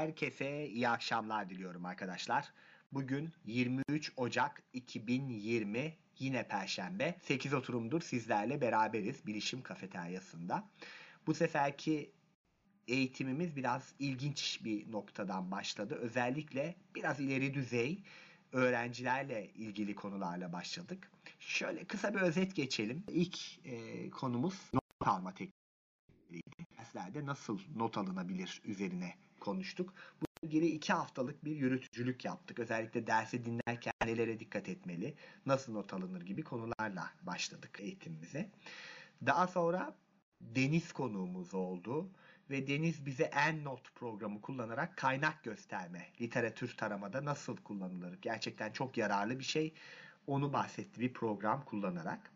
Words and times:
Herkese 0.00 0.66
iyi 0.66 0.88
akşamlar 0.88 1.50
diliyorum 1.50 1.84
arkadaşlar. 1.84 2.52
Bugün 2.92 3.32
23 3.44 4.12
Ocak 4.16 4.62
2020 4.72 5.96
yine 6.18 6.48
Perşembe. 6.48 7.16
8 7.22 7.54
oturumdur 7.54 8.00
sizlerle 8.00 8.60
beraberiz 8.60 9.26
Bilişim 9.26 9.62
Kafeteryası'nda. 9.62 10.68
Bu 11.26 11.34
seferki 11.34 12.12
eğitimimiz 12.88 13.56
biraz 13.56 13.94
ilginç 13.98 14.60
bir 14.64 14.92
noktadan 14.92 15.50
başladı. 15.50 15.94
Özellikle 15.94 16.74
biraz 16.94 17.20
ileri 17.20 17.54
düzey 17.54 18.02
öğrencilerle 18.52 19.50
ilgili 19.54 19.94
konularla 19.94 20.52
başladık. 20.52 21.10
Şöyle 21.40 21.84
kısa 21.84 22.14
bir 22.14 22.20
özet 22.20 22.56
geçelim. 22.56 23.04
İlk 23.08 23.66
e, 23.66 24.10
konumuz 24.10 24.70
not 24.72 25.08
alma 25.08 25.34
tekniğiydi. 25.34 26.66
Derslerde 26.78 27.26
nasıl 27.26 27.60
not 27.76 27.98
alınabilir 27.98 28.62
üzerine 28.64 29.14
konuştuk. 29.40 29.94
Bu 30.20 30.26
ilgili 30.42 30.66
iki 30.66 30.92
haftalık 30.92 31.44
bir 31.44 31.56
yürütücülük 31.56 32.24
yaptık. 32.24 32.58
Özellikle 32.58 33.06
dersi 33.06 33.44
dinlerken 33.44 33.92
nelere 34.04 34.40
dikkat 34.40 34.68
etmeli, 34.68 35.14
nasıl 35.46 35.72
not 35.72 35.92
alınır 35.92 36.22
gibi 36.22 36.42
konularla 36.42 37.10
başladık 37.22 37.78
eğitimimize. 37.80 38.50
Daha 39.26 39.46
sonra 39.46 39.94
Deniz 40.40 40.92
konuğumuz 40.92 41.54
oldu 41.54 42.10
ve 42.50 42.66
Deniz 42.66 43.06
bize 43.06 43.24
EndNote 43.24 43.90
programı 43.94 44.40
kullanarak 44.40 44.96
kaynak 44.96 45.44
gösterme, 45.44 46.06
literatür 46.20 46.76
taramada 46.76 47.24
nasıl 47.24 47.56
kullanılır, 47.56 48.18
gerçekten 48.22 48.72
çok 48.72 48.96
yararlı 48.96 49.38
bir 49.38 49.44
şey. 49.44 49.74
Onu 50.26 50.52
bahsetti 50.52 51.00
bir 51.00 51.12
program 51.12 51.64
kullanarak. 51.64 52.32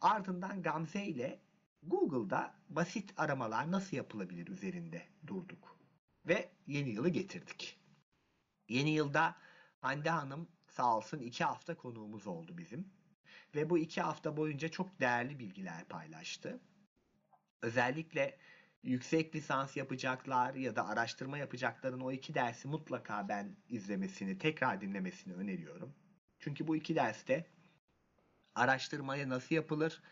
Ardından 0.00 0.62
Gamze 0.62 1.04
ile 1.04 1.38
Google'da 1.82 2.54
basit 2.68 3.12
aramalar 3.16 3.70
nasıl 3.70 3.96
yapılabilir 3.96 4.46
üzerinde 4.46 5.02
durduk. 5.26 5.79
Ve 6.26 6.50
yeni 6.66 6.90
yılı 6.90 7.08
getirdik. 7.08 7.80
Yeni 8.68 8.90
yılda 8.90 9.36
Hande 9.80 10.10
Hanım 10.10 10.48
sağ 10.68 10.96
olsun 10.96 11.18
iki 11.18 11.44
hafta 11.44 11.76
konuğumuz 11.76 12.26
oldu 12.26 12.58
bizim. 12.58 12.92
Ve 13.54 13.70
bu 13.70 13.78
iki 13.78 14.00
hafta 14.00 14.36
boyunca 14.36 14.68
çok 14.68 15.00
değerli 15.00 15.38
bilgiler 15.38 15.84
paylaştı. 15.84 16.60
Özellikle 17.62 18.38
yüksek 18.82 19.34
lisans 19.34 19.76
yapacaklar 19.76 20.54
ya 20.54 20.76
da 20.76 20.88
araştırma 20.88 21.38
yapacakların 21.38 22.00
o 22.00 22.12
iki 22.12 22.34
dersi 22.34 22.68
mutlaka 22.68 23.28
ben 23.28 23.56
izlemesini, 23.68 24.38
tekrar 24.38 24.80
dinlemesini 24.80 25.34
öneriyorum. 25.34 25.94
Çünkü 26.38 26.66
bu 26.66 26.76
iki 26.76 26.94
derste 26.94 27.46
araştırmaya 28.54 29.28
nasıl 29.28 29.54
yapılır, 29.54 30.02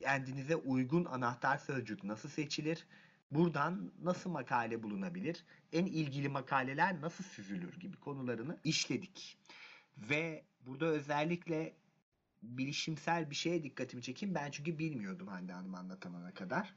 kendinize 0.00 0.56
uygun 0.56 1.04
anahtar 1.04 1.58
sözcük 1.58 2.04
nasıl 2.04 2.28
seçilir, 2.28 2.86
buradan 3.34 3.92
nasıl 4.02 4.30
makale 4.30 4.82
bulunabilir, 4.82 5.44
en 5.72 5.86
ilgili 5.86 6.28
makaleler 6.28 7.00
nasıl 7.00 7.24
süzülür 7.24 7.80
gibi 7.80 7.96
konularını 7.96 8.60
işledik. 8.64 9.38
Ve 9.98 10.44
burada 10.66 10.86
özellikle 10.86 11.76
bilişimsel 12.42 13.30
bir 13.30 13.34
şeye 13.34 13.62
dikkatimi 13.62 14.02
çekeyim. 14.02 14.34
Ben 14.34 14.50
çünkü 14.50 14.78
bilmiyordum 14.78 15.28
Hande 15.28 15.52
Hanım 15.52 15.74
anlatamana 15.74 16.34
kadar. 16.34 16.74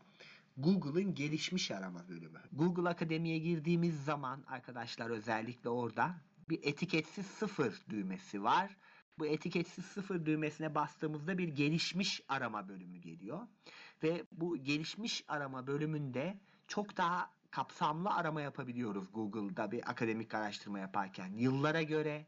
Google'ın 0.58 1.16
gelişmiş 1.16 1.72
arama 1.72 2.10
bölümü. 2.10 2.42
Google 2.52 2.90
Akademi'ye 2.90 3.38
girdiğimiz 3.38 4.04
zaman 4.04 4.44
arkadaşlar 4.48 5.10
özellikle 5.10 5.70
orada 5.70 6.16
bir 6.50 6.60
etiketsiz 6.64 7.26
sıfır 7.26 7.82
düğmesi 7.90 8.44
var. 8.44 8.78
Bu 9.20 9.26
etiketsiz 9.26 9.86
sıfır 9.86 10.26
düğmesine 10.26 10.76
bastığımızda 10.76 11.38
bir 11.38 11.48
gelişmiş 11.48 12.22
arama 12.28 12.70
bölümü 12.70 12.98
geliyor. 12.98 13.48
Ve 14.04 14.24
bu 14.32 14.58
gelişmiş 14.58 15.24
arama 15.28 15.68
bölümünde 15.68 16.38
çok 16.68 16.98
daha 16.98 17.32
kapsamlı 17.52 18.10
arama 18.10 18.42
yapabiliyoruz 18.42 19.08
Google'da 19.14 19.72
bir 19.72 19.90
akademik 19.90 20.34
araştırma 20.34 20.80
yaparken. 20.80 21.34
Yıllara 21.34 21.82
göre, 21.82 22.26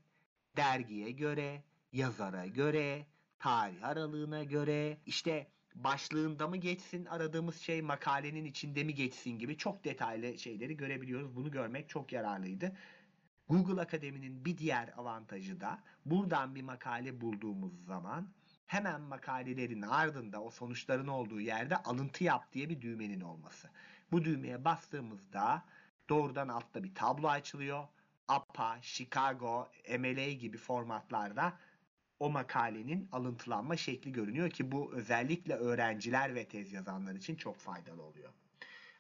dergiye 0.57 1.11
göre, 1.11 1.63
yazara 1.93 2.45
göre, 2.45 3.05
tarih 3.39 3.83
aralığına 3.83 4.43
göre, 4.43 4.97
işte 5.05 5.47
başlığında 5.75 6.47
mı 6.47 6.57
geçsin 6.57 7.05
aradığımız 7.05 7.55
şey 7.55 7.81
makalenin 7.81 8.45
içinde 8.45 8.83
mi 8.83 8.93
geçsin 8.93 9.39
gibi 9.39 9.57
çok 9.57 9.83
detaylı 9.85 10.39
şeyleri 10.39 10.77
görebiliyoruz. 10.77 11.35
Bunu 11.35 11.51
görmek 11.51 11.89
çok 11.89 12.13
yararlıydı. 12.13 12.71
Google 13.49 13.81
Akademi'nin 13.81 14.45
bir 14.45 14.57
diğer 14.57 14.93
avantajı 14.97 15.61
da 15.61 15.83
buradan 16.05 16.55
bir 16.55 16.61
makale 16.61 17.21
bulduğumuz 17.21 17.85
zaman 17.85 18.27
hemen 18.69 19.01
makalelerin 19.01 19.81
ardında 19.81 20.41
o 20.41 20.51
sonuçların 20.51 21.07
olduğu 21.07 21.41
yerde 21.41 21.77
alıntı 21.77 22.23
yap 22.23 22.53
diye 22.53 22.69
bir 22.69 22.81
düğmenin 22.81 23.21
olması. 23.21 23.69
Bu 24.11 24.25
düğmeye 24.25 24.65
bastığımızda 24.65 25.63
doğrudan 26.09 26.47
altta 26.47 26.83
bir 26.83 26.95
tablo 26.95 27.27
açılıyor. 27.27 27.83
APA, 28.27 28.77
Chicago, 28.81 29.67
MLA 29.99 30.31
gibi 30.31 30.57
formatlarda 30.57 31.53
o 32.19 32.29
makalenin 32.29 33.09
alıntılanma 33.11 33.77
şekli 33.77 34.11
görünüyor 34.11 34.49
ki 34.49 34.71
bu 34.71 34.93
özellikle 34.93 35.53
öğrenciler 35.53 36.35
ve 36.35 36.47
tez 36.47 36.73
yazanlar 36.73 37.15
için 37.15 37.35
çok 37.35 37.57
faydalı 37.57 38.01
oluyor. 38.03 38.29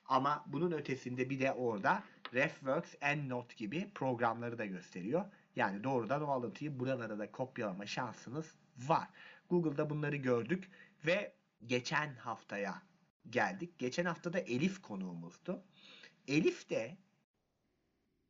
Ama 0.05 0.45
bunun 0.47 0.71
ötesinde 0.71 1.29
bir 1.29 1.39
de 1.39 1.51
orada 1.51 2.03
RefWorks, 2.33 2.95
EndNote 3.01 3.55
gibi 3.55 3.91
programları 3.95 4.57
da 4.57 4.65
gösteriyor. 4.65 5.25
Yani 5.55 5.83
doğrudan 5.83 6.21
o 6.21 6.31
alıntıyı 6.31 6.79
buralara 6.79 7.19
da 7.19 7.31
kopyalama 7.31 7.85
şansınız 7.85 8.55
var. 8.77 9.07
Google'da 9.49 9.89
bunları 9.89 10.15
gördük 10.15 10.69
ve 11.05 11.33
geçen 11.65 12.15
haftaya 12.15 12.81
geldik. 13.29 13.79
Geçen 13.79 14.05
hafta 14.05 14.33
da 14.33 14.39
Elif 14.39 14.81
konuğumuzdu. 14.81 15.63
Elif 16.27 16.69
de 16.69 16.97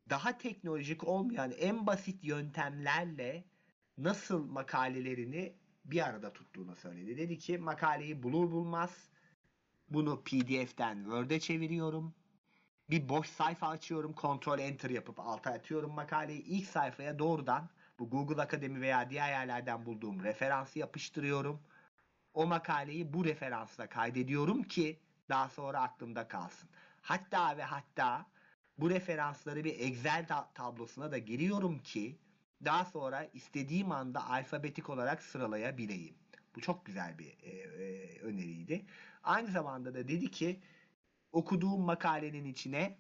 daha 0.10 0.38
teknolojik 0.38 1.08
olmayan 1.08 1.52
en 1.52 1.88
basit 1.88 2.24
yöntemlerle 2.24 3.44
nasıl 3.98 4.46
makalelerini 4.46 5.54
bir 5.86 6.06
arada 6.08 6.34
tuttuğunu 6.34 6.76
söyledi. 6.76 7.18
Dedi 7.18 7.38
ki 7.38 7.58
makaleyi 7.58 8.24
bulur 8.24 8.52
bulmaz 8.52 9.10
bunu 9.90 10.24
PDF'den 10.24 11.04
Word'e 11.04 11.40
çeviriyorum. 11.40 12.14
Bir 12.90 13.10
boş 13.10 13.30
sayfa 13.30 13.68
açıyorum. 13.68 14.14
Ctrl 14.14 14.60
Enter 14.60 14.90
yapıp 14.90 15.20
alta 15.20 15.52
atıyorum 15.52 15.92
makaleyi. 15.92 16.42
ilk 16.42 16.68
sayfaya 16.68 17.20
doğrudan 17.20 17.70
bu 18.00 18.10
Google 18.10 18.42
Akademi 18.42 18.82
veya 18.82 19.10
diğer 19.10 19.30
yerlerden 19.30 19.86
bulduğum 19.86 20.24
referansı 20.24 20.80
yapıştırıyorum. 20.80 21.60
O 22.34 22.46
makaleyi 22.46 23.14
bu 23.14 23.26
referansla 23.26 23.90
kaydediyorum 23.90 24.64
ki 24.64 25.00
daha 25.30 25.50
sonra 25.50 25.82
aklımda 25.82 26.28
kalsın. 26.28 26.70
Hatta 27.02 27.58
ve 27.58 27.64
hatta 27.64 28.26
bu 28.78 28.90
referansları 28.90 29.64
bir 29.64 29.80
Excel 29.80 30.26
tablosuna 30.54 31.12
da 31.12 31.18
giriyorum 31.18 31.80
ki 31.80 32.20
daha 32.66 32.86
sonra 32.86 33.30
istediğim 33.34 33.92
anda 33.92 34.30
alfabetik 34.30 34.90
olarak 34.90 35.24
sıralayabileyim. 35.24 36.16
Bu 36.56 36.62
çok 36.62 36.86
güzel 36.86 37.20
bir 37.20 37.38
e, 37.42 37.50
e, 37.50 38.20
öneriydi. 38.20 38.86
Aynı 39.24 39.52
zamanda 39.52 39.94
da 39.94 40.08
dedi 40.08 40.32
ki 40.32 40.60
okuduğum 41.32 41.82
makalenin 41.82 42.46
içine 42.46 42.98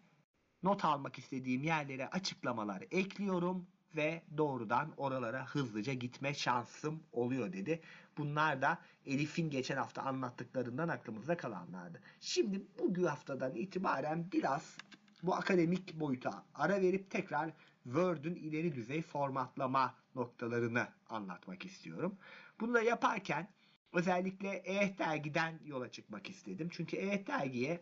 not 0.63 0.85
almak 0.85 1.19
istediğim 1.19 1.63
yerlere 1.63 2.07
açıklamalar 2.07 2.83
ekliyorum 2.91 3.67
ve 3.95 4.22
doğrudan 4.38 4.94
oralara 4.97 5.45
hızlıca 5.45 5.94
gitme 5.94 6.33
şansım 6.33 7.03
oluyor 7.11 7.53
dedi. 7.53 7.81
Bunlar 8.17 8.61
da 8.61 8.77
Elif'in 9.05 9.50
geçen 9.50 9.77
hafta 9.77 10.01
anlattıklarından 10.01 10.89
aklımızda 10.89 11.38
kalanlardı. 11.38 12.01
Şimdi 12.19 12.61
bugün 12.79 13.03
haftadan 13.03 13.55
itibaren 13.55 14.31
biraz 14.31 14.78
bu 15.23 15.35
akademik 15.35 15.99
boyuta 15.99 16.44
ara 16.55 16.81
verip 16.81 17.11
tekrar 17.11 17.51
Word'ün 17.83 18.35
ileri 18.35 18.75
düzey 18.75 19.01
formatlama 19.01 19.95
noktalarını 20.16 20.88
anlatmak 21.09 21.66
istiyorum. 21.66 22.17
Bunu 22.59 22.73
da 22.73 22.81
yaparken 22.81 23.47
özellikle 23.94 24.49
EYT 24.49 24.99
dergiden 24.99 25.59
yola 25.66 25.91
çıkmak 25.91 26.29
istedim. 26.29 26.69
Çünkü 26.72 26.97
EYT 26.97 27.28
dergiye 27.28 27.81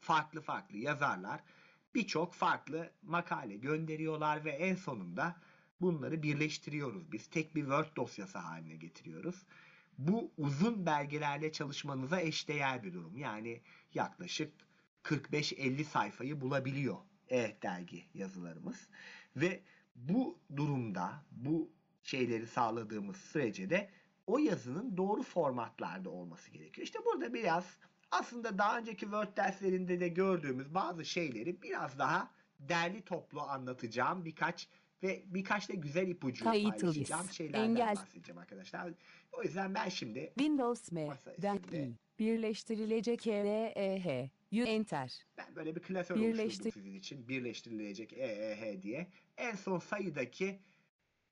farklı 0.00 0.40
farklı 0.40 0.78
yazarlar 0.78 1.40
birçok 1.94 2.34
farklı 2.34 2.90
makale 3.02 3.56
gönderiyorlar 3.56 4.44
ve 4.44 4.50
en 4.50 4.74
sonunda 4.74 5.36
bunları 5.80 6.22
birleştiriyoruz. 6.22 7.12
Biz 7.12 7.26
tek 7.26 7.54
bir 7.54 7.60
Word 7.60 7.96
dosyası 7.96 8.38
haline 8.38 8.76
getiriyoruz. 8.76 9.46
Bu 9.98 10.32
uzun 10.38 10.86
belgelerle 10.86 11.52
çalışmanıza 11.52 12.20
eşdeğer 12.20 12.82
bir 12.82 12.94
durum. 12.94 13.16
Yani 13.16 13.60
yaklaşık 13.94 14.52
45-50 15.04 15.84
sayfayı 15.84 16.40
bulabiliyor 16.40 16.96
Evet 17.32 17.62
dergi 17.62 18.04
yazılarımız. 18.14 18.88
Ve 19.36 19.62
bu 19.96 20.38
durumda 20.56 21.24
bu 21.30 21.70
şeyleri 22.02 22.46
sağladığımız 22.46 23.16
sürece 23.16 23.70
de 23.70 23.90
o 24.26 24.38
yazının 24.38 24.96
doğru 24.96 25.22
formatlarda 25.22 26.10
olması 26.10 26.50
gerekiyor. 26.50 26.86
İşte 26.86 26.98
burada 27.04 27.34
biraz 27.34 27.76
aslında 28.16 28.58
daha 28.58 28.78
önceki 28.78 29.00
Word 29.00 29.36
derslerinde 29.36 30.00
de 30.00 30.08
gördüğümüz 30.08 30.74
bazı 30.74 31.04
şeyleri 31.04 31.62
biraz 31.62 31.98
daha 31.98 32.30
derli 32.60 33.02
toplu 33.02 33.40
anlatacağım 33.40 34.24
birkaç 34.24 34.68
ve 35.02 35.22
birkaç 35.26 35.68
da 35.68 35.72
güzel 35.74 36.08
ipucu 36.08 36.44
paylaşacağım 36.44 37.28
şeylerden 37.30 37.64
Engel. 37.64 37.96
bahsedeceğim 37.96 38.38
arkadaşlar. 38.38 38.92
O 39.32 39.42
yüzden 39.42 39.74
ben 39.74 39.88
şimdi 39.88 40.32
Windows 40.38 40.92
M, 40.92 41.08
DEN 41.42 41.96
Birleştirilecek 42.18 43.26
E, 43.26 43.30
E, 43.76 44.00
H, 44.00 44.30
Y 44.50 44.64
enter. 44.64 45.12
Ben 45.38 45.56
böyle 45.56 45.76
bir 45.76 45.80
klasör 45.80 46.16
Birleştir- 46.16 46.42
oluşturdum 46.42 46.70
sizin 46.72 46.94
için. 46.94 47.28
Birleştirilecek 47.28 48.12
EEH 48.12 48.82
diye. 48.82 49.06
En 49.36 49.54
son 49.54 49.78
sayıdaki 49.78 50.58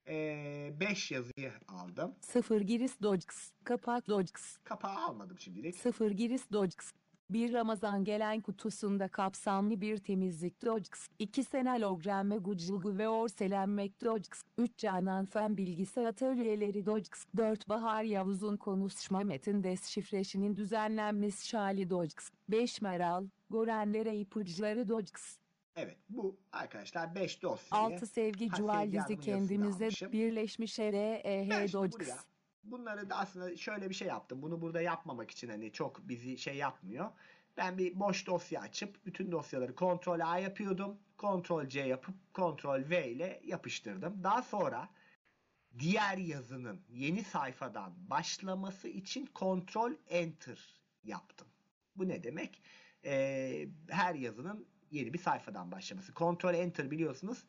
5 0.06 1.10
yazıyı 1.10 1.52
aldım. 1.68 2.14
0 2.20 2.60
giriş 2.60 3.02
dojks. 3.02 3.50
Kapak 3.64 4.08
dojks. 4.08 4.56
Kapağı 4.64 4.96
almadım 4.96 5.38
şimdilik. 5.38 5.76
0 5.76 6.10
giriş 6.10 6.52
dojks. 6.52 6.92
Bir 7.30 7.52
Ramazan 7.52 8.04
gelen 8.04 8.40
kutusunda 8.40 9.08
kapsamlı 9.08 9.80
bir 9.80 9.98
temizlik 9.98 10.64
dojks. 10.64 11.06
2 11.18 11.44
senalogramme 11.44 12.36
gucilgu 12.36 12.98
ve 12.98 13.08
orselenmek 13.08 14.04
dojks. 14.04 14.42
3 14.58 14.76
Canan 14.76 15.26
Fen 15.26 15.56
bilgisayar 15.56 16.04
atölyeleri 16.04 16.86
dojks. 16.86 17.24
4 17.36 17.68
Bahar 17.68 18.02
Yavuz'un 18.02 18.56
konuşma 18.56 19.20
metin 19.20 19.62
desşifreşinin 19.62 20.56
düzenlenmesi 20.56 21.48
şali 21.48 21.90
dojks. 21.90 22.30
5 22.48 22.80
Meral, 22.82 23.26
Gorenlere 23.50 24.16
ipuçları 24.16 24.88
dojks. 24.88 25.39
Evet 25.76 25.96
bu 26.08 26.36
arkadaşlar 26.52 27.14
5 27.14 27.42
dosyayı. 27.42 27.84
6 27.84 28.06
Sevgi 28.06 28.48
Ha, 28.48 28.56
Cuval 28.56 28.80
Sevgi 28.84 28.92
dizi 28.92 28.98
Hanım'ın 28.98 29.14
yazısını 29.14 29.20
kendimize 29.20 30.12
birleşmiş 30.12 30.78
REH 30.78 31.72
dojks. 31.72 31.96
buraya 31.96 32.16
bunları 32.64 33.10
da 33.10 33.16
aslında 33.16 33.56
şöyle 33.56 33.90
bir 33.90 33.94
şey 33.94 34.08
yaptım. 34.08 34.42
Bunu 34.42 34.60
burada 34.60 34.80
yapmamak 34.80 35.30
için 35.30 35.48
hani 35.48 35.72
çok 35.72 36.08
bizi 36.08 36.38
şey 36.38 36.56
yapmıyor. 36.56 37.10
Ben 37.56 37.78
bir 37.78 38.00
boş 38.00 38.26
dosya 38.26 38.60
açıp 38.60 39.06
bütün 39.06 39.32
dosyaları 39.32 39.72
Ctrl 39.72 40.30
A 40.30 40.38
yapıyordum. 40.38 40.98
Ctrl 41.18 41.68
C 41.68 41.80
yapıp 41.80 42.14
Ctrl 42.34 42.90
V 42.90 43.10
ile 43.10 43.40
yapıştırdım. 43.44 44.24
Daha 44.24 44.42
sonra 44.42 44.88
diğer 45.78 46.16
yazının 46.18 46.80
yeni 46.88 47.24
sayfadan 47.24 47.92
başlaması 48.10 48.88
için 48.88 49.26
Ctrl 49.26 49.96
Enter 50.08 50.80
yaptım. 51.04 51.48
Bu 51.96 52.08
ne 52.08 52.24
demek? 52.24 52.62
Ee, 53.04 53.68
her 53.88 54.14
yazının 54.14 54.66
yeni 54.90 55.12
bir 55.12 55.18
sayfadan 55.18 55.72
başlaması. 55.72 56.12
Ctrl 56.12 56.54
Enter 56.54 56.90
biliyorsunuz 56.90 57.44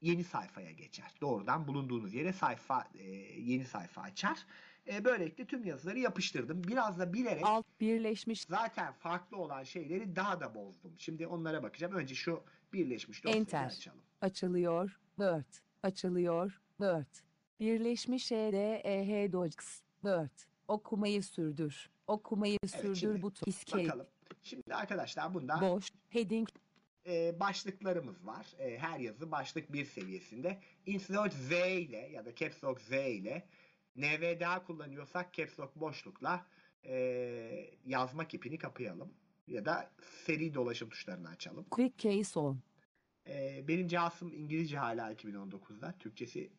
yeni 0.00 0.24
sayfaya 0.24 0.70
geçer. 0.70 1.14
Doğrudan 1.20 1.68
bulunduğunuz 1.68 2.14
yere 2.14 2.32
sayfa 2.32 2.88
e, 2.94 3.04
yeni 3.40 3.64
sayfa 3.64 4.00
açar. 4.00 4.46
E, 4.88 5.04
böylelikle 5.04 5.46
tüm 5.46 5.64
yazıları 5.64 5.98
yapıştırdım. 5.98 6.64
Biraz 6.64 6.98
da 6.98 7.12
bilerek 7.12 7.46
Alt 7.46 7.66
birleşmiş 7.80 8.42
zaten 8.42 8.92
farklı 8.92 9.36
olan 9.36 9.62
şeyleri 9.62 10.16
daha 10.16 10.40
da 10.40 10.54
bozdum. 10.54 10.94
Şimdi 10.98 11.26
onlara 11.26 11.62
bakacağım. 11.62 11.94
Önce 11.94 12.14
şu 12.14 12.42
birleşmiş 12.72 13.24
dosyayı 13.24 13.40
Enter. 13.40 13.66
açalım. 13.66 13.98
açılıyor 14.20 14.98
Word 15.16 15.54
açılıyor 15.82 16.60
Word 16.76 17.14
birleşmiş 17.60 18.32
REH 18.32 19.32
dojks 19.32 19.80
Word 19.92 20.30
okumayı 20.68 21.22
sürdür 21.22 21.90
okumayı 22.06 22.58
sürdür 22.66 23.22
buton 23.22 23.50
escape 23.50 23.84
Bakalım. 23.84 24.06
Şimdi 24.42 24.74
arkadaşlar 24.74 25.34
bunda 25.34 25.60
boş 25.60 25.90
heading 26.08 26.48
e, 27.06 27.40
başlıklarımız 27.40 28.26
var. 28.26 28.46
E, 28.58 28.78
her 28.78 28.98
yazı 28.98 29.30
başlık 29.30 29.72
bir 29.72 29.84
seviyesinde. 29.84 30.60
Insert 30.86 31.34
Z 31.34 31.50
ile 31.50 31.96
ya 31.96 32.24
da 32.24 32.34
Caps 32.34 32.64
Lock 32.64 32.80
Z 32.80 32.90
ile 32.90 33.48
NVDA 33.96 34.64
kullanıyorsak 34.64 35.34
Caps 35.34 35.60
Lock 35.60 35.76
boşlukla 35.76 36.46
e, 36.84 36.94
yazma 37.86 38.28
kipini 38.28 38.58
kapayalım. 38.58 39.14
Ya 39.46 39.64
da 39.64 39.90
seri 40.24 40.54
dolaşım 40.54 40.88
tuşlarını 40.88 41.28
açalım. 41.28 41.66
quick 41.70 41.98
case 41.98 42.40
on 42.40 42.58
E, 43.26 43.64
benim 43.68 43.88
cihazım 43.88 44.32
İngilizce 44.32 44.78
hala 44.78 45.12
2019'da. 45.12 45.94
Türkçesi 45.98 46.50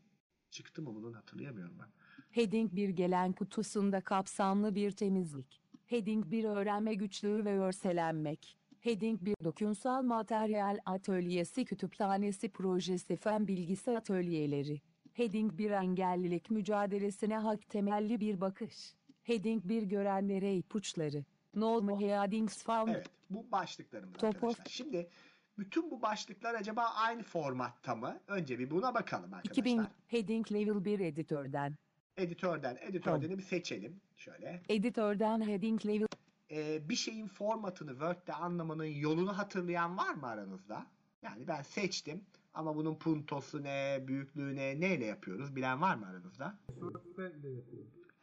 çıktı 0.52 0.82
mı 0.82 0.96
bunun 0.96 1.14
hatırlayamıyorum 1.14 1.80
ben. 1.80 1.88
heading 2.32 2.76
bir 2.76 2.90
gelen 2.90 3.34
kutusunda 3.34 4.02
kapsamlı 4.02 4.76
bir 4.76 4.92
temizlik 4.92 5.62
heading 5.88 6.32
bir 6.32 6.44
öğrenme 6.44 6.94
güçlüğü 6.94 7.46
ve 7.46 7.60
örselenmek 7.60 8.58
Heading 8.80 9.22
bir 9.22 9.36
dokunsal 9.44 10.04
materyal 10.04 10.78
atölyesi 10.86 11.66
kütüphanesi 11.66 12.50
projesi 12.50 13.16
fen 13.16 13.48
bilgisi 13.48 13.98
atölyeleri. 13.98 14.82
Heading 15.14 15.58
bir 15.58 15.72
engellilik 15.72 16.52
mücadelesine 16.52 17.38
hak 17.38 17.70
temelli 17.70 18.20
bir 18.20 18.42
bakış. 18.42 18.94
Heading 19.24 19.64
bir 19.66 19.84
görenlere 19.84 20.56
ipuçları. 20.56 21.26
No 21.56 21.82
more 21.82 22.22
headings 22.22 22.64
found. 22.64 22.88
Evet 22.88 23.08
bu 23.30 23.52
başlıklarımız 23.52 24.18
Top 24.18 24.36
arkadaşlar. 24.36 24.66
Şimdi 24.70 25.10
bütün 25.58 25.92
bu 25.92 26.02
başlıklar 26.02 26.54
acaba 26.54 26.84
aynı 26.84 27.24
formatta 27.24 27.96
mı? 27.96 28.20
Önce 28.28 28.60
bir 28.60 28.72
buna 28.72 28.94
bakalım 28.94 29.34
arkadaşlar. 29.34 29.52
2000 29.52 29.84
Heading 30.08 30.52
Level 30.52 30.86
1 30.86 31.00
editörden. 31.00 31.76
Editörden, 32.18 32.78
editörden 32.82 33.38
bir 33.38 33.44
seçelim. 33.44 34.02
Şöyle. 34.16 34.62
Editörden 34.70 35.48
Heading 35.48 35.86
Level 35.86 36.08
Ee, 36.52 36.90
bir 36.90 36.96
şeyin 36.96 37.28
formatını 37.28 37.90
Word'de 37.90 38.34
anlamanın 38.34 38.86
yolunu 38.86 39.38
hatırlayan 39.38 39.98
var 39.98 40.14
mı 40.14 40.28
aranızda? 40.28 40.88
Yani 41.22 41.48
ben 41.48 41.62
seçtim 41.62 42.26
ama 42.54 42.76
bunun 42.76 42.96
puntosu 42.96 43.64
ne, 43.64 44.04
büyüklüğü 44.08 44.56
ne, 44.56 44.80
neyle 44.80 45.06
yapıyoruz? 45.06 45.56
Bilen 45.56 45.82
var 45.82 45.96
mı 45.96 46.08
aranızda? 46.08 46.60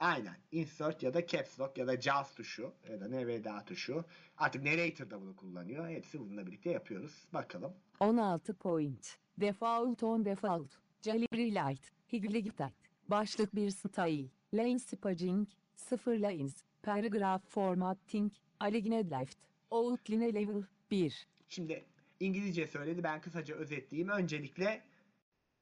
Aynen. 0.00 0.36
Insert 0.52 1.02
ya 1.02 1.14
da 1.14 1.26
Caps 1.26 1.60
Lock 1.60 1.78
ya 1.78 1.86
da 1.86 2.00
Jaws 2.00 2.34
tuşu 2.34 2.72
ya 2.90 3.00
da 3.00 3.08
NVDA 3.08 3.64
tuşu. 3.64 4.04
Artık 4.36 4.64
Narrator 4.64 5.10
da 5.10 5.20
bunu 5.20 5.36
kullanıyor. 5.36 5.88
Hepsi 5.88 6.20
bununla 6.20 6.46
birlikte 6.46 6.70
yapıyoruz. 6.70 7.28
Bakalım. 7.32 7.72
16 8.00 8.54
point. 8.54 9.16
Default 9.40 10.02
on 10.02 10.24
default. 10.24 10.70
Jalibri 11.02 11.54
Light. 11.54 11.90
Higligtat. 12.12 12.83
Başlık 13.08 13.54
bir 13.54 13.70
style. 13.70 14.28
Lane 14.54 14.78
spacing. 14.78 15.48
0 15.76 16.12
lines. 16.18 16.54
Paragraph 16.82 17.42
formatting. 17.48 18.32
Aligned 18.60 19.10
left. 19.10 19.38
Outline 19.70 20.34
level 20.34 20.62
1. 20.90 21.26
Şimdi 21.48 21.84
İngilizce 22.20 22.66
söyledi. 22.66 23.02
Ben 23.02 23.20
kısaca 23.20 23.54
özetleyeyim. 23.54 24.08
Öncelikle 24.10 24.82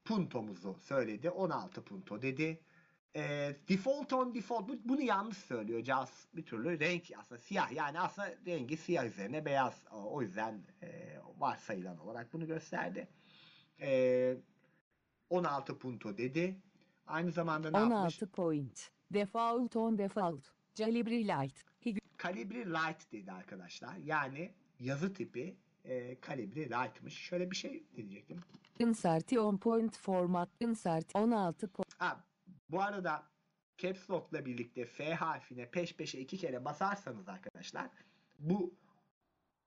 puntomuzu 0.05 0.75
söyledi. 0.79 1.29
16 1.29 1.83
punto 1.83 2.21
dedi. 2.21 2.59
Ee, 3.15 3.55
default 3.69 4.13
on 4.13 4.35
default. 4.35 4.69
Bu- 4.69 4.79
Bunu 4.89 5.01
yanlış 5.01 5.37
söylüyor. 5.37 5.83
Jazz 5.83 6.27
bir 6.33 6.43
türlü 6.45 6.79
renk 6.79 7.03
aslında 7.17 7.41
siyah. 7.41 7.71
Yani 7.71 7.99
aslında 7.99 8.35
rengi 8.45 8.77
siyah 8.77 9.05
üzerine 9.05 9.45
beyaz. 9.45 9.83
O- 9.91 10.21
yüzden 10.21 10.61
e, 10.83 11.17
varsayılan 11.37 11.97
olarak 11.97 12.33
bunu 12.33 12.47
gösterdi. 12.47 13.07
Ee, 13.81 14.37
16 15.29 15.77
punto 15.79 16.17
dedi. 16.17 16.55
Aynı 17.07 17.31
zamanda 17.31 17.71
ne 17.71 17.77
yapmış? 17.77 17.95
16 17.95 18.27
point. 18.27 18.89
Default 19.13 19.75
on 19.75 19.97
default. 19.97 20.47
Jalibri 20.75 21.27
Light. 21.27 21.63
Hig 21.85 21.97
Calibri 22.23 22.65
Light 22.73 23.11
dedi 23.11 23.31
arkadaşlar. 23.31 23.97
Yani 23.97 24.51
yazı 24.79 25.13
tipi 25.13 25.57
e, 25.85 26.17
Calibri 26.27 26.69
Light'mış. 26.69 27.13
Şöyle 27.13 27.51
bir 27.51 27.55
şey 27.55 27.83
diyecektim. 27.95 28.41
Insert 28.79 29.33
on 29.33 29.57
point 29.57 29.97
format. 29.97 30.49
Insert 30.59 31.15
16 31.15 31.67
point. 31.67 31.93
Ha, 31.97 32.23
bu 32.69 32.81
arada 32.81 33.23
Caps 33.77 34.09
Lock'la 34.09 34.45
birlikte 34.45 34.85
F 34.85 35.13
harfine 35.13 35.69
peş 35.71 35.95
peşe 35.95 36.19
iki 36.19 36.37
kere 36.37 36.65
basarsanız 36.65 37.29
arkadaşlar 37.29 37.89
bu 38.39 38.73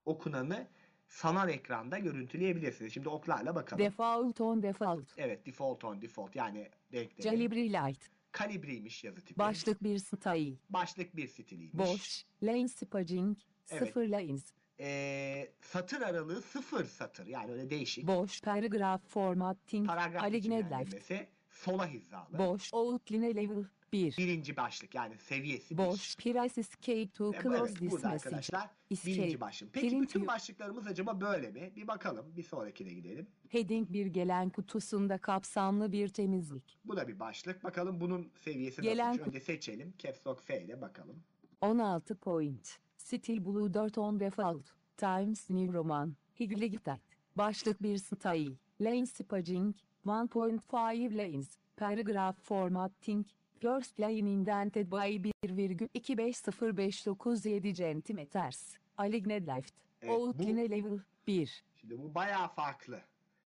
okunanı 0.04 0.66
sanal 1.08 1.48
ekranda 1.48 1.98
görüntüleyebilirsiniz. 1.98 2.92
Şimdi 2.92 3.08
oklarla 3.08 3.54
bakalım. 3.54 3.84
Default 3.84 4.40
on 4.40 4.62
default. 4.62 5.04
evet 5.16 5.46
default 5.46 5.84
on 5.84 6.02
default 6.02 6.36
yani 6.36 6.70
renkleri. 6.92 7.22
Jalibri 7.22 7.72
Light. 7.72 8.10
Kalibriymiş 8.32 9.04
yazı 9.04 9.20
tipi. 9.20 9.38
Başlık 9.38 9.82
bir 9.82 9.98
style. 9.98 10.56
Başlık 10.70 11.16
bir 11.16 11.28
stiliymiş. 11.28 11.74
Boş. 11.74 12.24
Lane 12.42 12.68
spacing. 12.68 13.38
Evet. 13.70 13.88
0 13.88 14.08
lines. 14.08 14.44
Ee, 14.80 15.48
satır 15.60 16.02
aralığı 16.02 16.42
sıfır 16.42 16.84
satır. 16.84 17.26
Yani 17.26 17.52
öyle 17.52 17.70
değişik. 17.70 18.06
Boş 18.06 18.40
paragraf 18.40 19.08
formatting. 19.08 19.86
Paragraf 19.86 20.22
Aligned 20.22 20.70
left. 20.70 21.12
sola 21.50 21.86
hizalı. 21.86 22.38
Boş 22.38 22.74
outline 22.74 23.34
level 23.34 23.64
1. 23.92 24.16
Birinci 24.16 24.56
başlık 24.56 24.94
yani 24.94 25.18
seviyesi 25.18 25.78
Boş 25.78 26.18
bir. 26.18 26.22
price 26.32 26.60
escape 26.60 27.08
to 27.08 27.34
E, 27.34 27.38
close 27.42 27.58
evet, 27.58 27.76
this 27.76 27.90
burada 27.90 28.08
message. 28.08 28.28
arkadaşlar 28.28 28.70
birinci 29.06 29.40
başlık. 29.40 29.72
Peki 29.72 29.88
Print 29.88 30.02
bütün 30.02 30.20
you- 30.20 30.26
başlıklarımız 30.26 30.86
acaba 30.86 31.20
böyle 31.20 31.50
mi? 31.50 31.72
Bir 31.76 31.86
bakalım. 31.86 32.26
Bir 32.36 32.42
sonrakine 32.42 32.92
gidelim. 32.92 33.26
Heading 33.48 33.92
bir 33.92 34.06
gelen 34.06 34.50
kutusunda 34.50 35.18
kapsamlı 35.18 35.92
bir 35.92 36.08
temizlik. 36.08 36.78
Bu 36.84 36.96
da 36.96 37.08
bir 37.08 37.20
başlık. 37.20 37.64
Bakalım 37.64 38.00
bunun 38.00 38.30
seviyesi 38.44 38.82
Gelen 38.82 39.10
nasıl? 39.12 39.22
Önce 39.22 39.40
seçelim. 39.40 39.94
Caps 39.98 40.26
Lock 40.26 40.42
F 40.42 40.64
ile 40.64 40.80
bakalım. 40.80 41.22
16 41.60 42.14
point. 42.16 42.78
Steel 42.96 43.44
Blue 43.44 43.74
4 43.74 43.98
on 43.98 44.20
default. 44.20 44.66
Times 44.96 45.50
New 45.50 45.72
Roman. 45.72 46.16
Higligtat. 46.40 47.00
Başlık 47.36 47.82
bir 47.82 47.98
style. 47.98 48.52
Lane 48.80 49.06
spacing. 49.06 49.76
1.5 50.06 51.16
lanes. 51.16 51.58
Paragraph 51.76 52.36
formatting. 52.42 53.26
First 53.60 54.00
line 54.00 54.30
indented 54.30 54.90
by 54.90 55.30
1,2505997 55.44 57.74
centimeters. 57.74 58.76
Aligned 58.98 59.46
left. 59.46 59.72
Evet, 60.02 60.14
bu- 60.14 60.22
Outline 60.22 60.70
level 60.70 60.98
1. 61.26 61.64
Şimdi 61.74 61.98
bu 62.02 62.14
bayağı 62.14 62.48
farklı. 62.48 63.00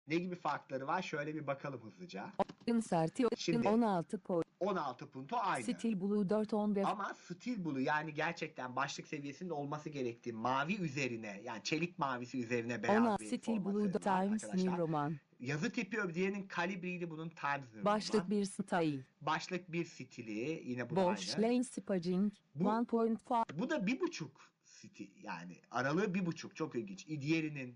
Ne 0.07 0.15
gibi 0.15 0.35
farkları 0.35 0.87
var? 0.87 1.01
Şöyle 1.01 1.35
bir 1.35 1.47
bakalım 1.47 1.81
hızlıca. 1.81 2.25
Insert 2.67 3.19
Şimdi- 3.37 3.69
16 3.69 4.17
point. 4.19 4.45
16 4.59 5.09
punto 5.09 5.37
aynı. 5.37 5.63
Steel 5.63 6.01
Blue 6.01 6.29
4 6.29 6.53
10 6.53 6.75
ve 6.75 6.85
Ama 6.85 7.13
Steel 7.13 7.65
Blue 7.65 7.83
yani 7.83 8.13
gerçekten 8.13 8.75
başlık 8.75 9.07
seviyesinde 9.07 9.53
olması 9.53 9.89
gerektiği 9.89 10.33
mavi 10.33 10.75
üzerine 10.75 11.41
yani 11.43 11.63
çelik 11.63 11.99
mavisi 11.99 12.39
üzerine 12.39 12.83
beyaz 12.83 13.01
16 13.01 13.23
bir 13.23 13.27
Steel 13.37 13.65
Blue 13.65 13.91
Times. 13.91 14.43
New 14.53 14.77
Roman. 14.77 15.15
Yazı 15.39 15.71
tipi 15.71 15.97
diğerinin 16.13 16.47
kalibriydi 16.47 17.09
bunun 17.09 17.29
New 17.29 17.85
Başlık 17.85 18.29
bir 18.29 18.45
style. 18.45 19.05
Başlık 19.21 19.71
bir 19.71 19.85
stili 19.85 20.63
yine 20.65 20.89
bu 20.89 20.95
Boş 20.95 21.35
aynı. 21.37 21.47
Lane 21.47 21.63
Spaging 21.63 22.33
Bu- 22.55 22.63
1.5 22.63 23.45
Bu 23.53 23.69
da 23.69 23.87
bir 23.87 23.99
buçuk 23.99 24.41
stil 24.63 25.23
yani 25.23 25.57
aralığı 25.71 26.13
bir 26.13 26.25
buçuk 26.25 26.55
çok 26.55 26.75
ilginç. 26.75 27.07
Diğerinin 27.07 27.75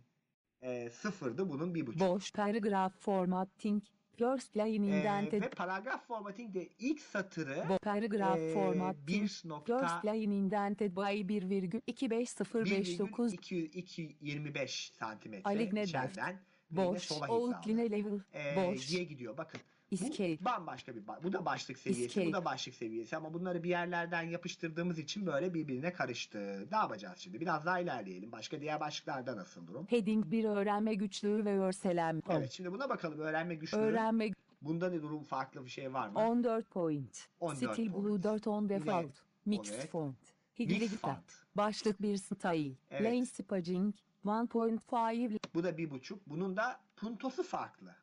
e, 0.62 0.90
sıfırdı 0.90 1.50
bunun 1.50 1.76
bir 1.76 1.88
buçuk. 1.88 2.02
Boş 2.02 2.32
Paragraph 2.32 2.94
Formatting 3.00 3.84
First 4.18 4.58
Line 4.58 4.70
E, 4.72 4.76
Indented 5.00 5.42
ve 5.42 5.50
paragraf 5.50 6.08
formatting 6.08 6.54
de 6.54 6.70
ilk 6.80 7.02
satırı 7.02 7.66
Bo 7.70 7.78
Paragraph 7.78 8.38
e, 8.40 8.54
Formatting 8.54 9.24
1 9.24 9.42
nokta 9.46 9.80
First 9.80 10.06
Line 10.06 10.36
Indented 10.36 10.96
by 10.96 11.02
1,25059 11.02 13.32
1,225 13.32 14.92
santimetre 15.00 15.64
içeriden 15.64 16.30
yine 16.30 16.40
Boş 16.76 17.12
Outline 17.12 17.84
hizalı. 17.84 17.92
Level 17.92 18.20
Ee, 18.34 18.56
Boş 18.56 18.90
diye 18.90 19.04
gidiyor 19.04 19.38
bakın. 19.38 19.62
Escape 19.92 20.38
Bu 20.42 20.46
bambaşka 20.46 20.96
bir 20.96 21.04
bu 21.24 21.34
da 21.34 21.46
başlık 21.46 21.78
seviyesi, 21.78 22.06
Escape. 22.06 22.28
bu 22.28 22.34
da 22.34 22.46
başlık 22.46 22.76
seviyesi 22.76 23.18
ama 23.18 23.34
bunları 23.34 23.64
bir 23.64 23.70
yerlerden 23.70 24.22
yapıştırdığımız 24.22 25.00
için 25.00 25.26
böyle 25.26 25.54
birbirine 25.54 25.94
karıştı. 25.94 26.68
Ne 26.72 26.78
yapacağız 26.78 27.18
şimdi? 27.18 27.42
Biraz 27.42 27.66
daha 27.66 27.80
ilerleyelim. 27.80 28.32
Başka 28.32 28.62
diğer 28.62 28.80
başlıklarda 28.80 29.38
nasıl 29.38 29.68
durum? 29.68 29.86
Heading 29.90 30.26
1 30.32 30.44
öğrenme 30.44 30.94
güçlüğü 30.94 31.46
ve 31.46 31.60
örselenme 31.60 32.22
Evet, 32.30 32.52
şimdi 32.52 32.72
buna 32.72 32.90
bakalım. 32.90 33.20
Öğrenme 33.20 33.56
güçlüğü. 33.56 33.78
Öğrenme 33.78 34.32
Bunda 34.62 34.90
ne 34.90 35.02
durum 35.02 35.24
farklı 35.24 35.66
bir 35.66 35.70
şey 35.70 35.94
var 35.94 36.10
mı? 36.10 36.20
14 36.20 36.70
point 36.70 37.28
14 37.40 37.74
Steel 37.74 37.94
Blue 37.94 38.02
point. 38.02 38.24
4 38.24 38.48
on 38.48 38.70
default 38.70 39.12
Mixed 39.46 39.74
evet. 39.74 39.90
font 39.90 40.16
Higli 40.60 40.88
font. 40.88 41.18
Başlık 41.56 42.02
bir 42.02 42.18
style 42.18 42.76
Evet. 42.92 43.02
Lane 43.02 43.26
Spaging 43.26 43.96
1.5 44.26 45.40
Bu 45.54 45.64
da 45.64 45.78
bir 45.78 45.92
buçuk. 45.92 46.30
Bunun 46.30 46.58
da 46.58 46.80
puntosu 46.96 47.44
farklı. 47.44 47.96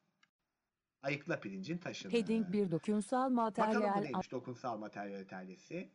Ayıkla 1.03 1.41
pirincin 1.41 1.79
taşını. 1.79 2.13
Heading 2.13 2.53
bir 2.53 2.71
dokunsal 2.71 3.37
Bakalım 3.37 3.57
bu 3.57 3.63
materyal 3.63 4.01
neymiş 4.03 4.33
dokunsal 4.33 4.79
materyal 4.79 5.21
iterlesi. 5.21 5.89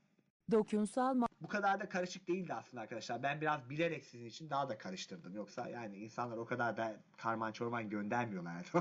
dokunsal 0.51 1.15
ma- 1.17 1.27
Bu 1.41 1.48
kadar 1.48 1.79
da 1.79 1.89
karışık 1.89 2.27
değildi 2.27 2.53
aslında 2.53 2.82
arkadaşlar. 2.82 3.24
Ben 3.24 3.41
biraz 3.41 3.70
bilerek 3.70 4.05
sizin 4.05 4.25
için 4.25 4.50
daha 4.50 4.70
da 4.70 4.77
karıştırdım. 4.77 5.36
Yoksa 5.36 5.70
yani 5.70 5.98
insanlar 5.98 6.38
o 6.38 6.46
kadar 6.46 6.77
da 6.77 6.96
karman 7.17 7.51
çorman 7.51 7.89
göndermiyorlar. 7.89 8.72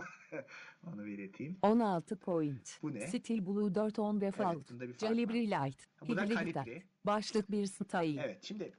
Onu 0.86 1.04
belirteyim. 1.04 1.58
16 1.62 2.16
point 2.16 2.78
Bu 2.82 2.94
ne? 2.94 3.06
Steel 3.06 3.46
Blue 3.46 3.74
4 3.74 3.98
on 3.98 4.20
default 4.20 4.70
Evet, 4.72 4.98
Calibri 4.98 5.50
Light 5.50 5.86
Bu 6.08 6.16
da 6.16 6.28
kalibri. 6.28 6.82
Başlık 7.06 7.50
bir 7.50 7.66
style 7.66 8.22
Evet 8.22 8.44
şimdi 8.44 8.72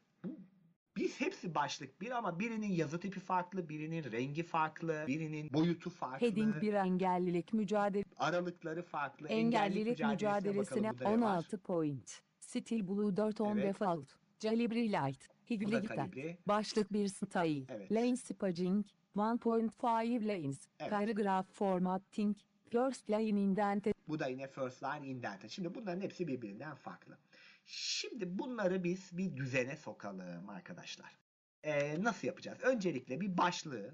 biz 1.05 1.21
hepsi 1.21 1.55
başlık 1.55 2.01
bir 2.01 2.11
ama 2.11 2.39
birinin 2.39 2.71
yazı 2.71 2.99
tipi 2.99 3.19
farklı, 3.19 3.69
birinin 3.69 4.11
rengi 4.11 4.43
farklı, 4.43 5.03
birinin 5.07 5.53
boyutu 5.53 5.89
farklı, 5.89 6.27
Heading 6.27 6.61
bir 6.61 6.73
engellilik 6.73 7.53
mücadele 7.53 8.03
aralıkları 8.17 8.83
farklı, 8.83 9.27
engellilik 9.27 9.99
mücadelesine 9.99 10.11
mücadelesine 10.11 10.83
bakalım 10.83 10.99
burada 10.99 11.09
ne 11.17 11.25
var? 11.25 11.37
16 11.37 11.57
point 11.57 12.21
Steel 12.39 12.87
Blue 12.87 13.17
4 13.17 13.41
on 13.41 13.57
Evet. 13.57 13.65
default 13.65 14.09
Calibri 14.39 14.91
Light 14.91 15.27
Higli 15.49 15.81
Gitar. 15.81 16.09
Başlık 16.47 16.93
bir 16.93 17.07
style. 17.07 17.65
Evet. 17.69 17.91
Lane 17.91 18.17
Spaging 18.17 18.85
1.5 19.15 20.27
lanes. 20.27 20.67
Evet. 20.79 20.89
Paragraph 20.89 21.47
formatting. 21.53 22.37
First 22.69 23.09
line 23.09 23.41
indented. 23.41 23.93
Bu 24.07 24.19
da 24.19 24.27
yine 24.27 24.47
first 24.47 24.83
line 24.83 25.07
indented. 25.07 25.49
Şimdi 25.49 25.75
bunların 25.75 26.01
hepsi 26.01 26.27
birbirinden 26.27 26.75
farklı. 26.75 27.17
Şimdi 27.65 28.39
bunları 28.39 28.83
biz 28.83 29.17
bir 29.17 29.35
düzene 29.35 29.75
sokalım 29.75 30.49
arkadaşlar. 30.49 31.17
Ee, 31.63 32.03
nasıl 32.03 32.27
yapacağız? 32.27 32.59
Öncelikle 32.61 33.21
bir 33.21 33.37
başlığı 33.37 33.93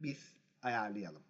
biz 0.00 0.32
ayarlayalım. 0.62 1.22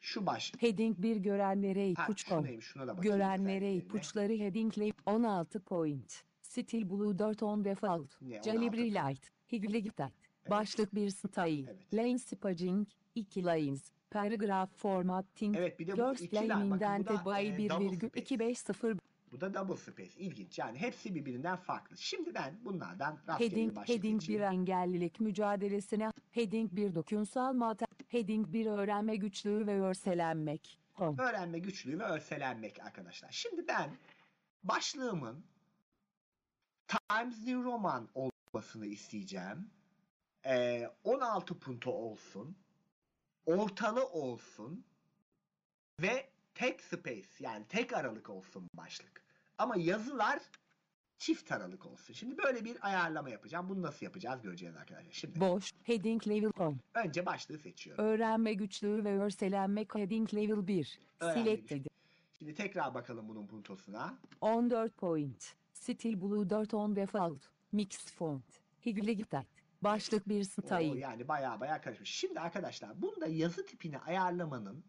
Şu 0.00 0.26
baş... 0.26 0.52
Heading 0.58 0.98
1 0.98 1.16
görenlere 1.16 1.88
ipuç? 1.88 2.26
Şuna 2.60 2.86
da 2.86 2.96
bakayım. 2.96 3.16
Görenlere 3.16 3.74
ipuçları 3.74 4.32
headingle 4.32 4.92
16 5.06 5.60
point. 5.60 6.22
Steel 6.42 6.90
Blue 6.90 7.18
4 7.18 7.42
on 7.42 7.64
default. 7.64 8.22
Ne, 8.22 8.34
16? 8.34 8.50
Calibri 8.50 8.94
Light. 8.94 9.30
Higli 9.52 9.82
Gitar. 9.82 10.12
Başlık 10.50 10.94
bir 10.94 11.10
style. 11.10 11.70
Evet. 11.70 11.94
Lane 11.94 12.18
Spaging 12.18 12.88
2 13.14 13.44
lanes. 13.44 13.92
Paragraph 14.10 14.70
formatting. 14.76 15.56
Evet 15.56 15.78
bir 15.78 15.86
de 15.86 15.92
bu 15.92 16.10
First 16.10 16.22
iki 16.22 16.36
line. 16.36 16.48
Bakın 16.48 16.70
bu 16.70 16.80
da 16.80 17.40
e, 17.40 17.58
by 17.58 17.68
double 17.68 17.98
space. 17.98 18.38
1,250 18.38 18.98
Bu 19.32 19.40
da 19.40 19.54
double 19.54 19.76
space. 19.76 20.18
İlginç. 20.18 20.58
Yani 20.58 20.78
hepsi 20.78 21.14
birbirinden 21.14 21.56
farklı. 21.56 21.96
Şimdi 21.98 22.34
ben 22.34 22.58
bunlardan 22.64 23.18
rastgele 23.28 23.50
Heading, 23.50 23.70
bir 23.70 23.76
başlık 23.76 23.96
heading 23.96 24.28
bir 24.28 24.40
engellilik 24.40 25.20
mücadelesine, 25.20 26.10
heading 26.30 26.72
bir 26.72 26.94
dokunsal 26.94 27.52
mater, 27.52 27.88
heading 28.08 28.52
bir 28.52 28.66
öğrenme 28.66 29.16
güçlüğü 29.16 29.66
ve 29.66 29.80
örselenmek. 29.80 30.78
Home. 30.92 31.22
Öğrenme 31.22 31.58
güçlüğü 31.58 31.98
ve 31.98 32.04
örselenmek 32.04 32.80
arkadaşlar. 32.80 33.30
Şimdi 33.30 33.68
ben 33.68 33.90
başlığımın 34.64 35.44
Times 36.88 37.38
New 37.38 37.62
Roman 37.62 38.08
olmasını 38.14 38.86
isteyeceğim. 38.86 39.70
Ee, 40.46 40.90
16 41.04 41.58
punto 41.58 41.90
olsun. 41.90 42.56
Ortalı 43.46 44.06
olsun. 44.06 44.84
Ve 46.00 46.31
tek 46.54 46.80
space 46.82 47.28
yani 47.40 47.64
tek 47.68 47.92
aralık 47.92 48.30
olsun 48.30 48.68
başlık. 48.74 49.22
Ama 49.58 49.76
yazılar 49.76 50.40
çift 51.18 51.52
aralık 51.52 51.86
olsun. 51.86 52.14
Şimdi 52.14 52.38
böyle 52.38 52.64
bir 52.64 52.76
ayarlama 52.86 53.30
yapacağım. 53.30 53.68
Bunu 53.68 53.82
nasıl 53.82 54.06
yapacağız 54.06 54.42
göreceğiz 54.42 54.76
arkadaşlar. 54.76 55.12
Şimdi 55.12 55.40
Boş, 55.40 55.72
heading 55.84 56.28
level 56.28 56.50
home. 56.56 56.76
önce 56.94 57.26
başlığı 57.26 57.58
seçiyorum. 57.58 58.04
Öğrenme 58.04 58.54
güçlüğü 58.54 59.04
ve 59.04 59.18
örselenmek 59.18 59.94
heading 59.94 60.34
level 60.34 60.66
1. 60.66 61.00
Öğrenme 61.20 61.44
Selected. 61.44 61.86
Şimdi 62.38 62.54
tekrar 62.54 62.94
bakalım 62.94 63.28
bunun 63.28 63.46
puntosuna. 63.46 64.18
14 64.40 64.96
point. 64.96 65.54
Steel 65.72 66.20
Blue 66.20 66.50
4 66.50 66.74
on 66.74 66.96
default. 66.96 67.42
Mixed 67.72 68.08
font. 68.14 68.44
Higli 68.86 69.16
Gitar. 69.16 69.44
Başlık 69.82 70.28
bir 70.28 70.40
Oo, 70.40 70.44
style. 70.44 70.98
yani 71.00 71.28
baya 71.28 71.60
baya 71.60 71.80
karışmış. 71.80 72.10
Şimdi 72.10 72.40
arkadaşlar 72.40 73.02
bunda 73.02 73.26
yazı 73.26 73.66
tipini 73.66 73.98
ayarlamanın 73.98 74.84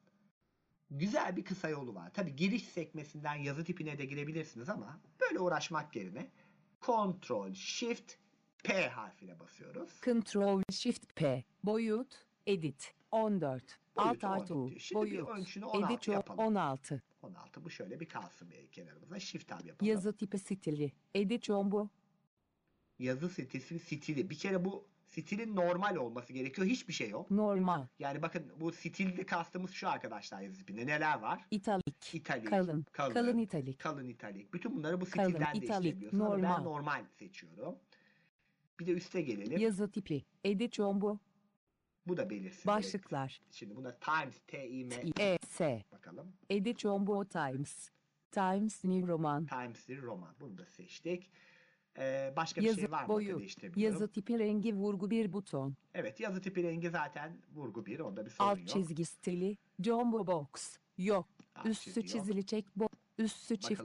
güzel 0.98 1.36
bir 1.36 1.46
kısa 1.46 1.70
yolu 1.70 1.96
var. 1.96 2.14
Tabi 2.14 2.36
giriş 2.36 2.64
sekmesinden 2.64 3.36
yazı 3.36 3.64
tipine 3.64 3.98
de 3.98 4.06
girebilirsiniz 4.06 4.70
ama 4.70 5.00
böyle 5.22 5.40
uğraşmak 5.40 5.96
yerine 5.96 6.28
Ctrl 6.82 7.54
Shift 7.54 8.14
P 8.64 8.90
harfine 8.90 9.40
basıyoruz. 9.40 9.90
Ctrl 10.02 10.62
Shift 10.72 11.16
P. 11.16 11.44
Boyut. 11.64 12.26
Edit. 12.48 12.94
14. 13.12 13.80
Alt 13.96 14.08
Boyutu 14.08 14.28
10 14.28 14.32
artı 14.32 14.56
U. 14.56 14.72
Boyut. 14.94 15.30
ölçünü 15.30 15.66
16 15.66 15.94
Edit 15.94 16.08
yapalım. 16.08 16.40
16. 16.40 17.04
16 17.22 17.64
bu 17.64 17.70
şöyle 17.70 18.00
bir 18.00 18.06
kalsın 18.10 18.52
bir 18.52 18.68
kenarımıza. 18.68 19.20
Shift 19.20 19.48
tab 19.48 19.66
yapalım. 19.66 19.92
Yazı, 19.92 20.08
Yazı 20.08 20.18
tipi 20.18 20.40
stili. 20.40 20.92
Edit 21.16 21.44
combo. 21.44 21.90
stili, 23.30 23.80
stili. 23.80 24.30
Bir 24.30 24.38
kere 24.38 24.66
bu 24.66 24.88
stilin 25.22 25.56
normal 25.56 25.96
olması 25.96 26.34
gerekiyor. 26.34 26.68
Hiçbir 26.68 26.94
şey 26.94 27.10
yok. 27.10 27.32
Normal. 27.32 27.88
Yani 28.00 28.22
bakın 28.22 28.52
bu 28.60 28.72
stilde 28.72 29.26
kastımız 29.26 29.72
şu 29.72 29.90
arkadaşlar 29.90 30.42
yazı 30.42 30.58
tipinde. 30.58 30.86
Neler 30.88 31.20
var? 31.20 31.46
İtalik. 31.52 32.14
İtalik, 32.16 32.48
Kalın. 32.50 32.86
kalın, 32.92 33.14
Kalın 33.14 33.38
italik. 33.38 33.80
kalın 33.80 34.08
italik. 34.08 34.54
Bütün 34.54 34.76
bunları 34.76 35.02
bu 35.02 35.06
Kalın, 35.10 35.30
stilden 35.30 35.54
de 35.56 35.58
italik, 35.58 35.80
işleyebiliyorsun. 35.80 36.20
Ama 36.20 36.30
normal. 36.30 36.58
Ben 36.58 36.64
normal 36.64 37.06
seçiyorum. 37.20 37.76
Bir 38.80 38.86
de 38.88 38.92
üste 38.92 39.22
gelelim. 39.22 39.58
Yazı 39.60 39.92
tipi. 39.92 40.26
Edit 40.44 40.74
combo. 40.74 41.20
Bu 42.08 42.18
da 42.18 42.30
belirsiz. 42.30 42.66
Başlıklar. 42.66 43.40
Evet. 43.44 43.54
Şimdi 43.54 43.76
buna 43.76 43.96
Times, 44.00 44.40
T-I-M 44.48 44.96
E, 45.20 45.38
S. 45.48 45.84
bakalım. 45.92 46.34
Edit 46.50 46.80
combo 46.80 47.26
times. 47.26 47.90
Times 48.32 48.84
New 48.84 49.08
Roman. 49.08 49.46
Times'dir 49.46 50.02
roman. 50.02 50.36
Bunu 50.40 50.58
da 50.58 50.66
seçtik. 50.66 51.30
Ee, 51.98 52.34
başka 52.36 52.62
bir 52.62 52.66
Yazı 52.66 52.80
şey 52.80 52.92
var 52.92 53.02
mı? 53.04 53.08
boyu. 53.10 53.40
Değiştirebiliyorum. 53.40 53.94
Yazı 53.94 54.12
tipi 54.12 54.40
rengi 54.40 54.76
vurgu 54.76 55.10
bir 55.10 55.34
buton. 55.34 55.74
Evet 55.94 56.20
yazı 56.20 56.42
tipi 56.42 56.64
rengi 56.64 56.90
zaten 56.90 57.38
vurgu 57.56 57.86
bir. 57.86 58.00
Onda 58.00 58.26
bir 58.26 58.30
sorun 58.30 58.50
Alt 58.50 58.60
yok. 58.60 58.68
çizgi 58.68 59.06
stili. 59.06 59.58
Jumbo 59.84 60.28
box. 60.28 60.78
Yok. 60.98 61.28
Alt 61.56 61.66
Üstü 61.66 62.06
çizgi 62.08 62.46
check 62.46 62.76
box. 62.76 62.90
Üstü 63.18 63.58
çift. 63.58 63.82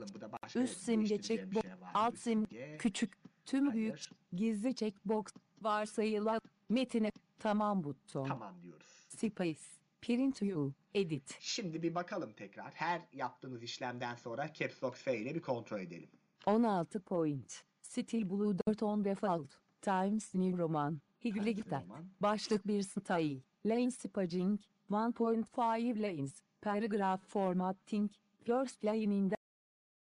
Üst 0.55 0.77
simge 0.81 1.15
bir 1.19 1.55
box. 1.55 1.61
şey? 1.63 1.71
Alt 1.93 2.17
simge. 2.17 2.77
küçük. 2.77 3.13
Tüm 3.45 3.61
Hayır. 3.67 3.73
büyük. 3.75 3.99
Gizli 4.33 4.75
checkbox. 4.75 5.23
Varsayılan. 5.61 6.41
Metine. 6.69 7.11
Tamam 7.39 7.83
buton. 7.83 8.25
Tamam 8.27 8.61
diyoruz. 8.63 8.87
Space. 9.09 9.59
Print 10.01 10.41
you. 10.41 10.73
Edit. 10.93 11.37
Şimdi 11.39 11.83
bir 11.83 11.95
bakalım 11.95 12.33
tekrar. 12.33 12.71
Her 12.73 13.01
yaptığınız 13.13 13.63
işlemden 13.63 14.15
sonra 14.15 14.53
Caps 14.53 14.83
Lock 14.83 14.97
F 14.97 15.17
ile 15.17 15.35
bir 15.35 15.41
kontrol 15.41 15.79
edelim. 15.79 16.09
16 16.45 16.99
point. 16.99 17.63
Steel 17.89 18.29
Blue 18.29 18.55
4 18.67 18.83
on 18.83 19.05
default. 19.05 19.47
Times 19.81 20.35
New 20.35 20.57
Roman. 20.57 21.01
Higli 21.25 21.33
Times 21.33 21.45
New 21.45 21.61
Gitar. 21.61 21.83
Roman. 21.83 22.05
Başlık 22.19 22.67
bir 22.67 22.81
style. 22.81 23.39
Lane 23.65 23.91
Spaging. 23.91 24.59
1.5 24.91 26.01
lanes. 26.01 26.43
Paragraph 26.61 27.21
formatting. 27.27 28.11
First 28.45 28.85
line 28.85 29.15
in 29.15 29.29
the 29.29 29.35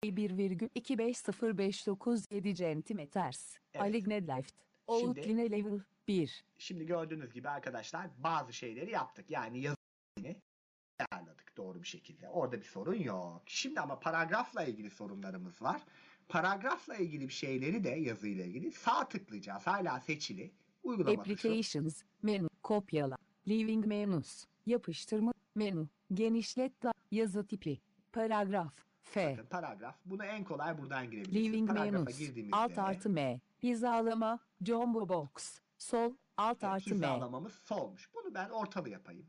1,25059 0.03 2.55
centimeters. 2.55 3.57
Evet. 3.73 3.83
Aligne 3.83 4.27
left. 4.27 4.53
Outline 4.87 5.51
level 5.51 5.79
1. 6.07 6.43
Şimdi 6.57 6.85
gördüğünüz 6.85 7.33
gibi 7.33 7.49
arkadaşlar 7.49 8.07
bazı 8.17 8.53
şeyleri 8.53 8.91
yaptık. 8.91 9.31
Yani 9.31 9.59
yazını 9.59 10.35
ayarladık 11.11 11.57
doğru 11.57 11.81
bir 11.81 11.87
şekilde. 11.87 12.29
Orada 12.29 12.57
bir 12.57 12.65
sorun 12.65 12.95
yok. 12.95 13.41
Şimdi 13.45 13.79
ama 13.79 13.99
paragrafla 13.99 14.63
ilgili 14.63 14.89
sorunlarımız 14.89 15.61
var. 15.61 15.81
Paragrafla 16.29 16.95
ilgili 16.95 17.27
bir 17.27 17.33
şeyleri 17.33 17.83
de 17.83 17.89
yazıyla 17.89 18.45
ilgili 18.45 18.71
sağ 18.71 19.07
tıklayacağız. 19.07 19.67
Hala 19.67 19.99
seçili. 19.99 20.51
Uygulama 20.83 21.23
tuşu. 21.23 21.49
Applications. 21.49 22.01
Menü. 22.21 22.49
Kopyala. 22.63 23.17
Living 23.47 23.85
menus. 23.85 24.45
Yapıştırma. 24.65 25.33
Menü. 25.55 25.87
Genişlet. 26.13 26.73
Yazı 27.11 27.47
tipi. 27.47 27.81
Paragraf. 28.11 28.73
F. 29.03 29.31
Bakın 29.33 29.49
paragraf. 29.49 29.95
Bunu 30.05 30.25
en 30.25 30.43
kolay 30.43 30.77
buradan 30.77 31.11
girebilirsiniz. 31.11 31.45
Living 31.45 31.69
Paragrafa 31.69 31.97
menus. 31.97 32.49
Alt 32.51 32.77
artı 32.77 33.09
M. 33.09 33.41
Hizalama. 33.63 34.39
Jumbo 34.65 35.09
box. 35.09 35.59
Sol. 35.77 36.13
Alt 36.37 36.57
evet, 36.63 36.73
artı 36.73 36.89
M. 36.89 36.95
hizalamamız 36.95 37.53
solmuş. 37.53 38.09
Bunu 38.13 38.33
ben 38.33 38.49
ortalı 38.49 38.89
yapayım. 38.89 39.25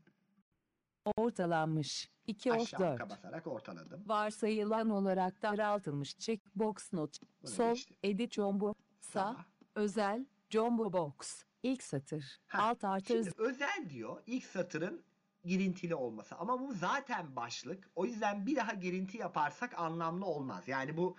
Ortalanmış. 1.05 2.09
2 2.27 2.51
of 2.51 2.61
Aşağı 2.61 2.99
4. 2.99 3.09
basarak 3.09 3.47
ortaladım. 3.47 4.03
Varsayılan 4.05 4.89
olarak 4.89 5.41
daraltılmış 5.41 6.17
checkbox 6.17 6.93
not. 6.93 7.17
Bunu 7.43 7.51
Sol. 7.51 7.73
geçtim. 7.73 7.97
Edit 8.03 8.33
jumbo. 8.33 8.73
Sağ. 8.99 9.19
Sağ. 9.19 9.45
Özel. 9.75 10.25
Jumbo 10.49 10.93
box. 10.93 11.43
İlk 11.63 11.83
satır. 11.83 12.39
Ha, 12.47 12.63
Alt 12.63 12.83
artı 12.83 13.07
Şimdi 13.07 13.31
özel 13.37 13.89
diyor 13.89 14.23
ilk 14.27 14.45
satırın 14.45 15.03
girintili 15.43 15.95
olması 15.95 16.35
ama 16.35 16.59
bu 16.59 16.73
zaten 16.73 17.35
başlık. 17.35 17.89
O 17.95 18.05
yüzden 18.05 18.45
bir 18.45 18.55
daha 18.55 18.73
girinti 18.73 19.17
yaparsak 19.17 19.79
anlamlı 19.79 20.25
olmaz. 20.25 20.67
Yani 20.67 20.97
bu 20.97 21.15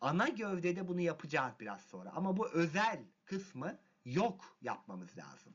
ana 0.00 0.28
gövdede 0.28 0.88
bunu 0.88 1.00
yapacağız 1.00 1.52
biraz 1.60 1.80
sonra. 1.80 2.12
Ama 2.14 2.36
bu 2.36 2.48
özel 2.48 3.04
kısmı 3.24 3.78
yok 4.04 4.56
yapmamız 4.62 5.18
lazım. 5.18 5.54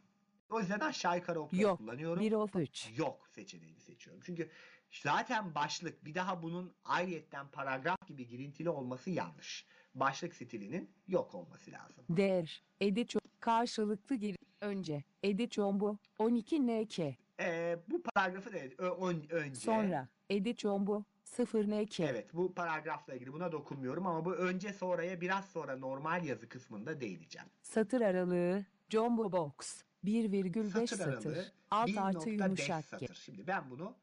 O 0.49 0.59
yüzden 0.59 0.79
aşağı 0.79 1.17
yukarı 1.17 1.39
okları 1.41 1.61
Yok. 1.61 1.77
kullanıyorum. 1.77 2.23
1 2.23 2.31
of 2.31 2.55
3. 2.55 2.89
Yok 2.97 3.27
seçeneğini 3.31 3.79
seçiyorum. 3.79 4.21
Çünkü 4.25 4.49
zaten 4.91 5.55
başlık 5.55 6.05
bir 6.05 6.15
daha 6.15 6.43
bunun 6.43 6.73
ayrıyetten 6.85 7.47
paragraf 7.47 8.07
gibi 8.07 8.27
girintili 8.27 8.69
olması 8.69 9.09
yanlış. 9.09 9.65
Başlık 9.95 10.35
stilinin 10.35 10.91
yok 11.07 11.35
olması 11.35 11.71
lazım. 11.71 12.05
Değer. 12.09 12.63
Edit 12.81 13.13
karşılıklı 13.39 14.15
gir. 14.15 14.35
Önce. 14.61 15.03
Edit 15.23 15.53
jumbo. 15.53 15.97
12 16.19 16.67
NK. 16.67 16.99
Ee, 17.39 17.79
bu 17.87 18.03
paragrafı 18.03 18.53
da 18.53 18.57
ö- 18.57 19.07
ön- 19.07 19.29
önce. 19.29 19.55
Sonra. 19.59 20.07
Edit 20.29 20.59
jumbo. 20.59 21.03
0 21.23 21.67
NK. 21.67 21.99
Evet 21.99 22.33
bu 22.33 22.53
paragrafla 22.53 23.13
ilgili 23.13 23.33
buna 23.33 23.51
dokunmuyorum 23.51 24.07
ama 24.07 24.25
bu 24.25 24.33
önce 24.35 24.73
sonraya 24.73 25.21
biraz 25.21 25.45
sonra 25.45 25.77
normal 25.77 26.25
yazı 26.25 26.49
kısmında 26.49 27.01
değineceğim. 27.01 27.47
Satır 27.61 28.01
aralığı. 28.01 28.65
Jumbo 28.89 29.31
box. 29.31 29.83
1,5 30.05 30.69
Satır 30.69 30.97
satır. 30.97 31.51
Alt 31.71 31.89
1.5 31.89 31.99
artı 32.01 32.29
yumuşak 32.29 32.85
satır. 32.85 33.15
Şimdi 33.15 33.47
ben 33.47 33.69
bunu 33.69 33.95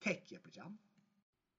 tek 0.00 0.32
yapacağım. 0.32 0.78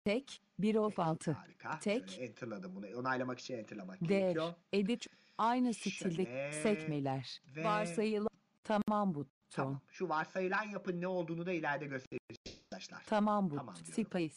Tek. 0.06 0.42
1 0.60 0.76
of 0.76 0.96
Tek. 0.96 1.00
6. 1.06 1.32
Harika. 1.32 1.80
Tek. 1.80 2.10
Şöyle 2.10 2.26
enterladım 2.26 2.76
bunu. 2.76 3.00
Onaylamak 3.00 3.40
için 3.40 3.58
enterlamak 3.58 4.02
Değer. 4.10 4.20
gerekiyor. 4.20 4.54
Edit. 4.74 5.08
Aynı 5.38 5.74
stilde 5.74 6.26
Şöyle 6.26 6.52
sekmeler. 6.52 7.42
ve- 7.56 7.64
Varsayılan. 7.64 8.30
Tamam 8.64 9.16
buton. 9.16 9.32
Tamam. 9.50 9.82
Şu 9.90 10.10
varsayılan 10.10 10.64
yapın 10.64 11.02
ne 11.02 11.08
olduğunu 11.08 11.46
da 11.46 11.52
ileride 11.52 11.86
göstereceğim 11.86 12.60
arkadaşlar. 12.64 13.04
Tamam 13.06 13.50
bu. 13.50 13.56
Tamam 13.56 13.76
diyorum. 13.76 14.06
Space. 14.06 14.36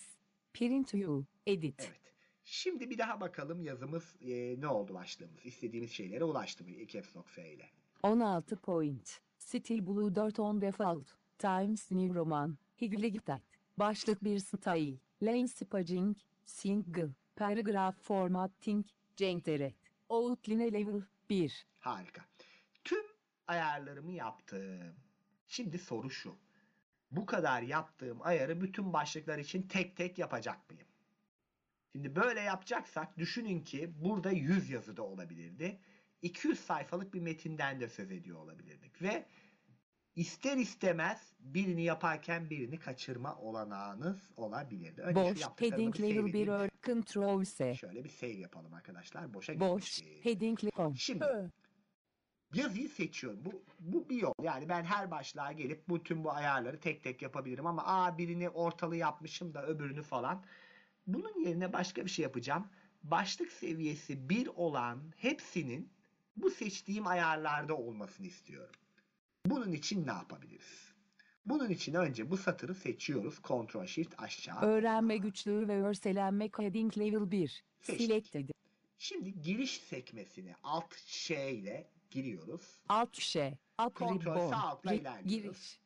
Print 0.54 0.94
you. 0.94 1.24
Edit. 1.46 1.80
Evet. 1.88 2.00
Şimdi 2.44 2.90
bir 2.90 2.98
daha 2.98 3.20
bakalım 3.20 3.62
yazımız 3.62 4.16
e, 4.20 4.60
ne 4.60 4.68
oldu 4.68 4.94
başlığımız. 4.94 5.46
İstediğimiz 5.46 5.92
şeylere 5.92 6.24
ulaştı 6.24 6.64
mı 6.64 6.86
Caps 6.86 7.16
Lock 7.16 7.38
ile. 7.38 7.68
16 8.02 8.56
point. 8.56 9.20
Stil 9.42 9.86
Blue 9.86 10.14
4 10.14 10.38
on 10.38 10.60
default. 10.60 11.06
Times 11.38 11.90
New 11.90 12.14
Roman. 12.14 12.58
Higligtat. 12.80 13.42
Başlık 13.76 14.24
bir 14.24 14.38
style. 14.38 14.96
Lane 15.22 15.48
spacing. 15.48 16.16
Single. 16.44 17.08
Paragraph 17.36 17.96
formatting. 18.02 18.86
Cenkderet. 19.16 19.74
Outline 20.08 20.72
level 20.72 21.02
1. 21.30 21.66
Harika. 21.80 22.24
Tüm 22.84 23.04
ayarlarımı 23.46 24.12
yaptım. 24.12 24.94
Şimdi 25.48 25.78
soru 25.78 26.10
şu. 26.10 26.36
Bu 27.10 27.26
kadar 27.26 27.62
yaptığım 27.62 28.18
ayarı 28.22 28.60
bütün 28.60 28.92
başlıklar 28.92 29.38
için 29.38 29.62
tek 29.62 29.96
tek 29.96 30.18
yapacak 30.18 30.70
mıyım? 30.70 30.86
Şimdi 31.92 32.16
böyle 32.16 32.40
yapacaksak 32.40 33.18
düşünün 33.18 33.60
ki 33.60 33.92
burada 34.04 34.30
100 34.30 34.70
yazı 34.70 34.96
da 34.96 35.02
olabilirdi. 35.02 35.80
200 36.22 36.60
sayfalık 36.60 37.14
bir 37.14 37.20
metinden 37.20 37.80
de 37.80 37.88
söz 37.88 38.12
ediyor 38.12 38.38
olabilirdik. 38.38 39.02
Ve 39.02 39.26
ister 40.16 40.56
istemez 40.56 41.32
birini 41.40 41.82
yaparken 41.82 42.50
birini 42.50 42.78
kaçırma 42.78 43.36
olanağınız 43.36 44.30
olabilirdi. 44.36 45.00
Önce 45.00 45.20
Boş. 45.20 45.40
Heading 45.56 46.00
level 46.00 46.14
save 46.14 46.24
1 46.24 46.30
edeyim. 46.30 46.48
ör. 46.48 46.68
Control 46.82 47.44
S. 47.44 47.74
Şöyle 47.74 48.04
bir 48.04 48.08
save 48.08 48.30
yapalım 48.32 48.74
arkadaşlar. 48.74 49.34
Boşa 49.34 49.60
Boş. 49.60 50.02
Heading 50.22 50.64
level. 50.64 50.94
Şimdi 50.94 51.24
yazıyı 52.54 52.88
seçiyorum. 52.88 53.44
Bu, 53.44 53.64
bu 53.80 54.08
bir 54.08 54.16
yol. 54.16 54.32
Yani 54.42 54.68
ben 54.68 54.84
her 54.84 55.10
başlığa 55.10 55.52
gelip 55.52 55.88
bu 55.88 56.02
tüm 56.02 56.24
bu 56.24 56.32
ayarları 56.32 56.80
tek 56.80 57.02
tek 57.02 57.22
yapabilirim 57.22 57.66
ama 57.66 57.82
aa 57.86 58.18
birini 58.18 58.48
ortalı 58.48 58.96
yapmışım 58.96 59.54
da 59.54 59.66
öbürünü 59.66 60.02
falan. 60.02 60.44
Bunun 61.06 61.44
yerine 61.44 61.72
başka 61.72 62.04
bir 62.04 62.10
şey 62.10 62.22
yapacağım. 62.22 62.66
Başlık 63.02 63.52
seviyesi 63.52 64.28
1 64.28 64.46
olan 64.46 65.12
hepsinin 65.16 65.92
bu 66.36 66.50
seçtiğim 66.50 67.06
ayarlarda 67.06 67.76
olmasını 67.76 68.26
istiyorum. 68.26 68.74
Bunun 69.46 69.72
için 69.72 70.06
ne 70.06 70.10
yapabiliriz? 70.12 70.92
Bunun 71.46 71.68
için 71.70 71.94
önce 71.94 72.30
bu 72.30 72.36
satırı 72.36 72.74
seçiyoruz. 72.74 73.34
Ctrl 73.42 73.86
Shift 73.86 74.14
aşağı. 74.22 74.60
Öğrenme 74.60 75.16
güçlüğü 75.16 75.68
ve 75.68 75.82
örselenmek 75.82 76.58
heading 76.58 76.98
level 76.98 77.30
1. 77.30 77.64
Seçtik. 77.80 78.06
Selected. 78.06 78.48
Şimdi 78.98 79.40
giriş 79.40 79.80
sekmesine 79.80 80.54
alt 80.62 80.96
şey 81.06 81.58
ile 81.58 81.86
giriyoruz. 82.10 82.80
Alt 82.88 83.16
şey. 83.20 83.54
Kontrol 83.94 84.20
ribbon. 84.20 84.50
sağ 84.50 84.62
altla 84.62 84.92
ilerliyoruz. 84.94 85.28
Giriş. 85.56 85.80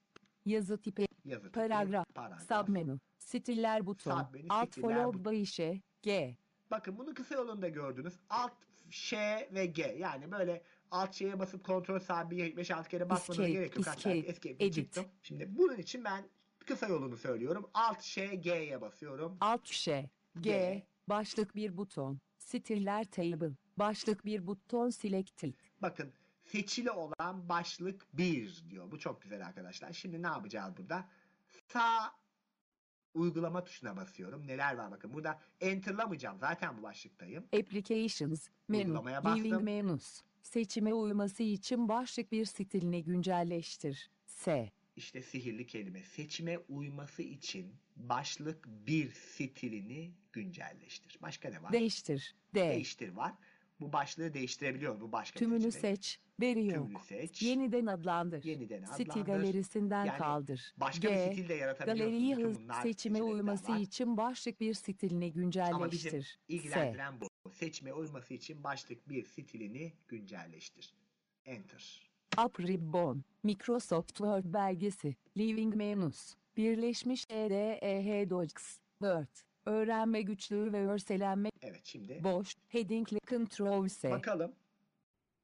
Yazı 0.45 0.79
tipi. 0.79 1.07
Yazı 1.25 1.43
tipi, 1.43 1.53
Paragraf. 1.55 2.07
paragraf. 2.15 2.43
Submenu. 2.43 2.99
Stiller 3.19 3.87
buton. 3.87 4.23
Submenü, 4.23 4.47
Alt 4.49 4.77
buton. 4.77 5.25
by 5.25 5.43
işe. 5.43 5.81
G. 6.03 6.37
Bakın 6.71 6.99
bunu 6.99 7.15
kısa 7.15 7.35
yolunda 7.35 7.69
gördünüz. 7.69 8.15
Alt 8.31 8.53
Ş 8.91 9.49
ve 9.53 9.67
G. 9.67 9.83
Yani 9.99 10.33
böyle 10.33 10.63
alt 10.91 11.15
şeye 11.15 11.39
basıp 11.39 11.65
kontrol 11.65 11.99
sabiye 11.99 12.49
5-6 12.51 12.89
kere 12.89 13.11
basmanıza 13.11 13.43
Escape, 13.43 13.53
gerek 13.53 13.77
yok. 13.77 13.87
Hatta 13.87 14.11
escape, 14.11 14.19
escape 14.49 14.65
edit. 14.65 14.75
çıktım. 14.75 15.07
Şimdi 15.23 15.59
bunun 15.59 15.77
için 15.77 16.05
ben 16.05 16.29
kısa 16.67 16.87
yolunu 16.87 17.17
söylüyorum. 17.17 17.71
Alt 17.75 18.03
Ş 18.03 18.27
G'ye 18.27 18.81
basıyorum. 18.81 19.37
Alt 19.41 19.67
şey. 19.67 20.03
G. 20.35 20.41
G. 20.41 20.87
Başlık 21.09 21.57
bir 21.57 21.77
buton. 21.77 22.19
Stiller 22.39 23.05
table. 23.05 23.51
Başlık 23.77 24.25
bir 24.25 24.47
buton 24.47 24.91
selected. 24.91 25.55
Bakın 25.83 26.13
seçili 26.45 26.91
olan 26.91 27.49
başlık 27.49 28.07
1 28.13 28.65
diyor. 28.71 28.91
Bu 28.91 28.99
çok 28.99 29.23
güzel 29.23 29.47
arkadaşlar. 29.47 29.93
Şimdi 29.93 30.23
ne 30.23 30.27
yapacağız 30.27 30.77
burada? 30.79 31.09
Sağ 31.69 32.13
uygulama 33.17 33.65
tuşuna 33.65 33.97
basıyorum. 33.97 34.47
Neler 34.47 34.75
var 34.77 34.91
bakın. 34.91 35.15
Burada 35.15 35.41
enterlamayacağım. 35.61 36.39
Zaten 36.39 36.79
bu 36.79 36.83
başlıktayım. 36.83 37.45
Applications. 37.59 38.49
Menü. 38.69 38.83
Uygulamaya 38.85 39.25
bastım. 39.25 39.45
Living 39.45 39.63
menus. 39.63 40.23
Seçime 40.43 40.95
uyması 40.95 41.43
için 41.43 41.89
başlık 41.89 42.33
bir 42.33 42.45
stilini 42.45 43.05
güncelleştir. 43.05 44.11
S. 44.27 44.73
İşte 44.97 45.23
sihirli 45.23 45.67
kelime. 45.67 46.03
Seçime 46.03 46.59
uyması 46.59 47.23
için 47.23 47.75
başlık 47.97 48.67
bir 48.67 49.11
stilini 49.13 50.15
güncelleştir. 50.33 51.19
Başka 51.23 51.49
ne 51.51 51.63
var? 51.63 51.73
Değiştir. 51.73 52.35
D. 52.55 52.61
Değiştir 52.61 53.13
var. 53.13 53.33
Bu 53.81 53.93
başlığı 53.93 54.35
değiştirebiliyor. 54.35 55.01
Bu 55.01 55.13
başka 55.13 55.35
bir 55.35 55.39
Tümünü 55.39 55.73
seçenek. 55.73 55.97
seç. 56.05 56.21
Veri 56.41 56.67
yok. 56.67 56.87
Tümünü 56.87 57.03
seç. 57.05 57.43
Yeniden 57.43 57.87
adlandır. 57.87 58.45
Yeniden 58.45 58.85
Stil 58.85 59.11
adlandır. 59.11 59.27
galerisinden 59.27 60.05
Yani 60.05 60.19
kaldır. 60.19 60.75
Başka 60.77 61.09
G. 61.09 61.15
bir 61.15 61.33
stil 61.33 61.49
de 61.49 61.55
yaratabiliyorsunuz. 61.55 62.11
Galeriyi 62.11 62.37
hız 62.37 62.59
seçime 62.83 63.23
uyması 63.23 63.73
var. 63.73 63.79
için 63.79 64.17
başlık 64.17 64.61
bir 64.61 64.75
stilini 64.75 65.25
Ama 65.25 65.91
bizim 65.91 66.11
güncelleştir. 66.11 66.23
S. 66.49 66.55
ilgilendiren 66.55 67.21
bu. 67.21 67.51
Seçime 67.53 67.93
uyması 67.93 68.35
için 68.35 68.65
başlık 68.65 69.09
bir 69.09 69.25
stilini 69.25 69.93
güncelleştir. 70.09 70.95
Enter. 71.45 72.11
Up 72.47 72.61
Ribbon, 72.61 73.25
Microsoft 73.43 74.09
Word 74.09 74.45
belgesi, 74.45 75.17
Living 75.37 75.75
Menus, 75.75 76.35
Birleşmiş 76.57 77.27
EDEH 77.29 78.31
Docs, 78.31 78.79
Word, 78.99 79.27
Öğrenme 79.67 80.23
güçlüğü 80.23 80.73
ve 80.73 80.87
örselenme, 80.87 81.51
Evet 81.63 81.81
şimdi 81.85 82.21
boş, 82.25 82.55
headingle 82.69 83.19
Ctrl 83.19 83.89
S, 83.89 84.11
bakalım 84.11 84.53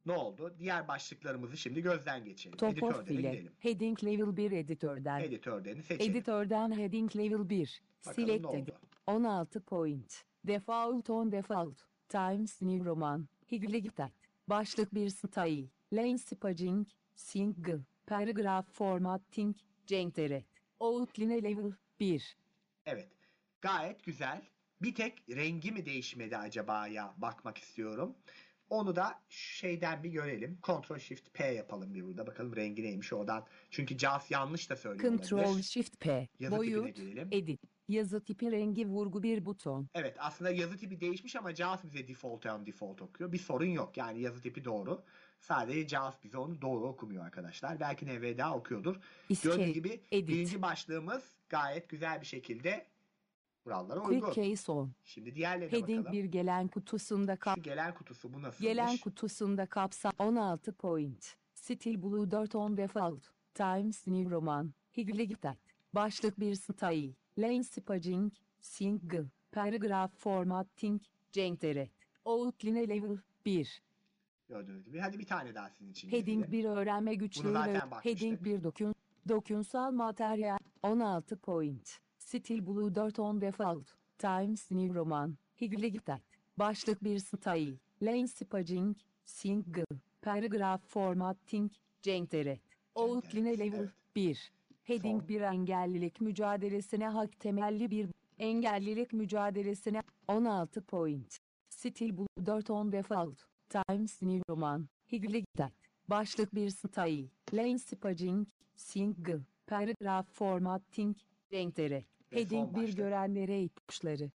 ne 0.06 0.12
oldu? 0.12 0.54
Diğer 0.58 0.88
başlıklarımızı 0.88 1.56
şimdi 1.56 1.82
gözden 1.82 2.24
geçirelim. 2.24 2.58
Top 2.58 2.72
Editörde 2.72 2.94
of 2.94 3.00
de 3.00 3.04
File, 3.04 3.30
gidelim. 3.30 3.52
Heading 3.58 4.04
Level 4.04 4.37
1 4.37 4.52
editörden, 4.52 5.20
Editörlerini 5.20 5.82
seçelim. 5.82 6.12
editörden 6.12 6.78
Heading 6.78 7.16
Level 7.16 7.48
1, 7.48 7.82
Bakalım 8.06 8.28
ne 8.28 8.32
Selected, 8.32 8.68
oldu? 8.68 8.78
16 9.06 9.61
point, 9.61 10.24
Default 10.46 11.11
on 11.11 11.32
default. 11.32 11.78
Times 12.08 12.62
New 12.62 12.85
Roman. 12.85 13.28
Higligtat. 13.52 14.12
Başlık 14.48 14.94
bir 14.94 15.08
style. 15.08 15.66
Lane 15.92 16.18
spacing. 16.18 16.88
Single. 17.14 17.80
Paragraph 18.06 18.66
formatting. 18.72 19.56
Centeret. 19.87 20.44
Outline 20.80 21.42
level 21.42 21.72
1. 22.00 22.37
Evet. 22.87 23.08
Gayet 23.62 24.05
güzel. 24.05 24.42
Bir 24.83 24.94
tek 24.94 25.22
rengi 25.31 25.72
mi 25.72 25.87
değişmedi 25.87 26.37
acaba 26.37 26.87
ya 26.87 27.14
bakmak 27.16 27.59
istiyorum. 27.59 28.14
Onu 28.70 28.96
da 28.96 29.22
şeyden 29.29 30.03
bir 30.03 30.11
görelim. 30.11 30.59
Ctrl 30.62 30.98
Shift 30.98 31.35
P 31.35 31.46
yapalım 31.46 31.94
bir 31.94 32.05
burada. 32.05 32.27
Bakalım 32.27 32.57
rengi 32.57 32.83
neymiş 32.83 33.12
oradan. 33.12 33.46
Çünkü 33.70 33.98
Jaws 33.98 34.31
yanlış 34.31 34.70
da 34.70 34.77
söylüyor 34.77 35.18
Ctrl. 35.18 35.62
Shift 35.62 36.01
P. 36.01 36.29
Yazı 36.40 36.57
Boyut. 36.57 36.98
Edit. 37.33 37.61
Yazı 37.88 38.25
tipi 38.25 38.53
rengi 38.53 38.87
vurgu 38.87 39.22
bir 39.22 39.46
buton. 39.46 39.88
Evet 39.94 40.16
aslında 40.18 40.51
yazı 40.51 40.77
tipi 40.77 41.01
değişmiş 41.01 41.37
ama 41.37 41.55
JAWS 41.55 41.85
bize 41.85 42.09
default 42.09 42.46
on 42.46 42.66
default 42.66 43.03
okuyor. 43.03 43.33
Bir 43.33 43.38
sorun 43.38 43.66
yok. 43.66 43.96
Yani 43.96 44.20
yazı 44.20 44.40
tipi 44.40 44.64
doğru. 44.64 45.05
Sadece 45.40 45.88
JAWS 45.88 46.25
bize 46.25 46.38
onu 46.38 46.62
doğru 46.62 46.87
okumuyor 46.87 47.25
arkadaşlar. 47.25 47.81
Belki 47.81 48.07
NVDA 48.07 48.55
okuyordur. 48.55 48.94
Gördüğünüz 48.94 49.11
İskelet. 49.29 49.75
gibi 49.75 50.01
Edit. 50.12 50.29
birinci 50.29 50.62
başlığımız 50.62 51.37
gayet 51.48 51.88
güzel 51.88 52.20
bir 52.20 52.27
şekilde 52.27 52.91
kurallara 53.64 54.03
Quick 54.03 54.29
uygun. 54.29 54.42
case 54.42 54.72
on. 54.72 54.92
Şimdi 55.05 55.35
diğerlerine 55.35 55.72
Heading 55.79 55.98
bakalım. 55.98 56.18
bir 56.18 56.25
gelen 56.25 56.68
kutusunda 56.68 57.37
kap 57.37 57.57
Şu 57.57 57.62
gelen 57.62 57.94
kutusu 57.94 58.33
bu 58.33 58.42
nasılmış? 58.42 58.61
Gelen 58.61 58.96
kutusunda 58.96 59.66
kapsam 59.66 60.12
16 60.18 60.72
point. 60.72 61.37
Steel 61.55 62.03
Blue 62.03 62.31
4 62.31 62.55
on 62.55 62.77
default. 62.77 63.22
Times 63.55 64.07
New 64.07 64.31
Roman. 64.31 64.72
Higligtat. 64.96 65.57
Başlık 65.94 66.40
bir 66.40 66.55
style. 66.55 67.12
Lane 67.38 67.64
spacing. 67.64 68.33
Single. 68.61 69.25
Paragraph 69.53 70.12
formatting. 70.18 71.03
Centeret. 71.33 71.90
Outline 72.25 72.88
level 72.88 73.18
1. 73.46 73.83
Gördüğünüz 74.48 74.85
gibi. 74.85 74.98
Hadi 74.98 75.18
bir 75.18 75.27
tane 75.27 75.55
daha 75.55 75.70
sizin 75.70 75.90
için. 75.90 76.09
Heading 76.11 76.51
bir 76.51 76.64
öğrenme 76.64 77.14
güçlüğü 77.14 77.55
heading 78.03 78.44
bir 78.44 78.64
dokün 78.64 78.94
dokunsal 79.29 79.92
materyal 79.92 80.59
16 80.83 81.37
point. 81.37 81.98
Steel 82.33 82.66
Blue 82.66 82.95
4 82.95 83.18
on 83.18 83.40
default. 83.40 83.95
Times 84.18 84.71
New 84.71 84.95
Roman. 84.95 85.37
Higligtat. 85.61 86.21
Başlık 86.57 87.05
bir 87.05 87.18
style. 87.18 87.79
Lane 88.03 88.29
spacing. 88.29 88.97
Single. 89.25 89.85
Paragraph 90.23 90.83
formatting. 90.88 91.73
Centeret. 92.03 92.61
Outline 92.95 93.59
level 93.59 93.79
evet. 93.79 93.90
1. 94.16 94.53
Heading 94.83 95.21
Form. 95.21 95.29
bir 95.29 95.40
engellilik 95.40 96.21
mücadelesine 96.21 97.09
hak 97.09 97.40
temelli 97.40 97.90
bir 97.90 98.09
engellilik 98.38 99.12
mücadelesine 99.12 100.03
16 100.29 100.83
point. 100.83 101.38
Steel 101.68 102.18
Blue 102.18 102.47
4 102.47 102.71
on 102.71 102.92
default. 102.92 103.38
Times 103.68 104.23
New 104.23 104.42
Roman. 104.49 104.88
Higligtat. 105.12 105.73
Başlık 106.09 106.55
bir 106.55 106.71
style. 106.71 107.29
Lane 107.53 107.79
spacing. 107.79 108.49
Single. 108.77 109.40
Paragraph 109.66 110.27
formatting. 110.33 111.16
Centeret. 111.51 112.12
Heading 112.33 112.71
bir 112.77 112.83
başlık. 112.83 112.97
görenlere 112.97 113.62
ipuçları. 113.62 114.31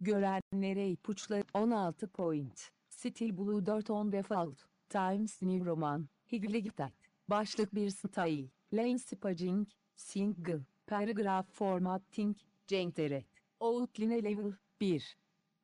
Görenlere 0.00 0.90
ipuçları 0.90 1.44
16 1.54 2.08
point. 2.08 2.70
Steel 2.88 3.38
Blue 3.38 3.66
4 3.66 3.90
on 3.90 4.12
default. 4.12 4.58
Times 4.88 5.42
New 5.42 5.64
Roman. 5.70 6.08
Higligtat. 6.32 6.92
Başlık 7.28 7.74
bir 7.74 7.90
style. 7.90 8.48
Lane 8.72 8.98
spacing. 8.98 9.68
Single. 9.96 10.60
Paragraph 10.86 11.50
formatting. 11.52 12.36
Centeret. 12.66 13.26
Outline 13.60 14.24
level 14.24 14.52
1. 14.80 15.16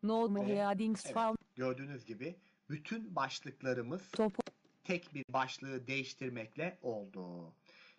Normal 0.03 0.49
Ve- 0.49 0.57
headings 0.67 1.07
Evet. 1.07 1.15
found. 1.15 1.37
Gördüğünüz 1.57 2.05
gibi 2.05 2.37
bütün 2.71 3.17
başlıklarımız 3.17 4.11
Top 4.11 4.33
tek 4.85 5.15
bir 5.15 5.25
başlığı 5.29 5.87
değiştirmekle 5.87 6.79
oldu. 6.83 7.53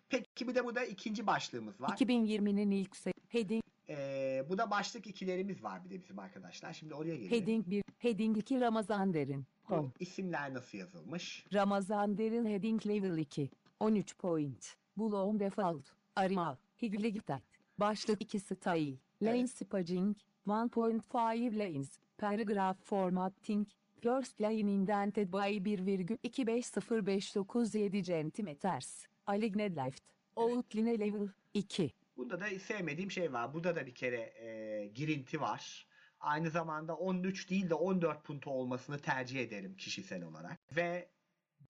Peki 0.08 0.48
bir 0.48 0.54
de 0.54 0.64
burada 0.64 0.84
ikinci 0.84 1.26
başlığımız 1.26 1.80
var. 1.80 1.88
2020'nin 1.88 2.70
ilk 2.70 2.96
sayı. 2.96 3.14
Heading, 3.28 3.62
Ee, 3.88 4.46
bu 4.48 4.58
da 4.58 4.70
başlık 4.70 5.06
ikilerimiz 5.06 5.64
var 5.64 5.84
bir 5.84 5.90
de 5.90 6.02
bizim 6.02 6.18
arkadaşlar. 6.18 6.72
Şimdi 6.72 6.94
oraya 6.94 7.16
gelelim. 7.16 7.30
heading 7.30 7.66
1, 7.70 7.84
heading 7.98 8.38
2 8.38 8.60
Ramazan 8.60 9.14
Derin. 9.14 9.46
Bu 9.70 9.90
isimler 10.00 10.54
nasıl 10.54 10.78
yazılmış? 10.78 11.46
Ramazan 11.54 12.18
Derin 12.18 12.46
Heading 12.46 12.86
Level 12.86 13.18
2. 13.18 13.50
13 13.80 14.18
point. 14.18 14.76
Bloom 14.96 15.40
Default. 15.40 15.84
Arial. 16.16 16.56
Higligtat. 16.82 17.42
Başlık 17.78 18.22
2 18.22 18.40
Style. 18.40 18.96
Lane. 19.22 19.46
Spacing. 19.46 20.16
1.5 20.46 21.58
Lanes. 21.58 21.98
Paragraph 22.18 22.76
Formatting. 22.84 23.68
First 24.00 24.40
Line 24.40 24.72
Indented 24.72 25.32
by 25.32 25.36
1,2505997 25.36 28.02
centimeters. 28.02 29.06
Aligned 29.26 29.76
Left. 29.76 30.00
Outline 30.36 30.98
Level 30.98 31.28
2. 31.54 31.90
Bunda 32.16 32.40
da 32.40 32.58
sevmediğim 32.58 33.10
şey 33.10 33.32
var. 33.32 33.54
Burada 33.54 33.76
da 33.76 33.86
bir 33.86 33.94
kere 33.94 34.20
e, 34.20 34.86
girinti 34.94 35.40
var. 35.40 35.86
Aynı 36.20 36.50
zamanda 36.50 36.96
13 36.96 37.50
değil 37.50 37.70
de 37.70 37.74
14 37.74 38.24
punto 38.24 38.50
olmasını 38.50 38.98
tercih 38.98 39.40
ederim 39.40 39.76
kişisel 39.76 40.22
olarak. 40.22 40.58
Ve 40.76 41.08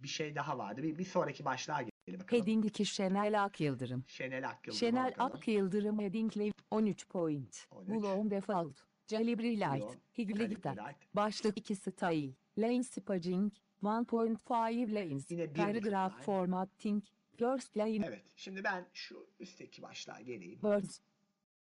bir 0.02 0.08
şey 0.08 0.34
daha 0.34 0.58
vardı. 0.58 0.82
Bir, 0.82 0.98
bir 0.98 1.04
sonraki 1.04 1.44
başlığa 1.44 1.82
gelelim 1.82 2.20
bakalım. 2.20 2.42
Heading 2.42 2.64
2 2.64 2.86
Şenel 2.86 3.44
Ak 3.44 3.60
Yıldırım. 3.60 4.04
Şenel 4.06 4.48
Akyıldırım. 4.48 4.78
Şenel 4.78 5.10
bakalım. 5.10 5.32
Ak 5.36 5.48
Yıldırım 5.48 5.98
Heading 5.98 6.36
Level 6.36 6.52
13 6.70 7.08
point. 7.08 7.66
13. 7.70 7.88
Bloom 7.88 8.30
Default. 8.30 8.76
Calibri 9.06 9.60
Light. 9.60 9.98
Light. 10.18 11.14
Başlık 11.14 11.58
2 11.58 11.76
Style. 11.76 12.32
Lane 12.58 12.82
Spacing. 12.82 13.52
1.5 13.82 14.94
Lanes. 14.94 15.30
Yine 15.30 15.54
bir 15.54 15.54
Paragraph. 15.54 16.22
Formatting. 16.22 17.04
First 17.38 17.76
Line. 17.76 18.06
Evet. 18.06 18.22
Şimdi 18.36 18.64
ben 18.64 18.86
şu 18.92 19.26
üstteki 19.40 19.82
başlığa 19.82 20.20
geleyim. 20.20 20.60
Words. 20.60 21.00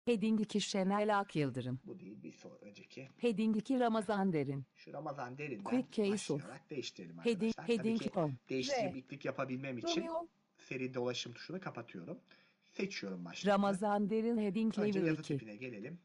Heading 0.05 0.41
2 0.41 0.61
Şenel 0.61 1.19
Ak 1.19 1.35
Yıldırım. 1.35 1.79
Bu 1.85 1.99
değil 1.99 2.23
bir 2.23 2.31
son 2.31 2.57
önceki. 2.61 3.09
Heading 3.17 3.57
2 3.57 3.79
Ramazan 3.79 4.33
Derin. 4.33 4.65
Şu 4.75 4.93
Ramazan 4.93 5.37
derinden 5.37 5.63
Quick 5.63 5.91
case 5.91 6.33
başlayarak 6.33 6.69
değiştirelim 6.69 7.17
Heading, 7.17 7.53
arkadaşlar. 7.57 7.77
Tabii 7.77 7.77
heading 7.77 8.01
ki 8.01 8.19
10. 8.19 8.33
değiştiriklik 8.49 9.25
yapabilmem 9.25 9.77
için 9.77 10.05
seri 10.57 10.93
dolaşım 10.93 11.33
tuşunu 11.33 11.59
kapatıyorum. 11.59 12.19
Seçiyorum 12.63 13.25
başlığı. 13.25 13.49
Ramazan 13.49 14.09
Derin 14.09 14.37
Heading 14.37 14.77
Önce 14.77 14.99
Level 14.99 15.07
yazı 15.07 15.21
2. 15.21 15.33
tipine 15.37 15.55
gelelim. 15.55 15.99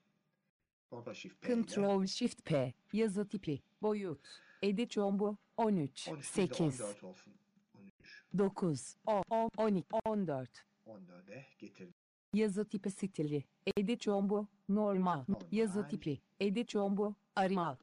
Ctrl 0.90 1.14
Shift 1.14 1.42
P. 1.42 1.48
Control 1.48 2.06
Shift 2.06 2.44
P. 2.44 2.72
Yazı 2.92 3.28
tipi. 3.28 3.62
Boyut. 3.82 4.20
Edit 4.62 4.92
Jumbo. 4.92 5.36
13. 5.56 6.08
13 6.08 6.36
değil 6.36 6.48
de 6.48 6.54
8. 6.54 6.80
14 6.80 7.04
olsun. 7.04 7.32
13. 8.06 8.24
9. 8.38 8.96
10. 9.06 9.50
12. 9.56 9.86
14. 10.04 10.64
14'e 10.86 11.46
getirdim. 11.58 11.94
Yazı 12.34 12.68
tipi 12.68 12.90
stili. 12.90 13.44
Edit 13.76 14.02
Jumbo. 14.02 14.46
Normal. 14.68 15.24
Normal. 15.28 15.46
Yazı 15.52 15.88
tipi. 15.88 16.20
Edit 16.40 16.70
Jumbo. 16.70 17.14
Arial. 17.36 17.76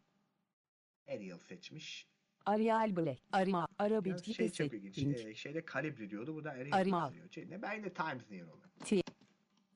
Arial 1.07 1.37
seçmiş. 1.37 2.07
Arial 2.45 2.95
Black. 2.95 3.21
Arial. 3.31 3.65
Arabic 3.79 4.09
Ya 4.09 4.15
tipi 4.15 4.33
şey 4.33 4.49
çok 4.49 4.73
ilginç. 4.73 5.25
Ee, 5.25 5.35
şeyde 5.35 5.65
Calibri 5.73 6.09
diyordu. 6.09 6.35
Bu 6.35 6.43
da 6.43 6.51
Arial 6.51 6.77
Arial. 6.77 7.01
yazıyor. 7.01 7.31
Şey, 7.31 7.49
ne? 7.49 7.61
Ben 7.61 7.83
de 7.83 7.93
Times 7.93 8.31
New 8.31 8.41
Roman. 8.41 8.69
T. 8.85 9.01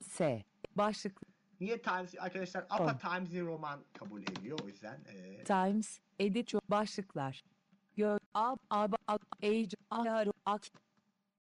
S. 0.02 0.44
Başlık. 0.76 1.22
Niye 1.60 1.82
Times? 1.82 2.16
Arkadaşlar. 2.20 2.66
APA 2.70 2.98
Times 2.98 3.34
New 3.34 3.42
Roman 3.42 3.84
kabul 3.94 4.22
ediyor. 4.22 4.60
O 4.64 4.68
yüzden 4.68 5.00
e, 5.06 5.44
Times. 5.44 6.00
Edit 6.20 6.50
Jumbo. 6.50 6.66
Başlıklar. 6.70 7.44
Gör. 7.98 8.20
Ab. 8.34 8.60
Ab. 8.70 8.96
Ab. 9.08 9.24
Age. 9.44 9.76
Ahar. 9.90 10.28
Ak. 10.48 10.64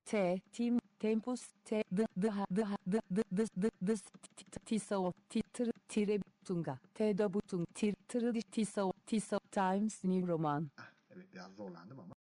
T. 0.05 0.41
Tim. 0.53 0.79
Tempus. 0.99 1.43
T. 1.65 1.85
D. 1.93 2.07
D. 2.17 2.29
H. 2.31 2.45
D. 2.51 2.63
H. 2.65 2.77
D. 2.87 2.99
D. 3.11 3.23
D. 3.31 3.45
D. 3.57 3.71
D. 3.81 3.97
T. 4.51 4.61
Tisao. 4.67 5.13
T. 5.29 5.43
Tır. 5.53 5.71
Tire. 5.89 6.19
Tunga. 6.45 6.79
T. 6.95 7.17
W. 7.17 7.41
Tung. 7.41 7.67
Tir. 7.75 7.95
Tır. 8.09 8.41
Tisao. 8.43 8.93
Tisao. 9.07 9.41
Times 9.51 10.05
New 10.05 10.27
Roman. 10.33 10.71
ah, 10.79 10.91
evet 11.11 11.33
biraz 11.33 11.55
zorlandım 11.55 12.01
ama. 12.01 12.15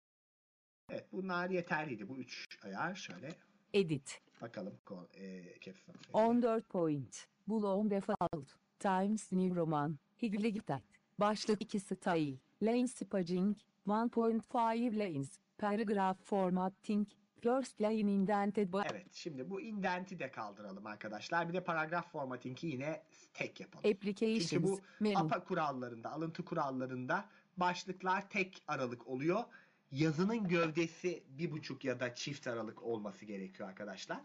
Evet 0.90 1.06
bunlar 1.12 1.50
yeterliydi. 1.50 2.08
Bu 2.08 2.16
üç 2.16 2.46
ayar 2.64 2.94
şöyle 2.94 3.34
Edit. 3.74 4.20
bakalım. 4.40 4.74
Ko- 4.86 5.16
E, 5.16 5.44
lock. 5.88 5.98
14 6.12 6.68
point. 6.68 7.26
Bloom 7.48 7.90
Default. 7.90 8.48
Times 8.78 9.32
New 9.32 9.54
Roman. 9.60 9.98
Higligtat. 10.22 10.82
Başlık 11.20 11.62
2 11.62 11.80
Style. 11.80 12.36
Lane 12.62 12.88
Spacing. 12.88 13.56
1.5 13.86 14.98
Lanes. 14.98 15.38
Paragraph 15.58 16.18
Formatting. 16.24 17.08
First 17.42 17.80
Line 17.80 18.10
Indented 18.12 18.72
by 18.72 18.78
Evet 18.92 19.06
şimdi 19.12 19.50
bu 19.50 19.60
indenti 19.60 20.18
de 20.18 20.30
kaldıralım 20.30 20.86
arkadaşlar. 20.86 21.48
Bir 21.48 21.54
de 21.54 21.64
paragraf 21.64 22.12
formattingi 22.12 22.66
yine 22.66 23.02
tek 23.34 23.60
yapalım. 23.60 23.82
Çünkü 23.84 23.96
Applications. 23.96 24.62
bu 24.62 24.80
Menu. 25.00 25.18
APA 25.18 25.44
kurallarında, 25.44 26.12
alıntı 26.12 26.44
kurallarında 26.44 27.24
başlıklar 27.56 28.30
tek 28.30 28.62
aralık 28.68 29.06
oluyor. 29.06 29.44
Yazının 29.92 30.48
gövdesi 30.48 31.24
bir 31.28 31.50
buçuk 31.50 31.84
ya 31.84 32.00
da 32.00 32.14
çift 32.14 32.46
aralık 32.46 32.82
olması 32.82 33.24
gerekiyor 33.24 33.68
arkadaşlar. 33.68 34.20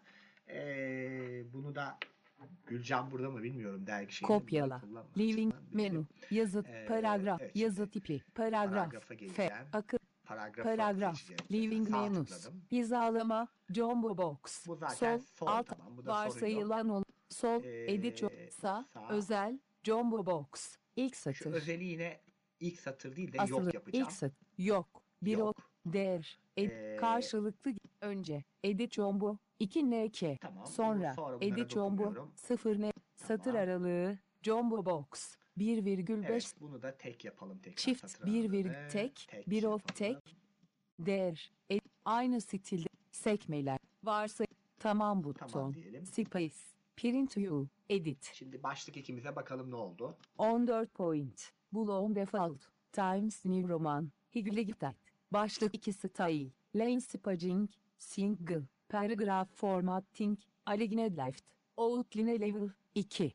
Ee, 0.50 1.44
bunu 1.54 1.76
da 1.76 1.98
Gülcan 2.68 3.12
burada 3.12 3.30
mı 3.30 3.44
bilmiyorum 3.44 3.88
dergi 3.88 4.14
şeyini. 4.14 4.28
Kopyala. 4.28 4.82
bir 5.18 5.34
şey. 5.34 5.50
menü. 5.72 6.06
Yazı 6.32 6.64
Ee, 6.68 6.86
paragraf. 6.86 7.42
evet, 7.42 7.56
yazı 7.56 7.90
tipi. 7.90 8.22
Paragraf. 8.36 8.94
F. 9.08 9.16
geleceğim. 9.16 9.52
Paragraf. 10.64 11.30
Living 11.52 11.90
Sağ 11.90 12.02
menus. 12.02 12.48
Hizalama. 12.72 13.48
Jumbo 13.74 14.18
box. 14.18 14.68
Bu 14.68 14.76
zaten 14.76 15.18
sol. 15.18 15.26
sol, 15.26 15.48
alt. 15.48 15.68
tamam. 15.68 15.98
Bu 15.98 16.06
da. 16.06 16.12
Varsayılan 16.12 16.90
ol. 16.90 17.04
Sol. 17.30 17.64
Ee, 17.64 17.94
edit. 17.94 18.24
Sağ. 18.54 18.86
sağ. 18.94 19.08
Özel. 19.10 19.60
Jumbo 19.84 20.26
box. 20.26 20.78
İlk 20.96 21.16
Şu 21.16 21.22
satır. 21.22 21.54
özeli 21.54 21.84
yine 21.84 22.22
ilk 22.60 22.80
satır 22.80 23.16
değil 23.16 23.34
de 23.34 23.42
Asılı. 23.42 23.66
yok 23.66 23.74
yapacağım. 23.74 24.06
İlk 24.06 24.12
satır. 24.12 24.38
Yok. 24.58 25.04
Bir 25.22 25.38
o. 25.38 25.40
Yok. 25.40 25.58
Der. 25.86 26.40
Ed, 26.58 26.72
Ee, 26.72 26.96
karşılıklı. 26.96 27.72
Önce. 28.02 28.44
Edit 28.64 28.94
jumbo. 28.94 29.38
2 29.60 29.92
NK. 29.92 30.38
Tamam, 30.42 30.68
Sonra. 30.68 31.14
sonra 31.14 31.38
edit 31.42 31.70
jumbo. 31.74 31.98
dokunmuyorum. 32.04 32.32
0 32.36 32.82
N. 32.82 32.92
Satır 33.16 33.44
Tamam. 33.44 33.62
aralığı. 33.62 34.18
Jumbo 34.42 34.86
box. 34.86 35.36
1,5 35.58 36.26
Evet, 36.26 36.56
bunu 36.62 36.82
da 36.82 36.98
tek 36.98 37.26
yapalım 37.26 37.58
tekrar. 37.60 37.76
Çift 37.78 38.02
satır 38.02 38.26
bir 38.26 38.40
aralığı. 38.42 38.52
virgül 38.52 38.90
tek, 38.90 39.28
bir 39.48 39.64
of 39.64 39.72
yapalım. 39.72 39.96
tek, 39.96 40.38
der, 41.00 41.52
e, 41.72 41.80
aynı 42.06 42.42
stilde, 42.42 42.88
sekmeler, 43.12 43.80
varsa, 44.04 44.46
tamam 44.80 45.24
buton, 45.24 45.48
Tamam 45.48 45.74
diyelim. 45.74 46.06
space, 46.06 46.56
print 46.98 47.38
view, 47.38 47.68
edit, 47.90 48.32
Şimdi 48.34 48.64
başlık 48.64 48.98
ikimize 48.98 49.36
bakalım 49.36 49.72
ne 49.72 49.76
oldu. 49.76 50.18
14 50.38 50.94
point, 50.94 51.52
bulon 51.72 52.16
default, 52.16 52.62
times 52.92 53.46
new 53.46 53.68
roman, 53.74 54.12
higligtat, 54.36 54.96
başlık 55.32 55.76
2 55.76 55.94
style, 55.94 56.50
lane 56.76 57.02
spacing, 57.02 57.70
single, 57.98 58.62
paragraph 58.90 59.50
formatting, 59.56 60.40
aligned 60.66 61.18
left, 61.18 61.44
outline 61.78 62.40
level 62.40 62.70
2. 62.96 63.34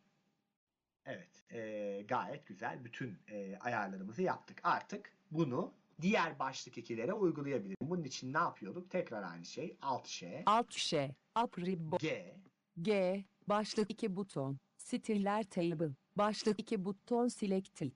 Evet, 1.05 1.38
eee, 1.53 2.03
gayet 2.03 2.47
güzel. 2.47 2.85
Bütün 2.85 3.19
eee, 3.31 3.59
ayarlarımızı 3.61 4.23
yaptık. 4.23 4.61
Artık 4.63 5.13
bunu 5.31 5.73
diğer 6.01 6.39
başlık 6.39 6.79
ikilere 6.79 7.13
uygulayabilirim. 7.13 7.77
Bunun 7.83 8.05
için 8.05 8.33
ne 8.33 8.39
yapıyorduk? 8.39 8.91
Tekrar 8.91 9.23
aynı 9.23 9.45
şey. 9.45 9.77
Alt 9.83 10.07
şey. 10.07 10.43
Alt 10.47 10.73
şey, 10.73 11.11
up 11.45 11.59
ribbon, 11.59 11.99
G. 11.99 12.37
G, 12.83 13.25
başlık 13.49 13.91
2 13.91 14.17
buton, 14.17 14.59
stiller 14.77 15.43
table, 15.43 15.91
başlık 16.17 16.61
2 16.61 16.85
buton 16.85 17.29
selected, 17.29 17.93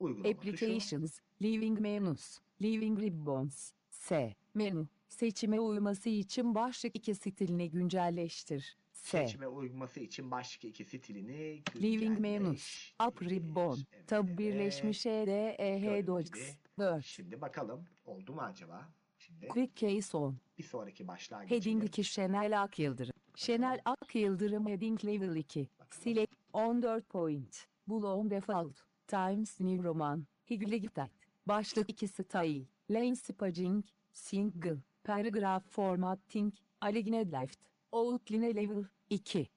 Uygulama 0.00 0.40
tuşu. 0.40 0.48
applications, 0.50 1.18
living 1.42 1.80
menus, 1.80 2.38
living 2.62 3.00
ribbons, 3.00 3.72
S, 3.90 4.34
menü, 4.54 4.88
seçime 5.08 5.60
uyması 5.60 6.08
için 6.08 6.54
başlık 6.54 6.96
2 6.96 7.14
stilini 7.14 7.70
güncelleştir, 7.70 8.76
S, 9.02 9.18
Seçme 9.18 9.46
uyguması 9.46 10.00
için 10.00 10.30
başlık 10.30 10.64
iki 10.64 10.84
stilini 10.84 11.62
living 11.76 12.20
menus, 12.20 12.92
up 13.08 13.22
ribbon, 13.22 13.78
Evet, 13.92 14.08
tab 14.08 14.28
evet. 14.28 14.38
birleşmiş 14.38 15.06
E, 15.06 15.26
D, 15.26 15.56
E, 15.58 15.80
H, 15.80 15.80
Gördüğünüz 15.80 16.06
docs, 16.06 16.30
gibi. 16.30 16.44
Word, 16.76 17.00
Şimdi 17.02 17.40
bakalım 17.40 17.84
oldu 18.04 18.32
mu 18.32 18.40
acaba? 18.40 18.88
Şimdi 19.18 19.48
quick 19.48 19.76
case 19.76 20.16
on, 20.16 20.36
bir 20.58 20.62
sonraki 20.62 21.08
başlığa 21.08 21.42
heading 21.42 21.62
geçelim. 21.62 21.80
2 21.80 22.04
Şenel 22.04 22.62
Ak 22.62 22.78
Yıldırım, 22.78 23.14
Şenel 23.36 23.80
Ak 23.84 24.14
Yıldırım 24.14 24.66
heading 24.66 25.04
level 25.04 25.36
2, 25.36 25.68
Select 25.90 26.32
14 26.52 27.08
point. 27.08 27.66
Bulon 27.86 28.30
default. 28.30 28.76
Times 29.06 29.60
New 29.60 29.88
Roman. 29.88 30.26
Higligtat. 30.50 31.10
Başlık 31.46 31.90
2 31.90 32.08
style. 32.08 32.64
Lane 32.90 33.16
spacing. 33.16 33.84
Single. 34.12 34.76
Paragraph 35.04 35.64
formatting. 35.70 36.54
Aligned 36.80 37.32
left. 37.32 37.58
Outline 37.92 38.54
level 38.56 38.84
2. 39.10 39.48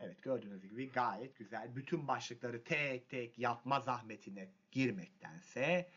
Evet 0.00 0.22
gördüğünüz 0.22 0.62
gibi 0.62 0.90
gayet 0.92 1.36
güzel. 1.36 1.76
Bütün 1.76 2.08
başlıkları 2.08 2.64
tek 2.64 3.10
tek 3.10 3.38
yapma 3.38 3.80
zahmetine 3.80 4.48
girmektense 4.70 5.90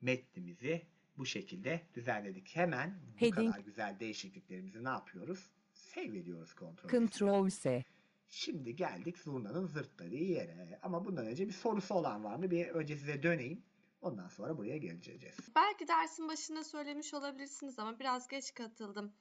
metnimizi 0.00 0.82
bu 1.18 1.26
şekilde 1.26 1.80
düzenledik. 1.94 2.56
Hemen 2.56 2.94
bu 3.14 3.20
Heading. 3.20 3.52
kadar 3.52 3.64
güzel 3.64 4.00
değişikliklerimizi 4.00 4.84
ne 4.84 4.88
yapıyoruz? 4.88 5.50
Save 5.72 6.18
ediyoruz 6.18 6.54
kontrol. 6.54 6.90
Control 6.90 7.50
S. 7.50 7.84
Şimdi 8.28 8.76
geldik 8.76 9.18
zurnanın 9.18 9.66
zırtladığı 9.66 10.14
yere. 10.14 10.78
Ama 10.82 11.04
bundan 11.04 11.26
önce 11.26 11.48
bir 11.48 11.52
sorusu 11.52 11.94
olan 11.94 12.24
var 12.24 12.36
mı? 12.36 12.50
Bir 12.50 12.66
önce 12.68 12.96
size 12.96 13.22
döneyim. 13.22 13.62
Ondan 14.02 14.28
sonra 14.28 14.58
buraya 14.58 14.76
geleceğiz. 14.76 15.36
Belki 15.56 15.88
dersin 15.88 16.28
başında 16.28 16.64
söylemiş 16.64 17.14
olabilirsiniz 17.14 17.78
ama 17.78 17.98
biraz 17.98 18.28
geç 18.28 18.54
katıldım. 18.54 19.12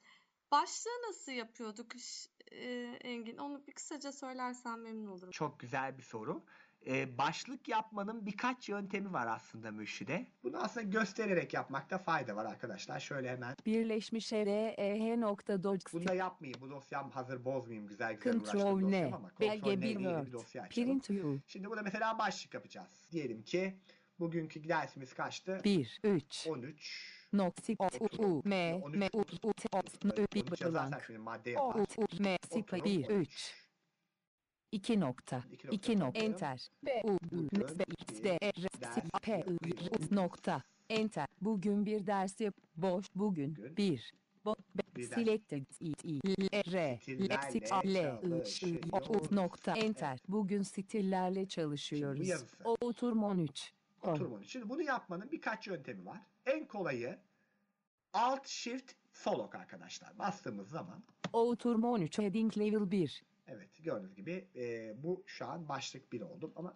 Başlığı 0.52 1.08
nasıl 1.10 1.32
yapıyorduk 1.32 1.88
e, 2.52 2.66
Engin? 3.04 3.38
Onu 3.38 3.68
bir 3.68 3.72
kısaca 3.72 4.12
söylersen 4.12 4.80
memnun 4.80 5.12
olurum. 5.12 5.32
Çok 5.32 5.60
güzel 5.60 5.98
bir 5.98 6.04
soru. 6.04 6.44
Ee, 6.88 7.18
başlık 7.18 7.68
yapmanın 7.68 8.26
birkaç 8.26 8.70
yöntemi 8.70 9.14
var 9.14 9.28
aslında 9.28 9.72
Mürşide. 9.72 10.28
Bunu 10.44 10.64
aslında 10.64 10.86
göstererek 10.86 11.54
yapmakta 11.54 11.98
fayda 11.98 12.36
var 12.36 12.46
arkadaşlar. 12.46 13.00
Şöyle 13.00 13.30
hemen 13.30 13.56
Birleşmiş 13.66 14.34
R, 14.34 14.76
E, 14.78 15.00
H 15.00 15.20
nokta 15.20 15.64
docs. 15.64 15.94
Bunu 15.94 16.08
da 16.08 16.14
yapmayayım. 16.14 16.62
Bu 16.62 16.70
dosyam 16.70 17.12
hazır 17.12 17.46
bozmayayım. 17.46 17.88
Güzel 17.88 18.14
güzel 18.14 18.34
Control 18.34 18.60
uğraştığım 18.60 18.82
dosyam 18.82 19.12
N. 19.12 19.16
ama 19.16 19.32
Belge 19.40 19.80
N 19.80 20.26
bir 20.26 20.32
dosya 20.32 20.64
açalım. 20.64 20.88
Print 20.88 21.10
view. 21.10 21.42
Şimdi 21.48 21.70
burada 21.70 21.82
mesela 21.82 22.20
başlık 22.20 22.54
yapacağız. 22.54 23.08
Diyelim 23.12 23.44
ki 23.44 23.80
bugünkü 24.20 24.70
dersimiz 24.70 25.14
kaçtı? 25.14 25.62
1, 25.64 26.00
3. 26.04 26.48
13. 26.48 27.19
Noksi 27.34 27.76
o 27.80 27.88
u 28.20 28.26
u 28.26 28.42
m 28.46 28.82
13 28.84 28.98
m 29.00 29.10
u 29.14 29.20
u 29.20 29.54
t 29.54 29.68
o 29.72 29.82
s 29.88 29.98
n 30.04 30.10
ü 30.18 30.26
bi 30.34 30.42
13 30.42 30.62
yazarsak 30.62 31.10
blank. 31.10 31.58
O 31.58 31.74
u 31.80 31.86
u 32.02 32.06
m 32.20 32.38
sipa 32.52 32.78
1 32.78 33.10
3 33.10 33.70
2 34.72 35.00
nokta. 35.00 35.44
İki 35.52 35.68
nokta 35.68 35.76
2 35.76 36.00
nokta. 36.00 36.20
Enter. 36.20 36.70
B 36.86 37.02
u 37.04 37.12
u 37.12 37.18
n 37.36 37.50
b 37.52 37.84
x 38.00 38.24
d 38.24 38.38
e 38.42 38.50
r 38.50 38.68
s 38.96 39.02
p 39.22 39.40
i 39.40 39.58
r 39.90 40.16
nokta. 40.16 40.62
Enter. 40.90 41.28
Bugün 41.42 41.86
bir 41.86 42.08
ders 42.08 42.42
yap 42.42 42.56
boş. 42.76 43.06
Bugün 43.16 43.56
Bugün 43.56 43.78
bir. 43.78 44.14
Bo 44.46 44.56
be, 44.76 44.82
bir 44.96 45.02
ders. 45.04 45.14
selected. 45.16 45.66
İ 45.80 45.94
i 46.04 46.20
l 46.20 46.50
r. 46.74 47.00
L 47.08 47.42
Stillerle 47.50 48.44
s 48.46 48.66
l 48.66 48.70
i 48.70 48.80
i 49.32 49.36
nokta. 49.36 49.74
Enter. 49.78 50.20
Bugün 50.28 50.62
stillerle 50.62 51.46
çalışıyoruz. 51.48 52.30
oturum 52.64 53.24
13 53.24 53.74
on. 54.02 54.12
Oturum 54.12 54.34
13. 54.34 54.52
Şimdi 54.52 54.70
bunu 54.70 54.82
yapmanın 54.82 55.32
birkaç 55.32 55.68
yöntemi 55.68 56.06
var. 56.06 56.22
En 56.50 56.68
kolayı 56.68 57.20
Alt 58.14 58.48
Shift 58.48 58.94
Solok 59.12 59.56
arkadaşlar. 59.56 60.20
Bastığımız 60.20 60.70
zaman 60.70 61.04
oturum 61.34 61.84
13 61.84 62.20
heading 62.20 62.58
level 62.58 62.92
1 62.92 63.24
evet 63.48 63.84
gördüğünüz 63.84 64.16
gibi 64.16 64.48
e, 64.56 64.94
bu 65.04 65.24
şu 65.26 65.46
an 65.46 65.70
başlık 65.70 66.12
1 66.12 66.22
oldu 66.22 66.54
ama 66.56 66.76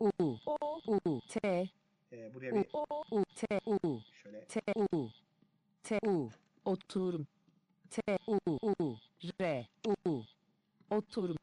u 0.00 0.10
u 0.18 0.38
u 0.86 1.20
t 1.28 1.68
e, 2.12 2.34
buraya 2.34 2.52
u 2.52 2.54
bir 2.54 2.66
u 3.10 3.24
t 3.34 3.60
u 3.66 4.00
şöyle 4.22 4.44
T 4.44 4.60
U 4.92 5.10
T 5.82 5.98
U 6.06 6.30
oturum. 6.64 7.26
T 7.90 8.18
U 8.26 8.38
U 8.62 8.96
R 9.40 9.66
U 10.06 10.24
oturum. 10.90 11.36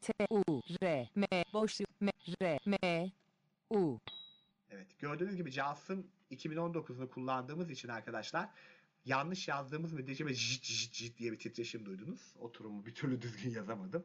T 0.00 0.12
U 0.30 0.62
R 0.82 1.08
M 1.14 1.26
boş 1.52 1.80
M 2.00 2.10
R 2.42 2.58
M 2.66 3.10
U 3.70 3.98
Evet 4.70 4.98
gördüğünüz 4.98 5.36
gibi 5.36 5.50
JAWS'ın 5.50 6.10
2019'unu 6.30 7.08
kullandığımız 7.08 7.70
için 7.70 7.88
arkadaşlar 7.88 8.48
yanlış 9.04 9.48
yazdığımız 9.48 9.92
müddetçe 9.92 10.24
böyle 10.24 10.34
jit 10.34 10.64
jit 10.64 10.94
jit 10.94 11.18
diye 11.18 11.32
bir 11.32 11.38
titreşim 11.38 11.86
duydunuz. 11.86 12.34
Oturumu 12.38 12.86
bir 12.86 12.94
türlü 12.94 13.22
düzgün 13.22 13.50
yazamadım. 13.50 14.04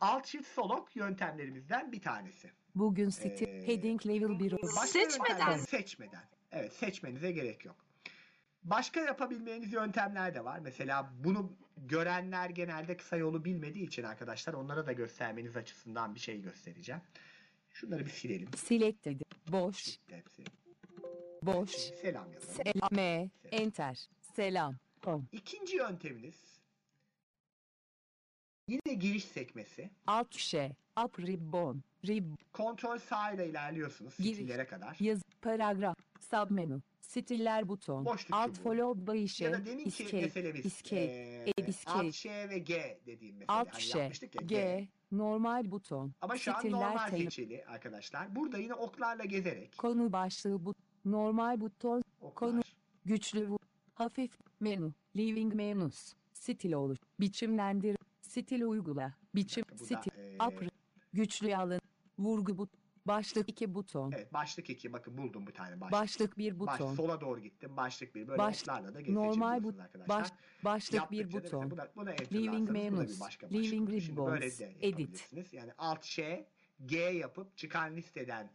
Alt 0.00 0.26
shift 0.26 0.48
solok 0.48 0.96
yöntemlerimizden 0.96 1.92
bir 1.92 2.00
tanesi. 2.00 2.50
bugün 2.74 3.08
stil 3.08 3.48
Ee, 3.48 3.66
heading 3.66 4.06
level 4.06 4.38
1 4.38 4.52
Başka 4.52 4.86
Seçmeden. 4.86 5.56
Seçmeden. 5.56 6.24
Evet 6.52 6.72
seçmenize 6.72 7.32
gerek 7.32 7.64
yok. 7.64 7.76
Başka 8.62 9.00
yapabilmeniz 9.00 9.72
yöntemler 9.72 10.34
de 10.34 10.44
var. 10.44 10.58
Mesela 10.58 11.12
bunu 11.24 11.52
görenler 11.76 12.50
genelde 12.50 12.96
kısa 12.96 13.16
yolu 13.16 13.44
bilmediği 13.44 13.86
için 13.86 14.02
arkadaşlar 14.02 14.54
onlara 14.54 14.86
da 14.86 14.92
göstermeniz 14.92 15.56
açısından 15.56 16.14
bir 16.14 16.20
şey 16.20 16.42
göstereceğim. 16.42 17.00
Şunları 17.72 18.04
bir 18.06 18.10
silelim. 18.10 18.48
selected 18.56 19.20
boş 19.48 19.98
hepsi. 20.10 20.44
boş 21.42 21.70
Selam 21.70 22.32
yazalım. 22.32 22.54
selam 22.64 22.88
M 22.92 23.30
enter 23.52 24.08
selam 24.36 24.76
home 25.04 25.24
İkinci 25.32 25.76
yönteminiz 25.76 26.60
yine 28.68 28.94
giriş 28.94 29.24
sekmesi. 29.24 29.90
alt 30.06 30.34
şey 30.34 30.70
up 31.04 31.18
ribbon 31.20 31.82
rib 32.06 32.24
Kontrol 32.52 32.98
sağ 32.98 33.32
ile 33.32 33.48
ilerliyorsunuz 33.48 34.16
Giriş. 34.18 34.34
stillere 34.36 34.66
kadar. 34.66 34.96
yaz 35.00 35.20
paragraf 35.42 35.96
submenu 36.20 36.82
stiller 37.00 37.68
buton 37.68 38.04
Boşluk 38.04 38.34
alt 38.38 38.54
çubuğu. 38.56 38.62
followed 38.68 39.14
by 39.14 39.20
Ya 39.20 39.28
şey 39.28 39.52
da 39.52 39.66
demin 39.66 39.84
ki 39.84 40.02
escape 40.04 40.20
meselemiz 40.22 40.66
escape 40.66 40.96
eee, 41.04 41.52
escape. 41.56 41.98
alt 42.08 42.12
Ş 42.14 42.48
ve 42.48 42.58
G 42.58 43.00
dediğim 43.06 43.34
mesele. 43.36 43.52
Alt 43.52 43.68
Hani 43.72 43.82
şey, 43.82 44.00
yapmıştık 44.00 44.34
ya, 44.34 44.46
G, 44.46 44.88
normal 45.12 45.70
buton, 45.70 46.12
Ama 46.20 46.36
şu 46.36 46.56
an 46.56 46.70
normal 46.70 46.96
table, 47.08 47.24
seçili 47.24 47.64
arkadaşlar. 47.66 48.36
Burada 48.36 48.58
yine 48.58 48.74
oklarla 48.74 49.24
gezerek 49.24 49.78
konu 49.78 50.12
başlığı 50.12 50.64
bu, 50.64 50.74
normal 51.04 51.60
buton, 51.60 52.02
oklar. 52.20 52.50
konu- 52.50 52.62
güçlü 53.04 53.50
bu, 53.50 53.58
hafif, 53.94 54.30
menü, 54.60 54.92
living 55.16 55.54
menus, 55.54 56.12
stil 56.32 56.72
olur, 56.72 56.96
biçimlendir, 57.20 57.96
Stil 58.30 58.62
uygula. 58.62 59.12
Biçim. 59.34 59.64
Stil. 59.76 59.96
e, 60.16 60.34
Upper. 60.46 60.68
Güçlü 61.12 61.56
alın. 61.56 61.80
Vurgu 62.18 62.58
but. 62.58 62.70
Başlık 63.10 63.48
2 63.48 63.74
buton. 63.74 64.12
Evet 64.12 64.32
başlık 64.32 64.70
2 64.70 64.92
bakın 64.92 65.18
buldum 65.18 65.46
bir 65.46 65.52
tane 65.52 65.80
başlık. 65.80 65.92
Başlık 65.92 66.38
1 66.38 66.60
Baş- 66.60 66.80
buton. 66.80 66.94
sola 66.94 67.20
doğru 67.20 67.40
gittim. 67.40 67.76
Başlık 67.76 68.14
1. 68.14 68.28
Böyle 68.28 68.38
Baş- 68.38 68.62
oklarla 68.62 68.94
da 68.94 69.00
normal 69.12 69.62
bu- 69.62 69.74
arkadaşlar. 69.82 70.20
baş- 70.20 70.32
başlık 70.64 71.10
1 71.10 71.16
Yaptıkça 71.16 71.38
da 71.38 71.42
mesela 71.42 71.62
buton. 71.62 71.70
buna, 71.70 71.88
buna 71.96 72.12
bir 72.30 72.48
menus, 72.70 73.20
böyle 73.20 74.00
ribbons, 74.00 74.60
edit. 74.80 75.28
Yani 75.52 75.72
alt 75.78 76.04
Ş, 76.04 76.46
G 76.86 76.96
yapıp 76.98 77.56
çıkan 77.56 77.96
listeden 77.96 78.50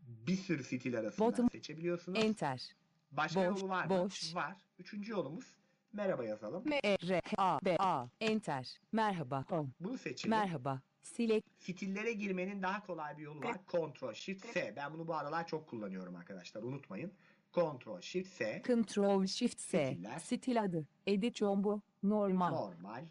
bir 0.00 0.36
sürü 0.36 0.64
stil 0.64 0.98
arasından 0.98 1.30
Bottom, 1.32 1.50
seçebiliyorsunuz. 1.50 2.18
Enter. 2.24 2.74
Başka 3.12 3.52
boş, 3.52 3.60
yolu 3.62 3.70
var 3.70 3.84
mı? 3.84 3.90
boş. 3.90 4.34
Var. 4.34 4.56
Üçüncü 4.78 5.12
yolumuz 5.12 5.54
merhaba 5.92 6.24
yazalım. 6.24 6.62
M 6.66 6.80
E 6.84 6.96
R 7.08 7.22
A 7.38 7.58
B 7.64 7.76
A. 7.78 8.08
Enter. 8.20 8.80
Merhaba. 8.92 9.44
Bunu 9.80 9.98
seçelim. 9.98 10.30
Merhaba. 10.30 10.80
Select. 11.02 11.46
Stillere 11.58 12.12
girmenin 12.12 12.62
daha 12.62 12.86
kolay 12.86 13.18
bir 13.18 13.22
yolu 13.22 13.40
var. 13.44 13.56
Ctrl 13.68 14.14
Shift 14.14 14.46
S. 14.46 14.74
Ben 14.76 14.92
bunu 14.92 15.08
bu 15.08 15.14
aralar 15.14 15.46
çok 15.46 15.68
kullanıyorum 15.68 16.16
arkadaşlar. 16.16 16.62
Unutmayın. 16.62 17.12
Ctrl 17.52 18.00
Shift 18.00 18.32
S. 18.32 18.62
Ctrl 18.64 19.26
Shift 19.26 19.60
S. 19.60 19.86
Stiller. 19.92 20.18
Stil 20.18 20.62
adı. 20.62 20.86
Edit 21.06 21.36
combo. 21.36 21.80
Normal. 22.02 22.50
Normal. 22.50 23.04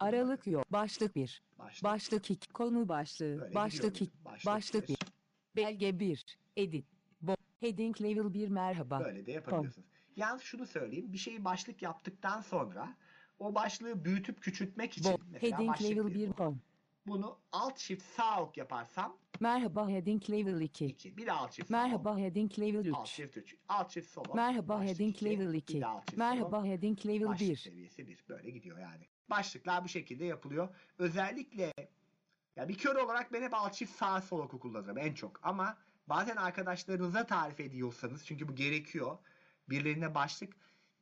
Aralık 0.00 0.46
yok. 0.46 0.72
Başlık 0.72 1.16
1. 1.16 1.42
Başlık. 1.58 1.84
Başlık 1.84 2.30
2. 2.30 2.52
Konu 2.52 2.88
başlığı. 2.88 3.40
Böyle 3.40 3.54
başlık 3.54 3.96
2. 3.96 4.04
gidiyoruz. 4.04 4.46
Başlık 4.46 4.88
1. 4.88 4.88
bir. 4.88 4.98
Belge 5.56 5.98
1. 5.98 6.38
Edit. 6.56 6.86
Bo. 7.20 7.36
Heading 7.60 8.02
level 8.02 8.34
1 8.34 8.48
merhaba. 8.48 9.00
Böyle 9.04 9.26
de 9.26 9.32
yapabiliyorsunuz. 9.32 9.88
Yalnız 10.16 10.42
şunu 10.42 10.66
söyleyeyim. 10.66 11.12
Bir 11.12 11.18
şeyi 11.18 11.44
başlık 11.44 11.82
yaptıktan 11.82 12.40
sonra 12.40 12.96
o 13.38 13.54
başlığı 13.54 14.04
büyütüp 14.04 14.42
küçültmek 14.42 14.98
için 14.98 15.12
Bo. 15.12 15.18
mesela 15.32 15.56
Heading 15.58 15.70
başlık 15.70 15.90
level 15.90 16.06
bir 16.06 16.14
1 16.14 16.38
bu. 16.38 16.56
Bunu 17.06 17.38
Alt 17.52 17.78
Shift 17.78 18.02
sağ 18.16 18.42
ok 18.42 18.56
yaparsam 18.56 19.16
Merhaba 19.40 19.88
heading 19.88 20.30
level 20.30 20.60
2. 20.60 20.86
2. 20.86 21.16
Bir 21.16 21.26
de 21.26 21.32
Alt 21.32 21.52
Shift 21.52 21.68
sağ 21.70 21.82
Merhaba 21.82 22.12
ok. 22.12 22.18
heading 22.18 22.58
level 22.58 22.92
Alt 22.94 23.08
3. 23.08 23.12
Shift 23.14 23.36
3. 23.36 23.56
Alt 23.68 23.90
Shift 23.90 24.10
sol 24.10 24.24
ok. 24.28 24.34
Merhaba 24.34 24.68
Başlık 24.68 24.88
heading 24.88 25.16
iki, 25.16 25.24
level 25.24 25.52
bir 25.52 25.58
2. 25.58 25.80
de 25.80 25.86
Alt 25.86 26.00
Shift 26.00 26.10
sol 26.10 26.16
ok. 26.16 26.18
Merhaba 26.18 26.64
heading 26.64 27.06
level 27.06 27.28
Başlık 27.28 27.48
1. 27.48 27.56
seviyesi 27.56 28.06
1. 28.06 28.24
Böyle 28.28 28.50
gidiyor 28.50 28.78
yani. 28.78 29.06
Başlıklar 29.30 29.84
bu 29.84 29.88
şekilde 29.88 30.24
yapılıyor. 30.24 30.68
Özellikle 30.98 31.72
ya 32.56 32.68
bir 32.68 32.78
kör 32.78 32.96
olarak 32.96 33.32
ben 33.32 33.42
hep 33.42 33.54
alt 33.54 33.74
çift 33.74 33.96
sağ 33.96 34.20
sol 34.20 34.38
oku 34.38 34.58
kullanırım 34.60 34.98
en 34.98 35.14
çok. 35.14 35.40
Ama 35.42 35.76
bazen 36.06 36.36
arkadaşlarınıza 36.36 37.26
tarif 37.26 37.60
ediyorsanız 37.60 38.26
çünkü 38.26 38.48
bu 38.48 38.54
gerekiyor. 38.54 39.18
Birilerine 39.70 40.14
başlık 40.14 40.56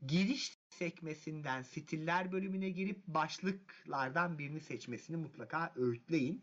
giriş 0.06 0.58
sekmesinden 0.78 1.62
stiller 1.62 2.32
bölümüne 2.32 2.70
girip 2.70 3.06
başlıklardan 3.06 4.38
birini 4.38 4.60
seçmesini 4.60 5.16
mutlaka 5.16 5.72
öğütleyin. 5.76 6.42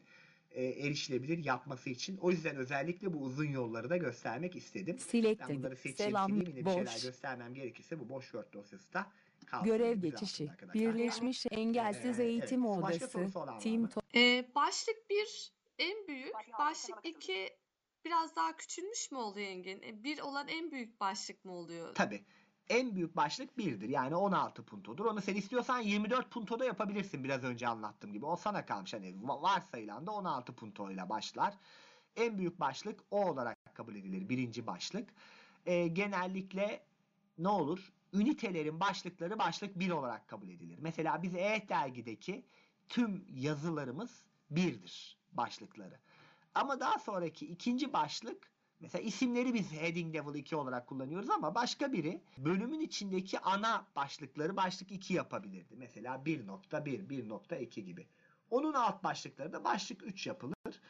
E, 0.52 0.64
erişilebilir 0.66 1.46
yapması 1.46 1.90
için. 1.90 2.18
O 2.18 2.32
yüzden 2.32 2.56
özellikle 2.56 3.14
bu 3.14 3.18
uzun 3.18 3.46
yolları 3.46 3.90
da 3.90 3.98
göstermek 3.98 4.56
istedim. 4.56 4.96
Ben 5.00 5.04
Selected. 5.04 5.56
bunları 5.56 5.76
seçeyim, 5.76 6.12
Selam. 6.12 6.30
sileyim. 6.30 6.48
Yine 6.58 6.66
bir 6.66 6.72
şeyler 6.72 6.96
Boş. 6.96 7.04
göstermem 7.04 7.54
gerekirse 7.54 8.00
bu 8.00 8.10
boş 8.10 8.24
Word 8.24 8.54
dosyası 8.54 8.94
da 8.94 9.08
kalsın. 9.46 9.66
Görev 9.68 9.94
Güzel 9.96 10.12
geçişi. 10.12 10.50
arkadaşlar. 10.52 10.74
Birleşmiş 10.74 11.46
Engelsiz 11.52 12.20
Ee, 12.20 12.24
Eğitim 12.24 12.66
evet. 12.66 12.82
Başka 12.82 12.98
Odası. 13.06 13.12
sorusu 13.12 13.40
olan 13.40 13.56
var 13.56 13.62
Team 13.62 13.82
mı? 13.82 13.90
Ee, 14.16 14.46
başlık 14.56 15.10
1 15.10 15.52
en 15.80 16.08
büyük. 16.08 16.34
Başlık 16.60 16.98
2 17.04 17.50
biraz 18.06 18.36
daha 18.36 18.58
küçülmüş 18.58 19.12
mü 19.12 19.18
oluyor 19.18 19.48
Engin? 19.48 19.82
E, 19.82 20.04
Bir 20.04 20.20
olan 20.20 20.48
en 20.48 20.72
büyük 20.72 21.00
başlık 21.00 21.46
mı 21.46 21.52
oluyor? 21.52 21.96
Tabii. 21.96 22.24
En 22.70 22.96
büyük 22.96 23.16
başlık 23.16 23.58
1'dir. 23.58 23.90
Yani 23.90 24.16
16 24.16 24.64
puntodur. 24.66 25.06
Onu 25.06 25.22
sen 25.22 25.36
istiyorsan 25.36 25.80
24 25.80 26.32
puntoda 26.32 26.66
yapabilirsin 26.66 27.24
biraz 27.24 27.44
önce 27.44 27.68
anlattığım 27.68 28.14
gibi. 28.14 28.26
O 28.26 28.36
sana 28.36 28.66
kalmış. 28.66 28.94
Hani 28.94 29.08
va- 29.08 29.42
varsayılan 29.42 30.08
da 30.08 30.12
16 30.12 30.56
puntoyla 30.56 31.10
başlar. 31.10 31.54
En 32.16 32.38
büyük 32.38 32.60
başlık 32.60 33.00
o 33.12 33.26
olarak 33.30 33.58
kabul 33.74 33.96
edilir. 33.96 34.30
Birinci 34.30 34.68
başlık. 34.68 35.10
Ee, 35.66 35.88
genellikle 35.88 36.84
ne 37.38 37.48
olur? 37.48 37.94
Ünitelerin 38.14 38.80
başlıkları 38.80 39.40
başlık 39.40 39.80
1 39.80 39.92
olarak 39.92 40.28
kabul 40.28 40.50
edilir. 40.50 40.78
Mesela 40.82 41.24
biz 41.24 41.36
E-Dergi'deki 41.36 42.46
tüm 42.90 43.26
yazılarımız 43.30 44.24
1'dir 44.52 45.18
başlıkları. 45.32 46.00
Ama 46.56 46.80
daha 46.80 47.00
sonraki 47.00 47.46
ikinci 47.46 47.94
başlık 47.94 48.52
Mesela 48.80 49.04
isimleri 49.04 49.54
biz 49.54 49.72
heading 49.72 50.16
level 50.16 50.36
2 50.36 50.56
olarak 50.56 50.88
kullanıyoruz 50.88 51.30
ama 51.30 51.56
başka 51.56 51.94
biri 51.94 52.22
bölümün 52.38 52.80
içindeki 52.80 53.40
ana 53.40 53.86
başlıkları 53.96 54.58
başlık 54.58 54.92
2 54.92 55.14
yapabilirdi. 55.14 55.76
Mesela 55.78 56.16
1.1, 56.16 57.08
1.2 57.08 57.80
gibi. 57.80 58.08
Onun 58.50 58.74
alt 58.74 59.04
başlıkları 59.04 59.54
da 59.54 59.64
başlık 59.64 60.04
3 60.04 60.28
yapılır. 60.28 60.82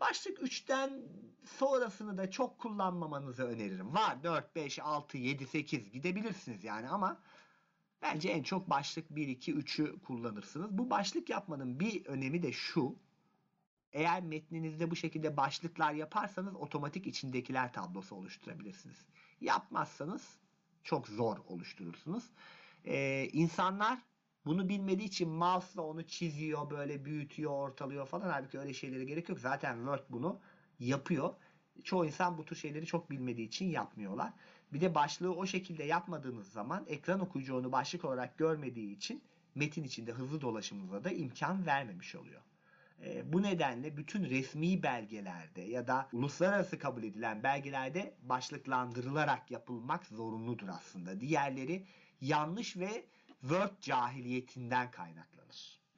Başlık 0.00 0.38
3'ten 0.38 1.02
sonrasını 1.44 2.18
da 2.18 2.30
çok 2.30 2.58
kullanmamanızı 2.58 3.44
öneririm. 3.44 3.94
Var 3.94 4.22
4, 4.22 4.56
5, 4.56 4.78
6, 4.78 5.18
7, 5.18 5.46
8 5.46 5.90
gidebilirsiniz 5.90 6.64
yani 6.64 6.88
ama 6.88 7.20
bence 8.02 8.28
en 8.28 8.42
çok 8.42 8.70
başlık 8.70 9.10
1, 9.10 9.28
2, 9.28 9.54
3'ü 9.54 10.00
kullanırsınız. 10.00 10.78
Bu 10.78 10.90
başlık 10.90 11.28
yapmanın 11.28 11.80
bir 11.80 12.06
önemi 12.06 12.42
de 12.42 12.52
şu. 12.52 12.96
Eğer 13.92 14.22
metninizde 14.22 14.90
bu 14.90 14.96
şekilde 14.96 15.36
başlıklar 15.36 15.92
yaparsanız 15.92 16.56
otomatik 16.56 17.06
içindekiler 17.06 17.72
tablosu 17.72 18.14
oluşturabilirsiniz. 18.14 19.06
Yapmazsanız 19.40 20.38
çok 20.84 21.08
zor 21.08 21.36
oluşturursunuz. 21.48 22.24
Ee, 22.84 23.28
insanlar 23.32 23.98
bunu 24.46 24.68
bilmediği 24.68 25.04
için 25.04 25.28
mouse'la 25.28 25.82
onu 25.82 26.06
çiziyor, 26.06 26.70
böyle 26.70 27.04
büyütüyor, 27.04 27.50
ortalıyor 27.50 28.06
falan. 28.06 28.30
Halbuki 28.30 28.58
öyle 28.58 28.74
şeylere 28.74 29.04
gerek 29.04 29.28
yok. 29.28 29.40
Zaten 29.40 29.76
Word 29.76 30.04
bunu 30.10 30.40
yapıyor. 30.78 31.34
Çoğu 31.84 32.06
insan 32.06 32.38
bu 32.38 32.44
tür 32.44 32.56
şeyleri 32.56 32.86
çok 32.86 33.10
bilmediği 33.10 33.46
için 33.46 33.66
yapmıyorlar. 33.66 34.32
Bir 34.72 34.80
de 34.80 34.94
başlığı 34.94 35.34
o 35.34 35.46
şekilde 35.46 35.84
yapmadığınız 35.84 36.52
zaman 36.52 36.84
ekran 36.88 37.20
okuyucu 37.20 37.56
onu 37.56 37.72
başlık 37.72 38.04
olarak 38.04 38.38
görmediği 38.38 38.96
için 38.96 39.22
metin 39.54 39.84
içinde 39.84 40.12
hızlı 40.12 40.40
dolaşımınıza 40.40 41.04
da 41.04 41.10
imkan 41.10 41.66
vermemiş 41.66 42.14
oluyor. 42.14 42.40
E, 43.04 43.32
bu 43.32 43.42
nedenle 43.42 43.96
bütün 43.96 44.24
resmi 44.24 44.82
belgelerde 44.82 45.60
ya 45.60 45.86
da 45.86 46.08
uluslararası 46.12 46.78
kabul 46.78 47.02
edilen 47.02 47.42
belgelerde 47.42 48.14
başlıklandırılarak 48.22 49.50
yapılmak 49.50 50.06
zorunludur 50.06 50.68
aslında. 50.68 51.20
Diğerleri 51.20 51.84
yanlış 52.20 52.76
ve 52.76 53.04
Word 53.40 53.80
cahiliyetinden 53.80 54.90
kaynaklanır. 54.90 55.37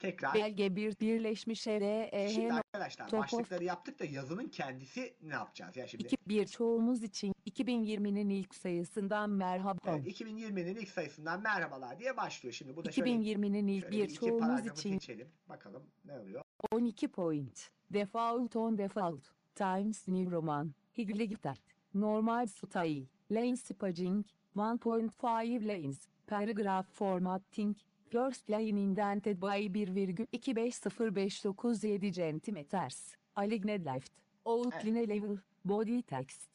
Tekrar 0.01 0.35
Belge 0.35 0.77
1 0.77 1.01
Birleşmiş 1.01 1.63
şimdi 1.63 1.85
EREH 1.85 2.55
arkadaşlar 2.55 3.09
Top 3.09 3.21
başlıkları 3.21 3.65
yaptık 3.65 3.99
da 3.99 4.05
yazının 4.05 4.49
kendisi 4.49 5.17
ne 5.23 5.35
yapacağız? 5.35 5.77
Ya 5.77 5.87
şimdi 5.87 6.05
2 6.05 6.17
bir 6.29 6.47
çoğumuz 6.47 7.03
için 7.03 7.35
2020'nin 7.51 8.29
ilk 8.29 8.55
sayısından 8.55 9.31
merhaba. 9.31 9.79
evet, 9.87 10.21
2020'nin 10.21 10.75
ilk 10.75 10.89
sayısından 10.89 11.43
merhabalar 11.43 11.99
diye 11.99 12.17
başlıyor. 12.17 12.53
Şimdi 12.53 12.77
bu 12.77 12.85
da 12.85 12.93
şöyle, 12.93 13.11
2020'nin 13.11 13.67
ilk 13.67 13.83
şöyle 13.83 13.97
bir 13.97 14.05
iki 14.05 14.15
çoğumuz 14.15 14.41
paragrafı 14.41 14.81
için 14.81 14.99
seçelim. 14.99 15.29
Bakalım 15.49 15.83
ne 16.05 16.13
oluyor? 16.19 16.43
12 16.71 17.09
point. 17.09 17.71
Default 17.93 18.57
on 18.57 18.79
default. 18.79 19.25
Times 19.55 20.09
New 20.09 20.31
Roman. 20.31 20.75
Higligtat. 20.99 21.61
Normal 21.95 22.47
style. 22.47 23.07
Lane 23.31 23.57
spacing. 23.57 24.27
1.5 24.57 25.69
lanes. 25.69 26.09
Paragraph 26.27 26.87
formatting. 26.93 27.77
First 28.11 28.51
line 28.51 28.81
indented 28.81 29.41
by 29.41 29.69
1,2505997 29.69 32.13
centimeters. 32.13 33.15
Aligned 33.37 33.87
left. 33.87 34.13
Outline 34.45 35.09
level. 35.09 35.39
Body 35.65 36.03
text. 36.03 36.49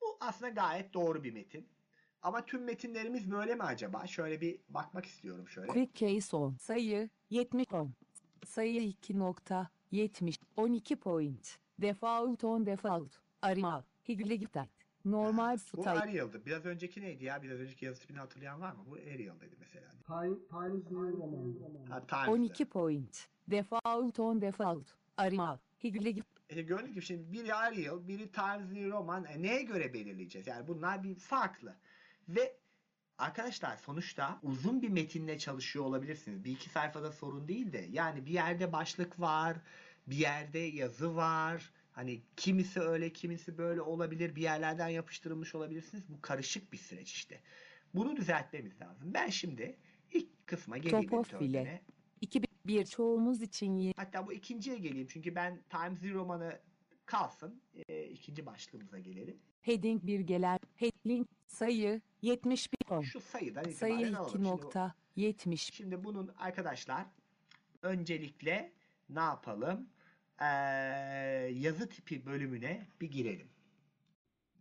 Bu 0.00 0.16
aslında 0.20 0.50
gayet 0.50 0.94
doğru 0.94 1.24
bir 1.24 1.32
metin. 1.32 1.66
Ama 2.22 2.44
tüm 2.44 2.64
metinlerimiz 2.64 3.30
böyle 3.30 3.54
mi 3.54 3.62
acaba? 3.62 4.06
Şöyle 4.06 4.40
bir 4.40 4.58
bakmak 4.68 5.06
istiyorum 5.06 5.48
şöyle. 5.48 5.68
Quick 5.68 5.94
case 5.94 6.36
on. 6.36 6.56
Sayı 6.60 7.08
70 7.30 7.72
on. 7.72 7.92
Sayı 8.46 8.82
2.70 8.82 10.38
12 10.56 10.96
point. 10.96 11.58
Default 11.80 12.44
on 12.44 12.66
default. 12.66 13.12
Arima. 13.42 13.84
Higligtat. 14.08 14.68
Normal 15.06 15.58
Bu 15.76 15.82
style. 15.82 15.90
Arial'dı. 15.90 16.46
Biraz 16.46 16.66
önceki 16.66 17.00
neydi 17.00 17.24
ya? 17.24 17.42
Biraz 17.42 17.58
önceki 17.60 17.84
yazı 17.84 18.00
tipini 18.00 18.18
hatırlayan 18.18 18.60
var 18.60 18.72
mı? 18.72 18.78
Bu 18.86 18.94
Arial'daydı 18.94 19.56
mesela. 19.60 19.86
Time, 20.06 20.36
Times 20.48 20.90
New 20.90 20.96
Roman. 20.96 21.56
Ha, 21.90 22.06
Times'dı. 22.06 22.30
12 22.30 22.64
point. 22.64 23.28
Default 23.50 24.20
on 24.20 24.40
default. 24.40 24.86
Arima. 25.16 25.60
Higligtat. 25.84 26.26
E, 26.48 26.62
gördüğünüz 26.62 26.90
gibi 26.90 27.04
şimdi 27.04 27.32
biri 27.32 27.54
Arial, 27.54 28.08
biri 28.08 28.32
Times 28.32 28.72
New 28.72 28.90
Roman. 28.90 29.24
E, 29.24 29.42
neye 29.42 29.62
göre 29.62 29.94
belirleyeceğiz? 29.94 30.46
Yani 30.46 30.68
bunlar 30.68 31.04
bir 31.04 31.14
farklı. 31.14 31.76
Ve 32.28 32.56
arkadaşlar 33.18 33.76
sonuçta 33.76 34.38
uzun 34.42 34.82
bir 34.82 34.88
metinle 34.88 35.38
çalışıyor 35.38 35.84
olabilirsiniz. 35.84 36.44
Bir 36.44 36.50
iki 36.50 36.70
sayfada 36.70 37.12
sorun 37.12 37.48
değil 37.48 37.72
de. 37.72 37.86
Yani 37.90 38.26
bir 38.26 38.32
yerde 38.32 38.72
başlık 38.72 39.20
var, 39.20 39.56
bir 40.06 40.16
yerde 40.16 40.58
yazı 40.58 41.16
var. 41.16 41.72
Hani 41.96 42.22
kimisi 42.36 42.80
öyle, 42.80 43.12
kimisi 43.12 43.58
böyle 43.58 43.80
olabilir. 43.82 44.36
Bir 44.36 44.42
yerlerden 44.42 44.88
yapıştırılmış 44.88 45.54
olabilirsiniz. 45.54 46.04
Bu 46.08 46.20
karışık 46.20 46.72
bir 46.72 46.78
süreç 46.78 47.12
işte. 47.12 47.40
Bunu 47.94 48.16
düzeltmemiz 48.16 48.80
lazım. 48.80 49.14
Ben 49.14 49.28
şimdi 49.30 49.76
ilk 50.12 50.46
kısma 50.46 50.78
geleyim 50.78 51.08
Top 51.08 51.18
of 51.20 51.26
editörlüğüne. 51.26 51.64
file. 51.64 51.82
2000 52.20 52.46
Birçoğumuz 52.66 53.42
için 53.42 53.92
Hatta 53.96 54.26
bu 54.26 54.32
ikinciye 54.32 54.78
geleyim 54.78 55.06
çünkü 55.10 55.34
ben 55.34 55.62
Times 55.70 56.02
New 56.02 56.12
Roman'ı 56.12 56.60
kalsın. 57.06 57.60
E, 57.88 58.04
ikinci 58.04 58.46
başlığımıza 58.46 58.98
gelelim. 58.98 59.36
heading 59.62 60.02
bir 60.06 60.20
gelen 60.20 60.58
heading 60.76 61.26
sayı 61.46 62.00
71 62.22 62.76
on. 62.90 63.02
Şu 63.02 63.20
sayıdan 63.20 63.62
Sayı 63.64 64.08
alalım. 64.08 64.22
2 64.24 64.32
Şimdi 64.32 64.44
bu- 64.44 64.48
nokta 64.48 64.94
70 65.16 65.62
Şimdi 65.74 66.04
bunun 66.04 66.30
arkadaşlar 66.38 67.06
öncelikle 67.82 68.72
ne 69.08 69.20
yapalım? 69.20 69.88
Ee, 70.40 70.44
yazı 71.54 71.88
tipi 71.88 72.26
bölümüne 72.26 72.86
bir 73.00 73.10
girelim. 73.10 73.48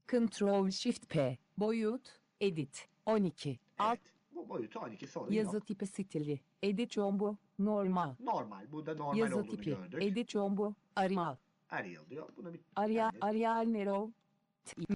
Ctrl 0.08 0.72
Shift 0.72 1.10
P 1.10 1.38
boyut 1.58 2.20
edit 2.42 2.88
12 3.06 3.60
alt 3.78 4.00
Evet. 4.00 4.14
Bu 4.36 4.50
boyutu 4.50 4.80
12 4.80 5.08
sorun 5.08 5.32
yazı 5.32 5.56
yok. 5.56 5.68
tipi 5.68 5.88
stili 5.88 6.40
edit 6.64 6.92
jumbo 6.94 7.38
normal 7.60 8.16
Normal. 8.20 8.72
Burada 8.72 8.96
normal 8.96 9.18
yazı 9.18 9.36
olduğunu 9.36 9.52
tipi 9.52 9.66
gördük. 9.70 10.04
edit 10.04 10.30
jumbo 10.32 10.74
Arial 10.96 11.36
Arial 11.70 12.10
diyor. 12.10 12.30
Bunu 12.38 12.54
bir 12.54 12.62
Arial 12.76 12.98
yani 12.98 13.18
Arial 13.22 13.74
Narrow 13.74 14.14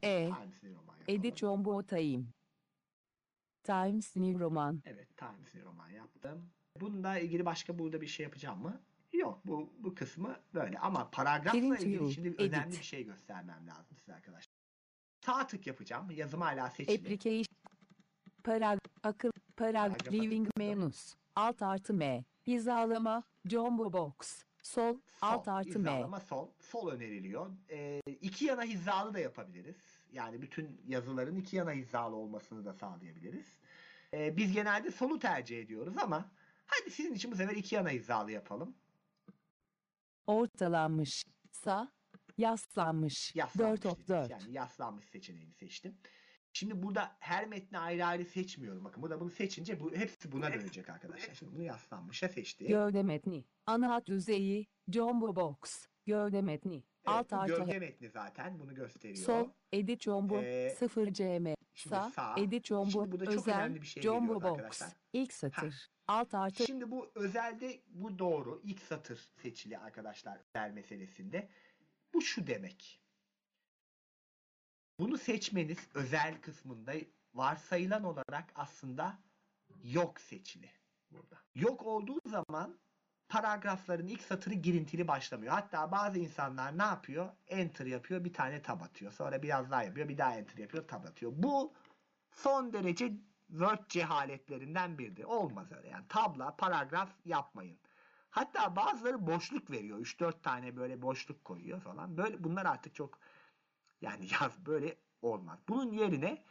E 0.02 0.26
Times 0.26 0.64
New 0.64 0.70
Roman 0.70 0.98
yapalım. 0.98 1.20
edit 1.20 1.38
jumbo 1.38 1.84
Time 1.84 2.24
Times 3.64 4.16
New 4.16 4.40
Roman 4.40 4.82
Evet 4.86 5.18
Times 5.18 5.54
New 5.56 5.64
Roman 5.64 5.90
yaptım. 5.90 6.50
Bununla 6.82 7.20
ilgili 7.20 7.46
başka 7.46 7.80
burada 7.80 8.02
bir 8.02 8.08
şey 8.08 8.24
yapacağım 8.24 8.62
mı? 8.62 8.82
Yok 9.14 9.42
bu 9.46 9.74
bu 9.80 9.96
kısmı 9.96 10.40
böyle 10.54 10.80
ama 10.80 11.10
paragrafla 11.12 11.52
Print 11.60 11.80
ilgili 11.80 12.00
view, 12.00 12.14
şimdi 12.14 12.36
önemli 12.44 12.68
edit. 12.68 12.80
bir 12.80 12.86
şey 12.86 13.04
göstermem 13.06 13.68
lazım 13.68 13.98
size 13.98 14.14
arkadaşlar. 14.14 14.54
Sağ 15.26 15.48
tık 15.48 15.68
yapacağım. 15.68 16.12
Yazım 16.12 16.42
hala 16.42 16.70
seçili. 16.70 16.96
Application 16.98 17.46
Parag 18.44 18.80
akıl 19.04 19.32
parag 19.58 19.74
Paragrafa 19.74 19.98
tıkladım. 19.98 20.48
menus 20.58 21.16
alt 21.36 21.62
artı 21.62 21.94
M 21.94 22.24
hizalama 22.48 23.24
jumbo 23.46 23.94
box 23.94 24.16
sol, 24.62 24.94
Sol, 24.94 25.00
alt 25.22 25.48
artı 25.48 25.80
M 25.80 25.92
hizalama 25.92 26.20
sol. 26.20 26.50
Sol 26.60 26.92
öneriliyor. 26.92 27.50
Ee, 27.70 28.02
iki 28.22 28.46
yana 28.46 28.64
hizalı 28.64 29.14
da 29.14 29.20
yapabiliriz. 29.20 29.76
Yani 30.12 30.42
bütün 30.42 30.82
yazıların 30.88 31.36
iki 31.38 31.56
yana 31.56 31.72
hizalı 31.72 32.16
olmasını 32.16 32.66
da 32.66 32.74
sağlayabiliriz. 32.74 33.48
Ee, 34.14 34.38
biz 34.38 34.54
genelde 34.54 34.92
solu 34.92 35.20
tercih 35.20 35.60
ediyoruz 35.60 35.98
ama 35.98 36.32
hadi 36.68 36.92
sizin 36.92 37.14
için 37.14 37.32
bu 37.32 37.36
sefer 37.36 37.56
iki 37.56 37.76
yana 37.76 37.90
hizalı 37.90 38.32
yapalım. 38.32 38.76
Ortalanmış 40.30 41.24
sağ 41.52 41.92
yaslanmış 42.38 43.36
4 43.36 43.36
Yaslanmış 43.36 43.86
of 43.86 44.00
dediğimiz, 44.00 44.10
4 44.10 44.32
Yani 44.32 44.54
yaslanmış 44.54 45.06
seçeneğini 45.06 45.54
seçtim. 45.54 45.98
Şimdi 46.54 46.84
burada 46.84 47.18
her 47.20 47.48
metni 47.48 47.80
ayrı 47.80 48.06
ayrı 48.06 48.26
seçmiyorum. 48.26 48.84
Bakın 48.84 49.04
burada 49.04 49.20
bunu 49.20 49.30
seçince 49.30 49.80
bu 49.80 49.92
hepsi 49.96 50.32
buna 50.32 50.54
dönecek 50.54 50.90
arkadaşlar. 50.90 51.36
Şimdi 51.36 51.52
bunu 51.52 51.64
yaslanmışa 51.64 52.30
seçti. 52.30 52.68
gövde 52.68 53.04
metni 53.04 53.46
ana 53.66 53.90
hat 53.90 54.08
düzeyi 54.08 54.68
jumbo 54.92 55.36
box 55.36 55.88
gövde 56.10 56.42
metni 56.42 56.74
Evet, 56.76 56.84
alt 57.06 57.32
bu 57.32 57.36
artı 57.36 57.56
gövde 57.56 57.80
metni 57.80 58.10
zaten 58.10 58.60
bunu 58.60 58.76
gösteriyor. 58.76 59.26
sol 59.26 59.50
edit 59.72 60.04
jumbo 60.04 60.42
Ee, 60.42 60.76
0 60.80 61.14
cm 61.14 61.54
sağ, 61.76 62.10
sağ. 62.10 62.36
edit 62.38 62.68
Şimdi 62.68 63.12
burada 63.12 63.26
çok 63.26 63.34
özel 63.36 63.56
önemli 63.60 63.82
bir 63.82 63.88
şey 63.88 64.04
geliyordu 64.04 64.34
box 64.34 64.44
arkadaşlar. 64.46 64.90
ilk 65.14 65.34
satır 65.34 65.90
alt 66.08 66.34
artı 66.34 66.66
Şimdi 66.66 66.92
bu 66.92 67.12
özelde 67.16 67.82
bu 67.88 68.20
doğru. 68.20 68.62
İlk 68.64 68.82
satır 68.82 69.30
seçili 69.42 69.78
arkadaşlar 69.78 70.40
özel 70.56 70.72
meselesinde. 70.72 71.50
Bu 72.14 72.22
şu 72.22 72.48
demek. 72.48 73.02
Bunu 75.00 75.18
seçmeniz 75.18 75.78
özel 75.94 76.42
kısmında 76.42 76.94
varsayılan 77.34 78.04
olarak 78.04 78.52
aslında 78.56 79.20
yok 79.84 80.20
seçili 80.20 80.72
burada. 81.12 81.38
Yok 81.56 81.86
olduğu 81.86 82.20
zaman 82.26 82.80
paragrafların 83.30 84.08
ilk 84.08 84.22
satırı 84.22 84.54
girintili 84.54 85.08
başlamıyor. 85.08 85.54
Hatta 85.54 85.92
bazı 85.92 86.20
insanlar 86.20 86.78
ne 86.78 86.84
yapıyor? 86.84 87.30
Enter 87.48 87.86
yapıyor, 87.86 88.24
bir 88.24 88.34
tane 88.34 88.62
tab 88.62 88.82
atıyor. 88.82 89.12
Sonra 89.12 89.44
biraz 89.44 89.72
daha 89.72 89.84
yapıyor, 89.84 90.10
bir 90.10 90.18
daha 90.18 90.36
enter 90.36 90.58
yapıyor, 90.58 90.88
tab 90.88 91.04
atıyor. 91.04 91.32
Bu 91.36 91.74
son 92.32 92.74
derece 92.74 93.14
Word 93.48 93.90
cehaletlerinden 93.90 94.98
biridir. 94.98 95.24
Olmaz 95.24 95.72
öyle 95.72 95.88
yani. 95.88 96.06
Tabla, 96.10 96.56
paragraf 96.56 97.10
yapmayın. 97.26 97.80
Hatta 98.30 98.76
bazıları 98.76 99.28
boşluk 99.28 99.72
veriyor. 99.72 100.00
3-4 100.00 100.42
tane 100.42 100.76
böyle 100.76 101.02
boşluk 101.02 101.46
koyuyor 101.46 101.82
falan. 101.82 102.18
Böyle 102.18 102.44
bunlar 102.44 102.66
artık 102.66 102.96
çok 102.96 103.20
yani 104.02 104.28
yaz 104.42 104.66
böyle 104.66 104.96
olmaz. 105.22 105.60
Bunun 105.70 105.92
yerine 105.92 106.44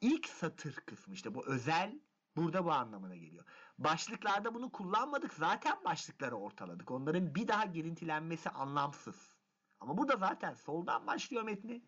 ilk 0.00 0.28
satır 0.28 0.74
kısmı 0.74 1.14
işte 1.14 1.34
bu 1.34 1.46
özel 1.46 2.00
burada 2.36 2.64
bu 2.64 2.72
anlamına 2.72 3.16
geliyor. 3.16 3.44
Başlıklarda 3.78 4.54
bunu 4.54 4.72
kullanmadık. 4.72 5.34
Zaten 5.34 5.84
başlıkları 5.84 6.36
ortaladık. 6.36 6.90
Onların 6.90 7.34
bir 7.34 7.48
daha 7.48 7.64
girintilenmesi 7.64 8.50
anlamsız. 8.50 9.36
Ama 9.80 9.98
burada 9.98 10.16
zaten 10.16 10.54
soldan 10.54 11.06
başlıyor 11.06 11.42
metni 11.42 11.82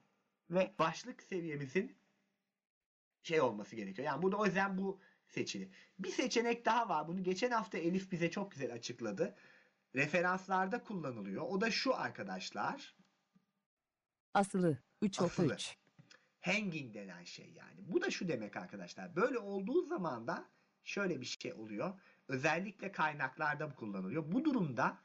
ve 0.51 0.75
başlık 0.79 1.23
seviyemizin 1.23 1.99
şey 3.23 3.41
olması 3.41 3.77
gerekiyor. 3.77 4.07
Yani 4.07 4.23
burada 4.23 4.37
o 4.37 4.47
yüzden 4.47 4.79
bu 4.79 5.01
seçili. 5.27 5.71
Bir 5.99 6.11
seçenek 6.11 6.65
daha 6.65 6.89
var. 6.89 7.09
Bunu 7.09 7.23
geçen 7.23 7.51
hafta 7.51 7.79
Elif 7.79 8.13
bize 8.13 8.31
çok 8.31 8.51
güzel 8.51 8.75
açıkladı. 8.75 9.37
Referanslarda 9.95 10.83
kullanılıyor. 10.83 11.45
O 11.49 11.61
da 11.61 11.71
şu 11.71 11.95
arkadaşlar. 11.97 12.97
asılı 14.35 14.79
3 15.03 15.21
of 15.21 15.41
Asılı. 15.41 15.55
3 15.55 15.77
Hanging 16.41 16.95
denen 16.95 17.25
şey 17.25 17.53
yani. 17.53 17.77
Bu 17.79 18.03
da 18.03 18.11
şu 18.11 18.29
demek 18.29 18.57
arkadaşlar. 18.57 19.17
Böyle 19.17 19.39
olduğu 19.39 19.83
zaman 19.83 20.27
da 20.27 20.49
şöyle 20.85 21.21
bir 21.21 21.37
şey 21.41 21.53
oluyor. 21.53 22.01
Özellikle 22.29 22.93
kaynaklarda 22.93 23.75
kullanılıyor. 23.75 24.33
Bu 24.33 24.45
durumda 24.45 24.99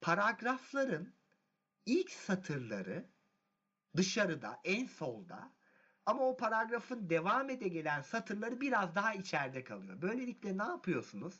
paragrafların 0.00 1.12
ilk 1.86 2.10
satırları 2.10 3.10
dışarıda, 3.96 4.60
en 4.64 4.86
solda 4.86 5.52
ama 6.06 6.28
o 6.28 6.36
paragrafın 6.36 7.10
devam 7.10 7.50
ede 7.50 7.68
gelen 7.68 8.02
satırları 8.02 8.60
biraz 8.60 8.94
daha 8.94 9.14
içeride 9.14 9.64
kalıyor. 9.64 10.02
Böylelikle 10.02 10.58
ne 10.58 10.62
yapıyorsunuz? 10.62 11.34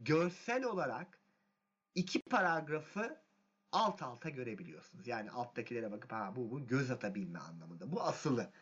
Görsel 0.00 0.64
olarak 0.64 1.18
iki 1.94 2.22
paragrafı 2.22 3.22
alt 3.72 4.02
alta 4.02 4.28
görebiliyorsunuz. 4.28 5.06
Yani 5.06 5.30
alttakilere 5.30 5.92
bakıp 5.92 6.12
ha 6.12 6.32
bu, 6.36 6.50
bu 6.50 6.66
göz 6.66 6.90
atabilme 6.90 7.38
anlamında. 7.38 7.92
Bu 7.92 8.02
asılı. 8.02 8.52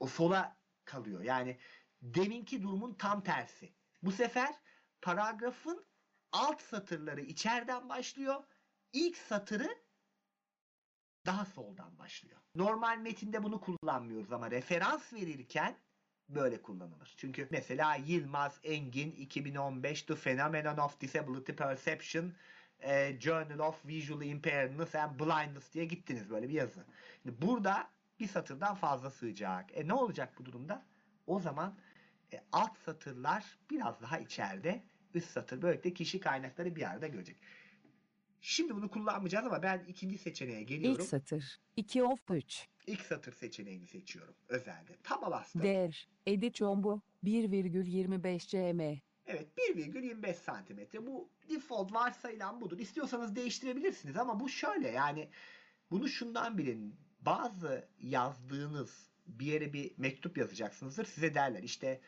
O 0.00 0.06
sola 0.06 0.56
kalıyor. 0.84 1.20
Yani 1.22 1.58
deminki 2.02 2.62
durumun 2.62 2.94
tam 2.94 3.22
tersi. 3.22 3.74
Bu 4.02 4.12
sefer 4.12 4.54
paragrafın 5.02 5.86
alt 6.32 6.60
satırları 6.60 7.20
içeriden 7.20 7.88
başlıyor. 7.88 8.44
İlk 8.92 9.16
satırı 9.16 9.84
daha 11.26 11.44
soldan 11.44 11.98
başlıyor. 11.98 12.40
Normal 12.54 12.98
metinde 12.98 13.42
bunu 13.42 13.60
kullanmıyoruz 13.60 14.32
ama 14.32 14.50
referans 14.50 15.12
verirken 15.12 15.78
böyle 16.28 16.62
kullanılır. 16.62 17.14
Çünkü 17.16 17.48
mesela 17.50 17.94
Yılmaz 17.94 18.60
Engin 18.62 19.12
2015 19.12 20.02
The 20.02 20.14
Phenomenon 20.14 20.76
of 20.76 21.00
Disability 21.00 21.52
Perception 21.52 22.32
e, 22.82 23.20
Journal 23.20 23.58
of 23.58 23.86
Visual 23.86 24.22
Impairment 24.22 24.94
and 24.94 25.20
Blindness 25.20 25.74
diye 25.74 25.84
gittiniz 25.84 26.30
böyle 26.30 26.48
bir 26.48 26.54
yazı. 26.54 26.84
Şimdi 27.22 27.42
burada 27.42 27.90
bir 28.20 28.28
satırdan 28.28 28.74
fazla 28.74 29.10
sığacak. 29.10 29.70
E 29.76 29.88
ne 29.88 29.94
olacak 29.94 30.34
bu 30.38 30.44
durumda? 30.44 30.86
O 31.26 31.40
zaman 31.40 31.74
e, 32.32 32.40
alt 32.52 32.78
satırlar 32.78 33.58
biraz 33.70 34.02
daha 34.02 34.18
içeride, 34.18 34.82
üst 35.14 35.30
satır 35.30 35.62
böylelikle 35.62 35.94
kişi 35.94 36.20
kaynakları 36.20 36.76
bir 36.76 36.90
arada 36.90 37.06
görecek. 37.06 37.36
Şimdi 38.40 38.76
bunu 38.76 38.90
kullanmayacağız 38.90 39.46
ama 39.46 39.62
ben 39.62 39.84
ikinci 39.88 40.18
seçeneğe 40.18 40.62
geliyorum. 40.62 41.00
ilk 41.00 41.08
satır 41.08 41.60
2 41.76 42.02
of 42.02 42.20
3 42.30 42.68
İlk 42.86 43.00
satır 43.00 43.32
seçeneğini 43.32 43.86
seçiyorum 43.86 44.34
özelde. 44.48 44.96
Taba 45.02 45.30
bastım. 45.30 45.62
Der, 45.62 46.08
edit 46.26 46.56
jumbo 46.56 47.00
1,25 47.24 48.38
cm. 48.38 49.00
Evet 49.26 49.48
1,25 49.58 50.34
santimetre. 50.34 51.06
Bu 51.06 51.28
default 51.50 51.92
varsayılan 51.92 52.60
budur. 52.60 52.78
İstiyorsanız 52.78 53.36
değiştirebilirsiniz 53.36 54.16
ama 54.16 54.40
bu 54.40 54.48
şöyle 54.48 54.88
yani 54.88 55.28
bunu 55.90 56.08
şundan 56.08 56.58
bilin. 56.58 56.96
Bazı 57.20 57.88
yazdığınız 58.00 59.10
bir 59.26 59.46
yere 59.46 59.72
bir 59.72 59.92
mektup 59.96 60.38
yazacaksınızdır. 60.38 61.04
Size 61.04 61.34
derler 61.34 61.62
işte 61.62 62.00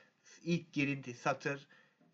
ilk 0.42 0.72
girinti 0.72 1.14
satır 1.14 1.66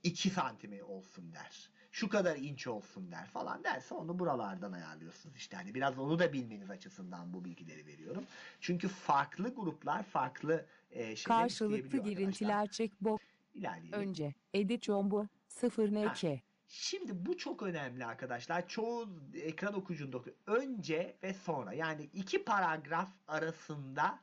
2 0.02 0.30
santimi 0.30 0.82
olsun 0.82 1.32
der. 1.32 1.70
Şu 1.92 2.08
kadar 2.08 2.36
inç 2.36 2.66
olsun 2.66 3.12
der 3.12 3.26
falan 3.26 3.64
derse 3.64 3.94
onu 3.94 4.18
buralardan 4.18 4.72
ayarlıyorsunuz. 4.72 5.36
İşte 5.36 5.56
hani 5.56 5.74
biraz 5.74 5.98
onu 5.98 6.18
da 6.18 6.32
bilmeniz 6.32 6.70
açısından 6.70 7.32
bu 7.34 7.44
bilgileri 7.44 7.86
veriyorum. 7.86 8.24
Çünkü 8.60 8.88
farklı 8.88 9.54
gruplar 9.54 10.02
farklı 10.02 10.66
e, 10.90 11.16
şeyler 11.16 11.38
Karşılıklı 11.38 11.98
girintiler 11.98 12.68
checkbox 12.68 13.20
İlerleyelim. 13.54 14.00
önce 14.00 14.34
edit 14.54 14.84
jumbo 14.84 15.26
0 15.48 15.88
NK. 15.88 16.42
Şimdi 16.68 17.26
bu 17.26 17.36
çok 17.36 17.62
önemli 17.62 18.06
arkadaşlar. 18.06 18.68
Çoğu 18.68 19.08
ekran 19.34 19.74
okuyucunda 19.74 20.16
okuyor. 20.16 20.36
Önce 20.46 21.16
ve 21.22 21.34
sonra 21.34 21.72
yani 21.72 22.02
iki 22.12 22.44
paragraf 22.44 23.10
arasında 23.28 24.18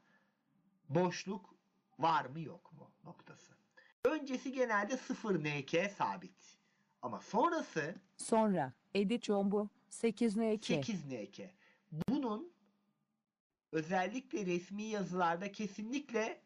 boşluk 0.90 1.56
var 2.00 2.26
mı 2.26 2.40
yok 2.40 2.74
mu 2.74 2.92
noktası. 3.04 3.54
Öncesi 4.06 4.52
genelde 4.52 4.98
0 4.98 5.40
NK 5.40 5.92
sabit. 5.98 6.58
Ama 7.02 7.22
sonrası 7.22 7.96
Sonra 8.18 8.74
edit 8.94 9.26
jumbo 9.26 9.68
8 9.90 10.38
NK 10.38 10.66
8 10.66 11.06
NK. 11.06 11.40
Bunun 11.92 12.52
özellikle 13.72 14.46
resmi 14.46 14.84
yazılarda 14.84 15.52
kesinlikle 15.52 16.42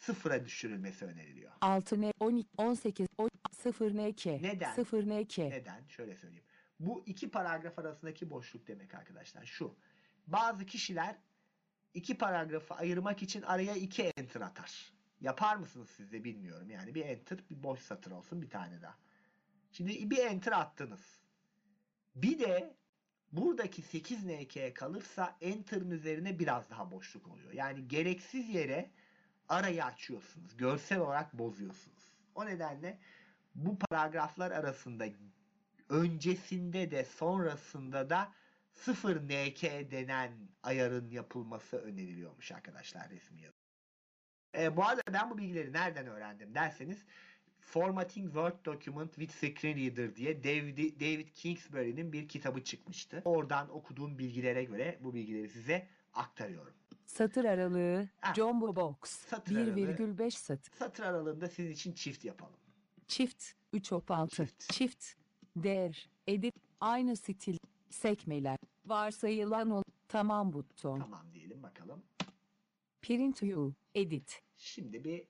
sıfıra 0.00 0.44
düşürülmesi 0.44 1.04
öneriliyor. 1.04 1.52
6 1.60 2.00
N 2.00 2.12
12 2.20 2.48
18 2.56 3.06
10 3.18 3.30
0 3.52 3.90
NK 3.94 4.26
Neden? 4.26 4.74
0 4.74 5.04
NK 5.06 5.38
Neden? 5.38 5.86
Şöyle 5.88 6.16
söyleyeyim. 6.16 6.44
Bu 6.80 7.02
iki 7.06 7.30
paragraf 7.30 7.78
arasındaki 7.78 8.30
boşluk 8.30 8.66
demek 8.66 8.94
arkadaşlar. 8.94 9.44
Şu. 9.44 9.76
Bazı 10.26 10.66
kişiler 10.66 11.16
iki 11.94 12.18
paragrafı 12.18 12.74
ayırmak 12.74 13.22
için 13.22 13.42
araya 13.42 13.74
iki 13.74 14.02
enter 14.02 14.40
atar. 14.40 14.92
Yapar 15.20 15.56
mısınız 15.56 15.90
siz 15.90 16.12
de 16.12 16.24
bilmiyorum. 16.24 16.70
Yani 16.70 16.94
bir 16.94 17.04
enter 17.04 17.38
bir 17.50 17.62
boş 17.62 17.80
satır 17.80 18.10
olsun 18.10 18.42
bir 18.42 18.50
tane 18.50 18.82
daha. 18.82 18.98
Şimdi 19.72 20.10
bir 20.10 20.18
enter 20.18 20.52
attınız. 20.52 21.20
Bir 22.14 22.38
de 22.38 22.76
buradaki 23.32 23.82
8 23.82 24.24
NK 24.24 24.74
kalırsa 24.74 25.36
enter'ın 25.40 25.90
üzerine 25.90 26.38
biraz 26.38 26.70
daha 26.70 26.90
boşluk 26.90 27.28
oluyor. 27.28 27.52
Yani 27.52 27.88
gereksiz 27.88 28.48
yere 28.48 28.90
arayı 29.50 29.84
açıyorsunuz. 29.84 30.56
Görsel 30.56 30.98
olarak 30.98 31.38
bozuyorsunuz. 31.38 32.12
O 32.34 32.46
nedenle 32.46 32.98
bu 33.54 33.78
paragraflar 33.78 34.50
arasında 34.50 35.04
öncesinde 35.88 36.90
de 36.90 37.04
sonrasında 37.04 38.10
da 38.10 38.32
0 38.72 39.16
NK 39.16 39.62
denen 39.90 40.32
ayarın 40.62 41.10
yapılması 41.10 41.76
öneriliyormuş 41.76 42.52
arkadaşlar 42.52 43.10
resmi 43.10 43.42
yazı. 43.42 43.56
E, 44.58 44.76
bu 44.76 44.84
arada 44.84 45.02
ben 45.12 45.30
bu 45.30 45.38
bilgileri 45.38 45.72
nereden 45.72 46.06
öğrendim 46.06 46.54
derseniz 46.54 47.04
Formatting 47.60 48.26
Word 48.26 48.64
Document 48.64 49.14
with 49.14 49.32
Screen 49.34 49.76
Reader 49.76 50.16
diye 50.16 50.44
David, 50.44 51.00
David 51.00 51.28
Kingsbury'nin 51.28 52.12
bir 52.12 52.28
kitabı 52.28 52.64
çıkmıştı. 52.64 53.22
Oradan 53.24 53.76
okuduğum 53.76 54.18
bilgilere 54.18 54.64
göre 54.64 54.98
bu 55.00 55.14
bilgileri 55.14 55.48
size 55.48 55.88
aktarıyorum. 56.14 56.74
Satır 57.10 57.44
aralığı 57.44 58.08
Ha. 58.20 58.34
jumbo 58.34 58.76
box 58.76 58.96
Satır 59.02 59.56
aralığı. 59.56 59.70
1,5 59.80 60.30
satır 60.30 60.72
Satır 60.78 61.02
aralığında 61.04 61.48
sizin 61.48 61.70
için 61.70 61.92
çift 61.92 62.24
yapalım. 62.24 62.56
çift 63.08 63.44
3 63.72 63.92
op 63.92 64.10
6 64.10 64.36
Çift. 64.36 64.72
çift 64.72 65.06
değer 65.56 66.08
edit 66.26 66.54
aynı 66.80 67.16
stil 67.16 67.56
sekmeler 67.90 68.56
varsayılan 68.86 69.70
ol 69.70 69.82
tamam 70.08 70.52
buton 70.52 70.98
Tamam 71.00 71.26
diyelim 71.34 71.62
bakalım. 71.62 72.02
print 73.02 73.42
view 73.42 73.74
edit 73.94 74.42
Şimdi 74.56 75.04
bir 75.04 75.24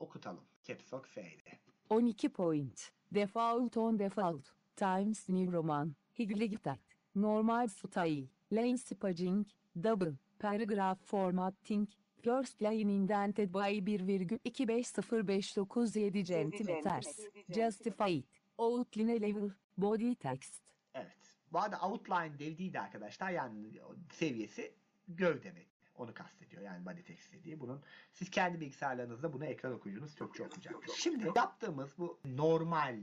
okutalım. 0.00 0.44
Caps 0.62 0.92
Lock 0.92 1.06
F 1.08 1.20
ile. 1.22 1.58
12 1.90 2.28
point 2.28 2.90
default 3.14 3.76
on 3.76 3.98
default 3.98 4.48
times 4.76 5.28
new 5.28 5.52
roman 5.52 5.94
higligtat 6.18 6.78
normal 7.14 7.68
style 7.68 8.26
lane 8.52 8.78
spacing 8.78 9.46
double 9.82 10.12
paragraph 10.38 10.98
formatting 11.04 11.88
first 12.22 12.62
line 12.62 12.92
indented 12.92 13.52
by 13.52 13.80
1,25059 13.80 16.24
centimeters 16.24 17.20
justified 17.50 18.24
outline 18.58 19.20
level 19.20 19.50
body 19.76 20.14
text 20.14 20.64
Evet. 20.94 21.36
Bu 21.52 21.58
arada 21.58 21.80
outline 21.80 22.38
dev 22.38 22.58
değil 22.58 22.72
de 22.72 22.80
arkadaşlar 22.80 23.30
yani 23.30 23.80
seviyesi 24.12 24.74
gövde 25.08 25.50
mi? 25.50 25.66
Onu 25.94 26.14
kastediyor. 26.14 26.62
Yani 26.62 26.86
body 26.86 27.02
text 27.02 27.32
dediği. 27.32 27.60
Bunun 27.60 27.82
siz 28.12 28.30
kendi 28.30 28.60
bilgisayarlarınızda 28.60 29.32
bunu 29.32 29.44
ekran 29.44 29.72
okuyucunuz 29.72 30.16
çokça 30.16 30.44
okuyacaktır. 30.44 30.94
Şimdi 30.96 31.32
yaptığımız 31.36 31.98
bu 31.98 32.20
normal 32.24 32.98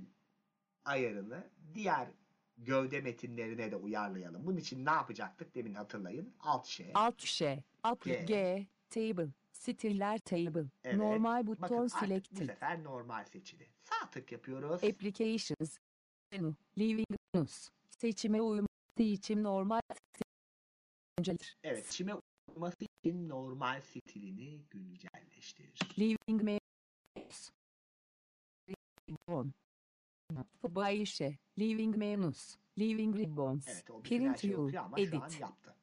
ayarını 0.86 1.50
diğer 1.74 2.08
gövde 2.66 3.02
metinlerine 3.02 3.72
de 3.72 3.76
uyarlayalım. 3.76 4.46
Bunun 4.46 4.58
için 4.58 4.86
ne 4.86 4.92
yapacaktık? 4.92 5.56
Demin 5.56 5.74
hatırlayın. 5.74 6.34
Alt 6.40 6.66
şey. 6.66 6.92
alt 6.94 7.22
şey 7.22 7.62
upper 7.92 8.20
G. 8.20 8.26
G 8.26 8.68
table 8.90 9.28
stiller 9.52 10.20
table 10.20 10.66
Evet. 10.84 10.98
normal 10.98 11.48
Bakın 11.48 11.64
buton 11.64 11.86
bu 11.86 11.90
selected 11.90 12.38
sefer 12.38 12.84
normal 12.84 13.26
seçili. 13.26 13.68
Sağ 13.84 14.10
tık 14.10 14.32
yapıyoruz. 14.32 14.84
Applications. 14.84 15.78
Living 16.78 17.08
News. 17.36 17.70
Seçime 17.90 18.42
uyum. 18.42 18.66
Seçim 18.98 19.44
normal. 19.44 19.82
Günceldir. 21.18 21.58
Evet. 21.64 21.92
Şimdi 21.92 22.14
uyması 22.56 22.78
için 23.04 23.30
normal 23.30 23.82
stilini 23.82 24.62
güncelleştirir. 24.70 25.80
Living. 26.00 26.62
Ribbon. 29.10 29.54
Bayişe. 30.64 31.38
Living 31.60 31.98
Menus. 31.98 32.56
Living 32.80 33.16
Ribbons. 33.18 33.68
Evet 33.68 33.90
o 33.92 34.02
Print 34.02 34.44
View. 34.44 34.62
okuyor 34.62 34.84
ama 34.84 34.98
şu 34.98 35.22
an 35.22 35.28
Edit. 35.30 35.42
yaptı. 35.42 35.76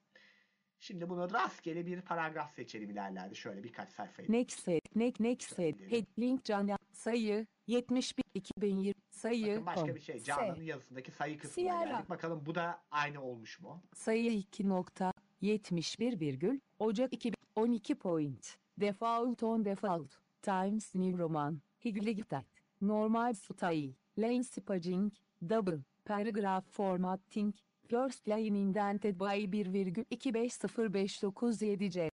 Şimdi 0.80 1.08
bunu 1.08 1.32
rastgele 1.32 1.86
bir 1.86 2.00
paragraf 2.02 2.54
seçelim 2.54 2.90
ilerlerde. 2.90 3.34
Şöyle 3.34 3.64
birkaç 3.64 3.90
sayfayı. 3.90 4.32
Next 4.32 4.60
set. 4.60 4.96
Next, 4.96 5.20
next 5.20 5.50
gidelim. 5.50 5.90
Head 5.90 6.04
link 6.18 6.44
can 6.44 6.70
sayı 6.92 7.46
71 7.66 8.24
2020 8.34 8.94
sayı 9.10 9.46
Bakın 9.52 9.66
başka 9.66 9.86
com. 9.86 9.94
bir 9.94 10.00
şey. 10.00 10.18
S. 10.18 10.24
Canlı'nın 10.24 10.62
yazısındaki 10.62 11.10
sayı 11.10 11.38
kısmına 11.38 11.54
Sierra. 11.78 11.90
geldik. 11.90 12.10
Bakalım 12.10 12.46
bu 12.46 12.54
da 12.54 12.82
aynı 12.90 13.22
olmuş 13.22 13.60
mu? 13.60 13.82
sayı 13.94 14.32
2 14.32 14.68
nokta 14.68 15.12
71 15.40 16.20
virgül 16.20 16.60
Ocak 16.78 17.12
2012 17.12 17.94
point 17.94 18.56
default 18.80 19.42
on 19.42 19.64
default 19.64 20.14
times 20.42 20.94
new 20.94 21.18
roman 21.22 21.60
higligtat 21.84 22.44
normal 22.80 23.34
style 23.34 23.92
lane 24.18 24.44
spacing 24.44 25.12
double 25.48 25.78
paragraph 26.04 26.64
formatting 26.70 27.54
first 27.88 28.28
line 28.28 28.58
indented 28.58 29.20
by 29.20 29.24
1,25059 29.24 31.58
cm 31.58 32.08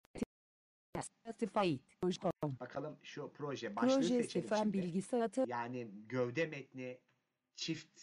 Justified. 1.26 1.80
Bakalım 2.60 2.96
şu 3.02 3.30
proje 3.34 3.76
başlığı 3.76 3.94
Proje 3.94 4.22
seçelim 4.22 4.48
şimdi. 4.56 4.72
bilgisayarı 4.72 5.44
Yani 5.48 5.88
gövde 6.08 6.46
metni 6.46 6.98
çift 7.56 8.00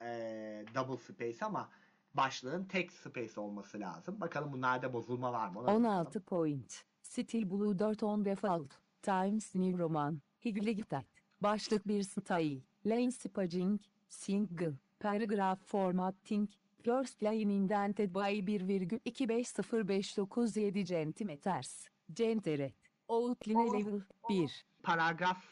eee, 0.00 0.64
double 0.74 0.96
space 0.96 1.44
ama 1.44 1.70
başlığın 2.14 2.64
tek 2.64 2.92
space 2.92 3.40
olması 3.40 3.80
lazım. 3.80 4.20
Bakalım 4.20 4.52
bunlarda 4.52 4.92
bozulma 4.92 5.32
var 5.32 5.48
mı? 5.48 5.58
Ona 5.58 5.66
bakalım. 5.66 5.84
16 5.84 6.20
point. 6.20 6.84
Still 7.02 7.50
Blue 7.50 7.78
4 7.78 8.02
on 8.02 8.24
default. 8.24 8.74
Times 9.02 9.54
New 9.54 9.78
Roman. 9.78 10.20
Higligtat. 10.44 11.04
Başlık 11.40 11.88
bir 11.88 12.02
style. 12.02 12.60
Lane 12.86 13.10
spacing. 13.10 13.80
Single. 14.08 14.72
Paragraph 15.00 15.58
formatting. 15.66 16.48
First 16.84 17.22
line 17.22 17.50
indented 17.50 18.12
by 18.12 18.40
1,25059 18.40 20.84
centimeters. 20.84 21.88
Centeret. 22.14 22.72
Outline 23.08 23.72
level 23.72 24.00
1. 24.28 24.64
paragraf 24.82 25.44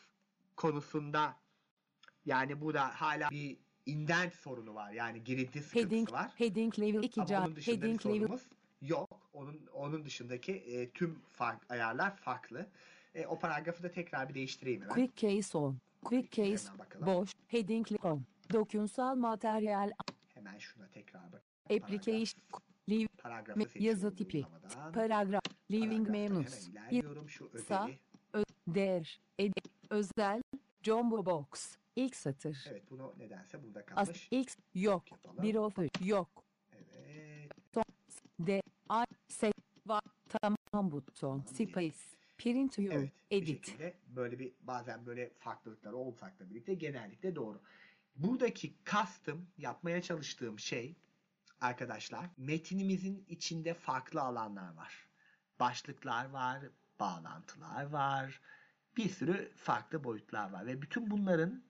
konusunda 0.56 1.36
yani 2.26 2.60
bu 2.60 2.74
da 2.74 3.00
hala 3.00 3.30
bir 3.30 3.56
indent 3.86 4.34
sorunu 4.34 4.74
var. 4.74 4.92
Yani 4.92 5.24
girinti 5.24 5.62
sıkıntısı 5.62 5.78
Heading. 5.78 6.12
var. 6.12 6.32
Heading 6.36 6.78
level 6.78 7.02
2 7.02 7.20
Ama 7.20 7.28
can. 7.28 7.42
onun 7.42 7.56
dışında 7.56 7.76
bir 7.76 7.82
Heading 7.82 8.06
level 8.06 8.18
sorunumuz 8.18 8.42
yok. 8.82 9.20
Onun 9.32 9.66
onun 9.72 10.04
dışındaki 10.04 10.52
e, 10.52 10.90
tüm 10.90 11.18
fark, 11.32 11.70
ayarlar 11.70 12.16
farklı. 12.16 12.66
E, 13.14 13.26
o 13.26 13.38
paragrafı 13.38 13.82
da 13.82 13.90
tekrar 13.90 14.28
bir 14.28 14.34
değiştireyim 14.34 14.82
hemen. 14.82 14.94
Quick 14.94 15.16
case 15.16 15.58
on. 15.58 15.78
Quick 16.04 16.30
case. 16.32 16.68
Boş. 17.06 17.30
Heading 17.48 17.86
on. 18.04 18.22
Dokunsal 18.52 19.16
materyal. 19.16 19.90
Hemen 20.34 20.58
şuna 20.58 20.88
tekrar 20.88 21.32
bak. 21.32 21.42
Application. 21.64 22.42
Leave. 22.90 23.06
Paragrafı 23.06 23.60
seçiyorum 23.60 23.86
yazı 23.86 24.16
tipi. 24.16 24.36
uygulamadan. 24.36 24.92
Paragraf. 24.92 25.42
Living 25.70 26.08
menus. 26.10 26.68
Hemen 26.68 26.72
ilerliyorum 26.72 27.28
şu 27.28 27.50
sağ, 27.68 27.84
özeli. 27.84 27.98
Ö- 28.32 28.42
değer. 28.66 29.20
Ed- 29.38 29.68
özel. 29.90 30.42
Jumbo 30.82 31.26
box. 31.26 31.76
İlk 31.96 32.16
satır. 32.16 32.64
Evet 32.70 32.90
bunu 32.90 33.14
nedense 33.18 33.62
burada 33.62 33.80
As 33.96 34.06
kalmış. 34.06 34.28
X 34.30 34.56
yok. 34.74 35.12
Yapalım. 35.12 35.42
Bir 35.42 35.54
of 35.54 35.78
yok. 36.00 36.28
Evet. 36.72 37.50
D 38.40 38.60
A 38.88 39.04
S 39.28 39.52
var. 39.86 40.02
Tamam 40.28 40.90
buton. 40.90 41.40
Space. 41.40 41.96
Print 42.38 42.78
view. 42.78 42.94
Evet. 42.94 43.12
Bir 43.30 43.36
Edit. 43.42 43.66
şekilde 43.66 43.94
böyle 44.08 44.38
bir 44.38 44.52
bazen 44.60 45.06
böyle 45.06 45.30
farklılıklar 45.38 45.92
olsak 45.92 46.40
da 46.40 46.50
birlikte 46.50 46.74
genellikle 46.74 47.34
doğru. 47.36 47.60
Buradaki 48.16 48.74
custom 48.84 49.46
yapmaya 49.58 50.02
çalıştığım 50.02 50.58
şey 50.58 50.96
arkadaşlar 51.60 52.26
metinimizin 52.36 53.24
içinde 53.28 53.74
farklı 53.74 54.20
alanlar 54.20 54.74
var. 54.74 55.08
Başlıklar 55.60 56.30
var, 56.30 56.60
bağlantılar 57.00 57.84
var. 57.84 58.40
Bir 58.96 59.08
sürü 59.08 59.52
farklı 59.56 60.04
boyutlar 60.04 60.50
var 60.50 60.66
ve 60.66 60.82
bütün 60.82 61.10
bunların 61.10 61.62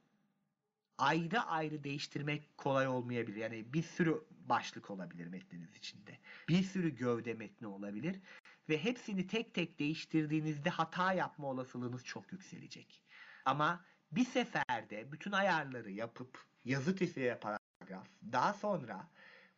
ayrı 0.98 1.40
ayrı 1.40 1.84
değiştirmek 1.84 2.58
kolay 2.58 2.88
olmayabilir. 2.88 3.36
Yani 3.36 3.72
bir 3.72 3.82
sürü 3.82 4.24
başlık 4.30 4.90
olabilir 4.90 5.26
metniniz 5.26 5.76
içinde. 5.76 6.18
Bir 6.48 6.62
sürü 6.62 6.96
gövde 6.96 7.34
metni 7.34 7.66
olabilir 7.66 8.20
ve 8.68 8.84
hepsini 8.84 9.26
tek 9.26 9.54
tek 9.54 9.78
değiştirdiğinizde 9.78 10.70
hata 10.70 11.12
yapma 11.12 11.46
olasılığınız 11.46 12.04
çok 12.04 12.32
yükselecek. 12.32 13.02
Ama 13.44 13.84
bir 14.12 14.24
seferde 14.24 15.12
bütün 15.12 15.32
ayarları 15.32 15.90
yapıp 15.90 16.44
yazı 16.64 16.96
ve 17.16 17.38
paragraf 17.40 18.06
daha 18.32 18.52
sonra 18.52 19.08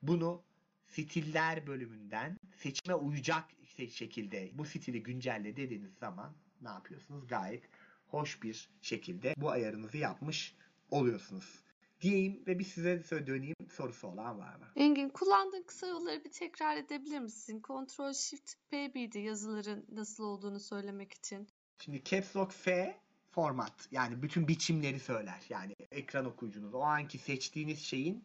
bunu 0.03 0.43
stiller 0.89 1.67
bölümünden 1.67 2.39
seçime 2.57 2.95
uyacak 2.95 3.45
şekilde 3.91 4.51
bu 4.53 4.65
stili 4.65 5.03
güncelle 5.03 5.57
dediğiniz 5.57 5.95
zaman 5.95 6.35
ne 6.61 6.69
yapıyorsunuz? 6.69 7.27
Gayet 7.27 7.65
hoş 8.09 8.43
bir 8.43 8.71
şekilde 8.83 9.35
bu 9.37 9.51
ayarınızı 9.51 9.99
yapmış 9.99 10.55
oluyorsunuz. 10.91 11.63
Diyeyim 12.01 12.43
ve 12.47 12.59
bir 12.59 12.65
size 12.65 13.11
de 13.11 13.27
döneyim 13.27 13.57
sorusu 13.71 14.09
olan 14.09 14.39
var 14.39 14.55
mı? 14.55 14.67
Engin 14.77 15.09
kullandığın 15.09 15.63
kısa 15.63 15.87
yolları 15.87 16.25
bir 16.25 16.31
tekrar 16.31 16.77
edebilir 16.77 17.19
misin? 17.19 17.63
Ctrl 17.63 18.13
Shift 18.13 18.55
P1'di 18.73 19.19
yazıların 19.19 19.87
nasıl 19.93 20.25
olduğunu 20.25 20.61
söylemek 20.61 21.13
için. 21.13 21.49
Şimdi 21.79 22.05
Caps 22.05 22.37
Lock 22.37 22.53
F 22.53 22.97
format 23.31 23.89
yani 23.91 24.23
bütün 24.23 24.49
biçimleri 24.49 25.01
söyler. 25.01 25.43
Yani 25.49 25.75
ekran 25.91 26.25
okuyucunuz 26.25 26.75
o 26.75 26.81
anki 26.81 27.19
seçtiğiniz 27.19 27.79
şeyin 27.79 28.25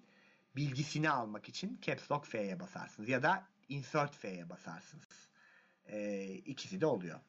bilgisini 0.55 1.09
almak 1.09 1.49
için 1.49 1.80
Caps 1.82 2.12
Lock 2.12 2.26
F'ye 2.26 2.59
basarsınız 2.59 3.09
ya 3.09 3.24
da 3.24 3.47
Insert 3.70 4.16
F'ye 4.16 4.49
basarsınız. 4.49 5.30
Ee, 5.88 6.34
ikisi 6.45 6.82
de 6.82 6.86
oluyor. 6.86 7.20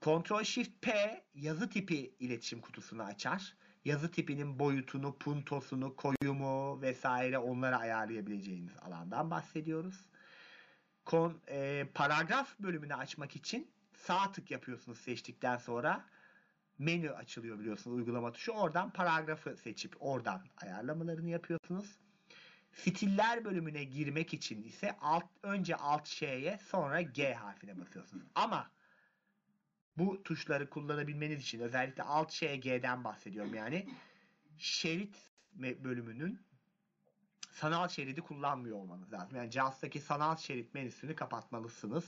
Ctrl 0.00 0.44
Shift 0.44 0.82
P 0.82 1.22
yazı 1.34 1.70
tipi 1.70 2.14
iletişim 2.20 2.60
kutusunu 2.60 3.02
açar. 3.02 3.56
Yazı 3.84 4.10
tipinin 4.10 4.58
boyutunu, 4.58 5.18
puntosunu, 5.18 5.96
koyumu 5.96 6.82
vesaire 6.82 7.38
onları 7.38 7.76
ayarlayabileceğiniz 7.76 8.72
alandan 8.82 9.30
bahsediyoruz. 9.30 10.06
Kon, 11.04 11.40
e, 11.48 11.86
paragraf 11.94 12.58
bölümünü 12.58 12.94
açmak 12.94 13.36
için 13.36 13.70
sağ 13.94 14.32
tık 14.32 14.50
yapıyorsunuz 14.50 14.98
seçtikten 14.98 15.56
sonra 15.56 16.04
menü 16.78 17.10
açılıyor 17.10 17.58
biliyorsunuz 17.58 17.96
uygulama 17.96 18.32
tuşu. 18.32 18.52
Oradan 18.52 18.90
paragrafı 18.90 19.56
seçip 19.56 19.96
oradan 20.00 20.42
ayarlamalarını 20.62 21.30
yapıyorsunuz. 21.30 21.98
Stiller 22.72 23.44
bölümüne 23.44 23.84
girmek 23.84 24.34
için 24.34 24.62
ise 24.62 24.96
alt 25.00 25.24
önce 25.42 25.76
alt 25.76 26.08
Ş'ye 26.08 26.58
sonra 26.58 27.02
G 27.02 27.34
harfine 27.34 27.80
basıyorsunuz. 27.80 28.24
Ama 28.34 28.70
bu 29.98 30.22
tuşları 30.22 30.70
kullanabilmeniz 30.70 31.40
için 31.40 31.60
özellikle 31.60 32.02
alt 32.02 32.30
Ş, 32.30 32.56
G'den 32.56 33.04
bahsediyorum 33.04 33.54
yani 33.54 33.88
şerit 34.58 35.16
bölümünün 35.54 36.40
sanal 37.52 37.88
şeridi 37.88 38.20
kullanmıyor 38.20 38.76
olmanız 38.76 39.12
lazım. 39.12 39.36
Yani 39.36 39.50
JAWS'taki 39.50 40.00
sanal 40.00 40.36
şerit 40.36 40.74
menüsünü 40.74 41.16
kapatmalısınız. 41.16 42.04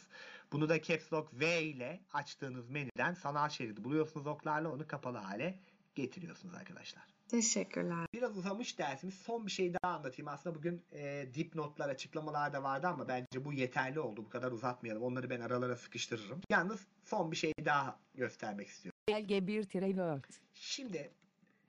Bunu 0.53 0.69
da 0.69 0.83
Caps 0.83 1.13
Lock 1.13 1.41
V 1.41 1.63
ile 1.63 2.01
açtığınız 2.13 2.71
menüden 2.71 3.15
sanal 3.15 3.49
şeridi 3.49 3.85
buluyorsunuz 3.85 4.27
oklarla 4.27 4.73
onu 4.73 4.87
kapalı 4.87 5.19
hale 5.19 5.59
getiriyorsunuz 5.95 6.55
arkadaşlar. 6.55 7.03
Teşekkürler. 7.29 8.07
Biraz 8.13 8.39
uzamış 8.39 8.79
dersimiz. 8.79 9.15
Son 9.15 9.47
bir 9.47 9.51
şey 9.51 9.75
daha 9.75 9.93
anlatayım. 9.97 10.29
Aslında 10.29 10.57
bugün 10.57 10.83
e, 10.93 11.27
dipnotlar, 11.35 11.89
açıklamalar 11.89 12.53
da 12.53 12.63
vardı 12.63 12.87
ama 12.87 13.09
bence 13.09 13.45
bu 13.45 13.53
yeterli 13.53 14.01
oldu. 14.01 14.25
Bu 14.25 14.29
kadar 14.29 14.53
uzatmayalım. 14.53 15.03
Onları 15.03 15.31
ben 15.31 15.41
aralara 15.41 15.77
sıkıştırırım. 15.77 16.41
Yalnız 16.51 16.87
son 17.05 17.31
bir 17.31 17.37
şey 17.37 17.53
daha 17.65 17.99
göstermek 18.15 18.69
istiyorum. 18.69 18.99
Belge 19.09 19.39
1-Word. 19.39 20.25
Şimdi 20.55 21.11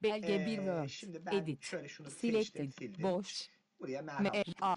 Belge 0.04 0.34
e, 0.34 0.46
1 0.46 0.56
Word. 0.56 0.88
şimdi 0.88 1.26
ben 1.26 1.32
Edit. 1.32 1.64
şöyle 1.64 1.88
şunu 1.88 2.10
seçtim, 2.10 2.32
Selected. 2.32 2.72
sildim. 2.72 3.04
Boş. 3.04 3.50
Buraya 3.80 4.02
M 4.02 4.14
merhaba. 4.20 4.76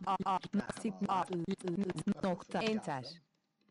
Nokta 2.22 2.62
enter. 2.62 3.05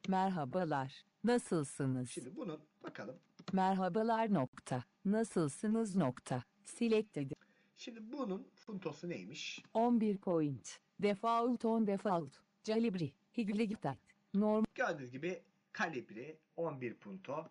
Merhabalar. 0.07 1.05
Nasılsınız? 1.23 2.09
Şimdi 2.09 2.35
bunun 2.35 2.59
bakalım. 2.83 3.15
Merhabalar 3.53 4.33
nokta. 4.33 4.83
Nasılsınız 5.07 5.95
nokta. 5.95 6.43
Selected. 6.63 7.31
Şimdi 7.77 8.11
bunun 8.11 8.47
puntosu 8.65 9.09
neymiş? 9.09 9.63
11 9.73 10.17
point. 10.17 10.79
Default 11.01 11.65
on 11.65 11.87
default. 11.87 12.37
Calibri. 12.63 13.13
Higligtat. 13.37 13.97
Norm. 14.33 14.65
Gördüğünüz 14.75 15.11
gibi 15.11 15.43
kalibri 15.71 16.39
11 16.55 16.93
punto. 16.93 17.49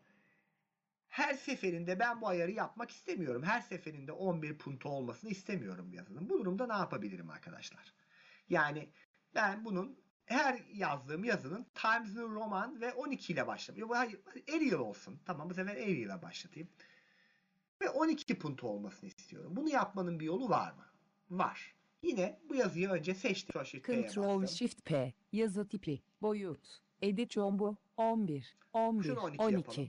Her 1.08 1.34
seferinde 1.34 1.98
ben 1.98 2.20
bu 2.20 2.28
ayarı 2.28 2.50
yapmak 2.50 2.90
istemiyorum. 2.90 3.42
Her 3.42 3.60
seferinde 3.60 4.12
11 4.12 4.58
punto 4.58 4.88
olmasını 4.88 5.30
istemiyorum 5.30 5.92
yazının. 5.92 6.30
Bu 6.30 6.38
durumda 6.38 6.66
ne 6.66 6.72
yapabilirim 6.72 7.30
arkadaşlar? 7.30 7.92
Yani 8.48 8.88
ben 9.34 9.64
bunun 9.64 9.98
her 10.26 10.62
yazdığım 10.72 11.24
yazının 11.24 11.66
Times 11.74 12.16
New 12.16 12.34
Roman 12.34 12.80
ve 12.80 12.92
12 12.92 13.32
ile 13.32 13.46
başlayayım. 13.46 13.90
Hayır, 13.90 14.20
Arial 14.56 14.78
olsun. 14.78 15.20
Tamam 15.26 15.50
bu 15.50 15.54
sefer 15.54 15.76
Arial 15.76 15.88
ile 15.88 16.22
başlatayım. 16.22 16.68
Ve 17.80 17.90
12 17.90 18.38
punto 18.38 18.68
olmasını 18.68 19.08
istiyorum. 19.08 19.56
Bunu 19.56 19.68
yapmanın 19.68 20.20
bir 20.20 20.24
yolu 20.24 20.48
var 20.48 20.72
mı? 20.72 20.84
Var. 21.30 21.74
Yine 22.02 22.40
bu 22.48 22.54
yazıyı 22.54 22.88
önce 22.88 23.14
seçtim. 23.14 23.64
Shift 23.64 23.86
Ctrl. 23.86 24.46
Shift 24.46 24.84
P. 24.84 25.12
Yazı 25.32 25.68
tipi. 25.68 26.02
Boyut. 26.22 26.80
Edit 27.02 27.30
combo. 27.30 27.76
11. 27.96 28.56
11. 28.72 29.04
Şunu 29.04 29.20
12, 29.20 29.42
12. 29.42 29.54
yapalım. 29.54 29.88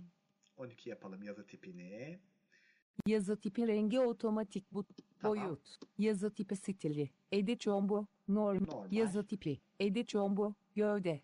12 0.57 0.89
yapalım 0.89 1.23
yazı 1.23 1.45
tipini. 1.45 2.19
Yazı 3.07 3.39
tipi 3.39 3.67
rengi 3.67 3.99
otomatik 3.99 4.73
bu 4.73 4.85
Tamam. 5.21 5.38
boyut. 5.38 5.79
Yazı 5.97 6.33
tipi 6.33 6.55
stili. 6.55 7.09
Edit 7.31 7.61
combo. 7.61 8.05
Norm. 8.27 8.63
Normal. 8.67 8.91
Yazı 8.91 9.27
tipi. 9.27 9.59
Edit 9.79 10.09
combo. 10.09 10.53
Gövde. 10.75 11.21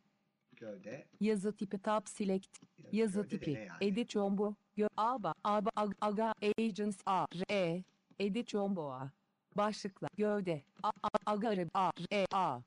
Gövde. 0.56 1.08
Yazı 1.20 1.56
tipi 1.56 1.78
tab 1.82 2.02
select. 2.08 2.58
Yazı 2.92 3.22
Gövde 3.22 3.28
tipi. 3.30 3.52
yani? 3.52 3.70
Edit 3.82 4.10
combo. 4.10 4.56
Gö 4.76 4.88
aba 4.98 5.34
aba 5.44 5.70
ag 5.76 5.94
aga 6.02 6.34
agents 6.60 6.98
a 7.06 7.26
r 7.50 7.84
Edit 8.20 8.48
combo 8.48 8.92
a. 8.92 9.12
Başlıkla 9.58 10.08
gövde. 10.18 10.64
A 10.84 10.90
a 10.90 11.10
agarı 11.26 11.70
a 11.74 11.92
r 12.12 12.26
a. 12.32 12.62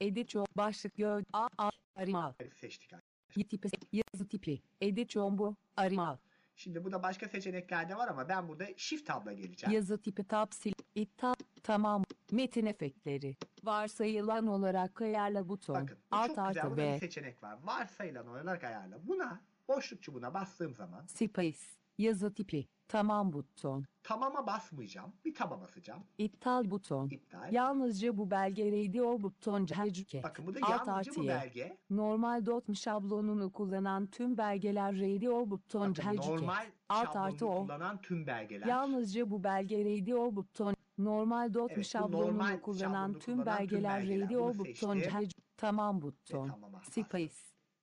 Edit 0.00 0.28
combo 0.28 0.46
başlık 0.56 0.94
gövde 0.96 1.24
a 1.32 1.48
a 1.58 1.70
arimal. 1.96 2.32
seçtik. 2.54 2.90
Y 3.36 3.44
tipi 3.44 3.68
yazı 3.92 4.28
tipi. 4.28 4.62
Edit 4.80 5.10
combo 5.10 5.54
arimal. 5.76 6.16
Şimdi 6.58 6.84
burada 6.84 7.02
başka 7.02 7.28
seçenekler 7.28 7.88
de 7.88 7.96
var 7.96 8.08
ama 8.08 8.28
ben 8.28 8.48
burada 8.48 8.66
Shift 8.76 9.06
tabla 9.06 9.32
geleceğim. 9.32 9.74
Yazı 9.74 10.02
tipi 10.02 10.24
tab 10.24 10.52
sil 10.60 10.76
iptal 10.94 11.34
tamam 11.62 12.04
metin 12.32 12.66
efektleri 12.66 13.36
varsayılan 13.64 14.46
olarak 14.46 15.02
ayarla 15.02 15.48
buton 15.48 15.74
Bakın 15.74 15.98
bu 16.12 16.16
alt 16.16 16.26
çok 16.26 16.48
güzel. 16.48 16.62
artı 16.64 16.70
Burada 16.70 16.94
bir 16.94 16.98
seçenek 17.00 17.42
var. 17.42 17.58
Varsayılan 17.62 18.26
olarak 18.26 18.64
ayarla. 18.64 19.08
Buna 19.08 19.40
boşluk 19.68 20.02
çubuğuna 20.02 20.34
bastığım 20.34 20.74
zaman 20.74 21.06
space 21.06 21.58
yazı 21.98 22.34
tipi 22.34 22.68
tamam 22.88 23.32
buton 23.32 23.84
tamama 24.02 24.46
basmayacağım. 24.46 25.12
Bir 25.24 25.34
taba 25.34 25.60
basacağım. 25.60 26.02
iptal 26.18 26.70
buton 26.70 27.08
İptal. 27.08 27.52
yalnızca 27.52 28.18
bu 28.18 28.30
belge 28.30 28.64
radio 28.72 29.22
buton 29.22 29.66
CHK 29.66 30.22
Bakın 30.22 30.46
bu 30.46 30.54
da 30.54 30.58
alt 30.62 30.70
yalnızca 30.70 30.92
artı 30.92 31.20
bu 31.20 31.26
belge. 31.28 31.76
normal 31.90 32.46
dot 32.46 32.76
şablonunu 32.76 33.52
kullanan 33.52 34.06
tüm 34.06 34.38
belgeler 34.38 34.94
radio 35.00 35.50
buton 35.50 35.92
CHK 35.92 36.04
normal 36.28 36.66
alt 36.88 37.16
artı 37.16 37.46
O. 37.46 37.66
kullanan 37.66 38.00
tüm 38.02 38.26
belgeler. 38.26 38.66
Yalnızca 38.66 39.30
bu 39.30 39.44
belge 39.44 39.84
radio 39.84 40.36
buton 40.36 40.74
normal 40.98 41.54
dot 41.54 41.70
Evet, 41.74 41.86
şablonunu 41.86 42.26
normal 42.28 42.60
kullanan 42.60 43.12
tüm 43.12 43.18
kullanan 43.18 43.18
tüm 43.18 43.46
belgeler 43.46 44.00
belgeler. 44.00 44.24
radio 44.24 44.58
buton. 44.58 44.98
CH 45.00 45.32
tamam 45.56 46.02
buton 46.02 46.52
bastım. 46.72 47.04
space 47.04 47.34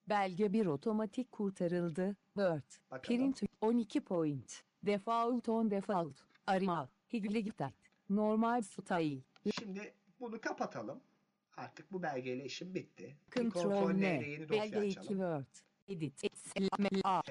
belge 0.10 0.53
bir 0.53 0.66
otomatik 0.66 1.32
kurtarıldı 1.32 2.16
Word 2.34 2.62
Bakalım. 2.91 3.01
print 3.34 3.41
12 3.62 4.01
point 4.01 4.62
default 4.86 5.49
on 5.49 5.71
default. 5.71 6.21
Arial 6.47 6.88
higligtat 7.13 7.73
normal 8.09 8.61
style. 8.61 9.21
Şimdi 9.59 9.93
bunu 10.19 10.41
kapatalım. 10.41 11.01
Artık 11.57 11.91
bu 11.91 12.03
belgeyle 12.03 12.45
işim 12.45 12.75
bitti. 12.75 13.17
Ctrl 13.31 13.91
N. 13.91 14.07
yeni 14.07 14.49
dosya 14.49 14.63
belge 14.63 14.88
2 14.88 14.99
açalım. 14.99 15.07
Word. 15.07 15.45
Edit. 15.88 16.23
A. 17.03 17.21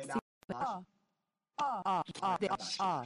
A. 1.59 1.82
A. 1.84 2.02
A. 2.22 2.40
D. 2.40 2.48
A. 2.78 3.05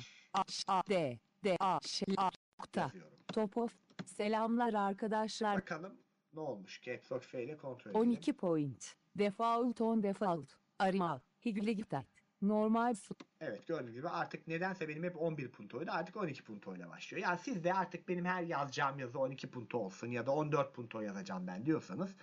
A. 0.67 0.83
D. 0.89 1.19
D. 1.45 1.57
A. 1.61 1.79
A. 2.17 2.31
Nokta. 2.59 2.81
Yazıyorum. 2.81 3.19
top 3.33 3.57
of. 3.57 3.75
Selamlar 4.07 4.75
arkadaşlar. 4.75 5.57
Bakalım 5.57 5.99
ne 6.35 6.41
olmuş? 6.41 6.83
Caps 6.83 7.13
Lock 7.13 7.25
F 7.25 7.45
ile 7.45 7.57
kontrol 7.57 7.91
edelim. 7.91 8.09
12 8.09 8.33
point. 8.33 8.95
Default 9.19 9.81
on 9.81 10.03
default. 10.03 10.53
Arial. 10.79 11.21
Higligtat. 11.45 12.07
Normal 12.43 12.95
Evet 13.41 13.67
gördüğünüz 13.67 13.95
gibi 13.95 14.09
artık 14.09 14.47
nedense 14.49 14.89
benim 14.89 15.05
hep 15.05 15.23
11 15.23 15.49
puntoydu. 15.49 15.91
Artık 15.91 16.17
12 16.17 16.45
puntoyla 16.45 16.89
başlıyor. 16.89 17.23
Yani 17.23 17.39
siz 17.39 17.65
de 17.65 17.75
artık 17.75 18.09
benim 18.09 18.25
her 18.25 18.43
yazacağım 18.43 18.99
yazı 18.99 19.19
12 19.19 19.51
punto 19.51 19.79
olsun 19.79 20.07
ya 20.07 20.27
da 20.27 20.31
14 20.31 20.75
punto 20.75 21.01
yazacağım 21.01 21.47
ben 21.47 21.67
diyorsanız 21.67 22.15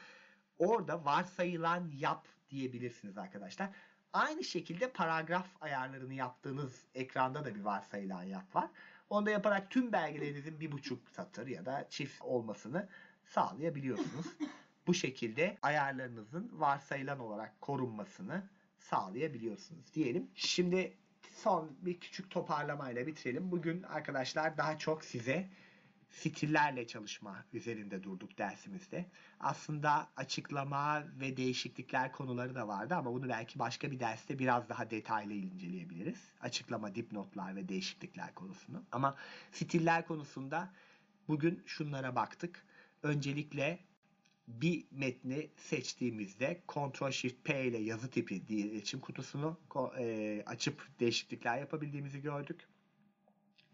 orada 0.59 1.05
varsayılan 1.05 1.91
yap 1.95 2.28
diyebilirsiniz 2.49 3.18
arkadaşlar. 3.18 3.70
Aynı 4.13 4.43
şekilde 4.43 4.91
paragraf 4.91 5.47
ayarlarını 5.61 6.13
yaptığınız 6.13 6.86
ekranda 6.93 7.45
da 7.45 7.55
bir 7.55 7.61
varsayılan 7.61 8.24
yap 8.24 8.55
var. 8.55 8.70
Onu 9.09 9.26
da 9.26 9.30
yaparak 9.32 9.72
tüm 9.72 9.91
belgelerinizin 9.91 10.59
bir 10.59 10.72
buçuk 10.72 11.09
satır 11.09 11.47
ya 11.47 11.66
da 11.66 11.88
çift 11.89 12.22
olmasını 12.22 12.89
sağlayabiliyorsunuz. 13.24 14.26
Bu 14.88 14.93
şekilde 14.93 15.57
ayarlarınızın 15.61 16.51
varsayılan 16.53 17.20
olarak 17.20 17.61
korunmasını 17.61 18.43
sağlayabiliyorsunuz 18.90 19.94
diyelim. 19.94 20.28
Şimdi 20.36 20.98
son 21.36 21.72
bir 21.82 22.00
küçük 22.00 22.32
toparlamayla 22.32 23.08
bitirelim. 23.08 23.52
Bugün 23.52 23.84
arkadaşlar 23.84 24.58
daha 24.58 24.78
çok 24.78 25.06
size 25.06 25.50
stillerle 26.10 26.88
çalışma 26.88 27.46
üzerinde 27.54 28.04
durduk 28.04 28.38
dersimizde. 28.38 29.06
Aslında 29.40 30.10
açıklama 30.16 31.04
ve 31.20 31.38
değişiklikler 31.38 32.12
konuları 32.12 32.56
da 32.56 32.68
vardı 32.68 32.96
ama 32.96 33.14
bunu 33.14 33.30
belki 33.30 33.60
başka 33.60 33.92
bir 33.92 34.00
derste 34.00 34.40
biraz 34.40 34.70
daha 34.70 34.90
detaylı 34.90 35.34
inceleyebiliriz. 35.34 36.32
Açıklama, 36.42 36.96
dipnotlar 36.96 37.56
ve 37.56 37.70
değişiklikler 37.70 38.36
konusunu. 38.36 38.84
Ama 38.92 39.16
stiller 39.52 40.08
konusunda 40.08 40.74
bugün 41.28 41.64
şunlara 41.66 42.16
baktık. 42.16 42.66
Öncelikle 43.04 43.80
bir 44.48 44.86
metni 44.91 45.50
seçtiğimizde 45.58 46.62
Ctrl 46.68 47.12
Shift 47.12 47.43
P 47.43 47.66
ile 47.66 47.78
yazı 47.78 48.10
tipi 48.10 48.48
diye 48.48 48.60
iletişim 48.60 49.00
kutusunu 49.00 49.58
e, 49.98 50.43
açıp 50.46 50.88
değişiklikler 51.00 51.58
yapabildiğimizi 51.58 52.22
gördük. 52.22 52.68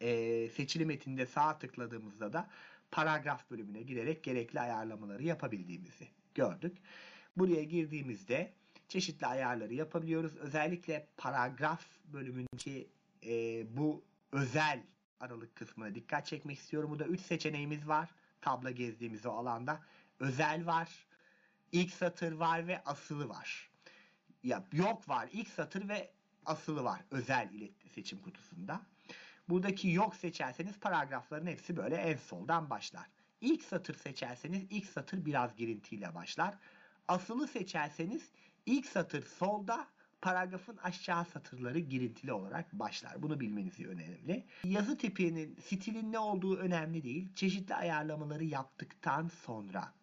E, 0.01 0.49
seçili 0.49 0.85
metinde 0.85 1.25
sağ 1.25 1.59
tıkladığımızda 1.59 2.33
da 2.33 2.49
paragraf 2.91 3.51
bölümüne 3.51 3.81
girerek 3.81 4.23
gerekli 4.23 4.59
ayarlamaları 4.59 5.23
yapabildiğimizi 5.23 6.07
gördük. 6.35 6.77
Buraya 7.37 7.63
girdiğimizde 7.63 8.53
çeşitli 8.87 9.27
ayarları 9.27 9.73
yapabiliyoruz. 9.73 10.37
Özellikle 10.37 11.07
paragraf 11.17 11.85
bölümündeki 12.05 12.87
e, 13.25 13.65
bu 13.77 14.03
özel 14.31 14.83
aralık 15.19 15.55
kısmına 15.55 15.95
dikkat 15.95 16.25
çekmek 16.25 16.57
istiyorum. 16.57 16.89
Burada 16.89 17.05
3 17.05 17.21
seçeneğimiz 17.21 17.87
var. 17.87 18.09
Tabla 18.41 18.71
gezdiğimiz 18.71 19.25
o 19.25 19.31
alanda 19.31 19.81
özel 20.21 20.65
var, 20.65 20.89
ilk 21.71 21.93
satır 21.93 22.31
var 22.31 22.67
ve 22.67 22.83
asılı 22.83 23.29
var. 23.29 23.69
Ya 24.43 24.63
yok 24.71 25.09
var, 25.09 25.29
ilk 25.31 25.47
satır 25.47 25.89
ve 25.89 26.11
asılı 26.45 26.83
var 26.83 27.01
özel 27.11 27.49
ilet 27.51 27.71
seçim 27.93 28.21
kutusunda. 28.21 28.81
Buradaki 29.49 29.89
yok 29.89 30.15
seçerseniz 30.15 30.79
paragrafların 30.79 31.47
hepsi 31.47 31.77
böyle 31.77 31.95
en 31.95 32.17
soldan 32.17 32.69
başlar. 32.69 33.07
İlk 33.41 33.63
satır 33.63 33.95
seçerseniz 33.95 34.63
ilk 34.69 34.85
satır 34.85 35.25
biraz 35.25 35.55
girintiyle 35.55 36.15
başlar. 36.15 36.57
Asılı 37.07 37.47
seçerseniz 37.47 38.31
ilk 38.65 38.85
satır 38.85 39.25
solda, 39.25 39.87
paragrafın 40.21 40.77
aşağı 40.77 41.25
satırları 41.25 41.79
girintili 41.79 42.33
olarak 42.33 42.73
başlar. 42.73 43.21
Bunu 43.23 43.39
bilmeniz 43.39 43.79
önemli. 43.79 44.45
Yazı 44.63 44.97
tipinin, 44.97 45.55
stilin 45.65 46.11
ne 46.11 46.19
olduğu 46.19 46.57
önemli 46.57 47.03
değil. 47.03 47.35
Çeşitli 47.35 47.75
ayarlamaları 47.75 48.43
yaptıktan 48.43 49.27
sonra 49.27 49.93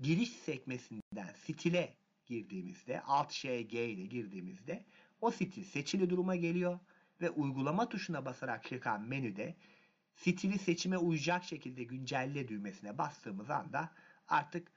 giriş 0.00 0.30
sekmesinden 0.30 1.34
stile 1.44 1.96
girdiğimizde 2.26 3.00
Alt 3.00 3.32
Ş 3.32 3.62
G 3.62 3.88
ile 3.88 4.06
girdiğimizde 4.06 4.84
o 5.20 5.30
stil 5.30 5.64
seçili 5.64 6.10
duruma 6.10 6.36
geliyor 6.36 6.78
ve 7.20 7.30
uygulama 7.30 7.88
tuşuna 7.88 8.24
basarak 8.24 8.64
çıkan 8.64 9.02
menüde 9.02 9.56
stili 10.14 10.58
seçime 10.58 10.98
uyacak 10.98 11.44
şekilde 11.44 11.84
güncelle 11.84 12.48
düğmesine 12.48 12.98
bastığımız 12.98 13.50
anda 13.50 13.92
artık 14.28 14.72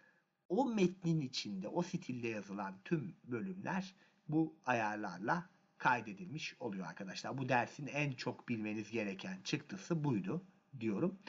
o 0.49 0.65
metnin 0.65 1.21
içinde 1.21 1.67
o 1.67 1.81
stilde 1.81 2.27
yazılan 2.27 2.75
tüm 2.85 3.15
bölümler 3.23 3.95
bu 4.27 4.55
ayarlarla 4.65 5.49
kaydedilmiş 5.77 6.55
oluyor 6.59 6.87
arkadaşlar. 6.87 7.37
Bu 7.37 7.49
dersin 7.49 7.87
en 7.87 8.11
çok 8.11 8.49
bilmeniz 8.49 8.91
gereken 8.91 9.37
çıktısı 9.43 10.03
buydu 10.03 10.43
diyorum. 10.79 11.19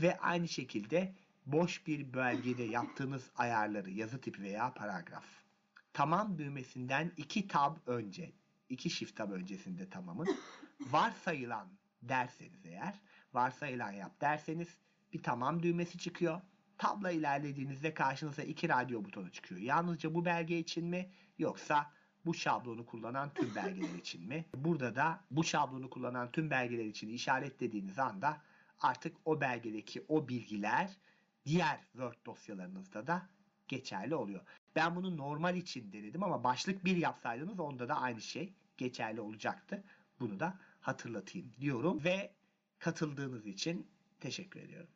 Ve 0.00 0.18
aynı 0.18 0.48
şekilde 0.48 1.14
boş 1.46 1.86
bir 1.86 2.12
bölgede 2.12 2.62
yaptığınız 2.62 3.30
ayarları 3.36 3.90
yazı 3.90 4.20
tipi 4.20 4.42
veya 4.42 4.74
paragraf 4.74 5.24
tamam 5.92 6.38
düğmesinden 6.38 7.12
iki 7.16 7.48
tab 7.48 7.76
önce 7.86 8.32
iki 8.68 8.90
shift 8.90 9.16
tab 9.16 9.30
öncesinde 9.30 9.90
tamamın 9.90 10.28
varsayılan 10.80 11.68
derseniz 12.02 12.66
eğer 12.66 12.94
varsayılan 13.32 13.92
yap 13.92 14.20
derseniz 14.20 14.68
bir 15.12 15.22
tamam 15.22 15.62
düğmesi 15.62 15.98
çıkıyor. 15.98 16.40
Tabla 16.78 17.10
ilerlediğinizde 17.10 17.94
karşınıza 17.94 18.42
iki 18.42 18.68
radyo 18.68 19.04
butonu 19.04 19.32
çıkıyor. 19.32 19.60
Yalnızca 19.60 20.14
bu 20.14 20.24
belge 20.24 20.58
için 20.58 20.84
mi 20.84 21.10
yoksa 21.38 21.92
bu 22.26 22.34
şablonu 22.34 22.86
kullanan 22.86 23.34
tüm 23.34 23.54
belgeler 23.54 23.94
için 23.94 24.28
mi? 24.28 24.44
Burada 24.54 24.96
da 24.96 25.24
bu 25.30 25.44
şablonu 25.44 25.90
kullanan 25.90 26.32
tüm 26.32 26.50
belgeler 26.50 26.84
için 26.84 27.08
işaretlediğiniz 27.08 27.98
anda 27.98 28.42
artık 28.80 29.16
o 29.24 29.40
belgedeki 29.40 30.04
o 30.08 30.28
bilgiler 30.28 30.96
diğer 31.46 31.80
Word 31.92 32.26
dosyalarınızda 32.26 33.06
da 33.06 33.28
geçerli 33.68 34.14
oluyor. 34.14 34.40
Ben 34.76 34.96
bunu 34.96 35.16
normal 35.16 35.56
için 35.56 35.92
denedim 35.92 36.22
ama 36.22 36.44
başlık 36.44 36.84
bir 36.84 36.96
yapsaydınız 36.96 37.60
onda 37.60 37.88
da 37.88 38.00
aynı 38.00 38.20
şey 38.20 38.52
geçerli 38.76 39.20
olacaktı. 39.20 39.84
Bunu 40.20 40.40
da 40.40 40.58
hatırlatayım 40.80 41.52
diyorum 41.60 42.04
ve 42.04 42.32
katıldığınız 42.78 43.46
için 43.46 43.86
teşekkür 44.20 44.60
ediyorum. 44.60 44.88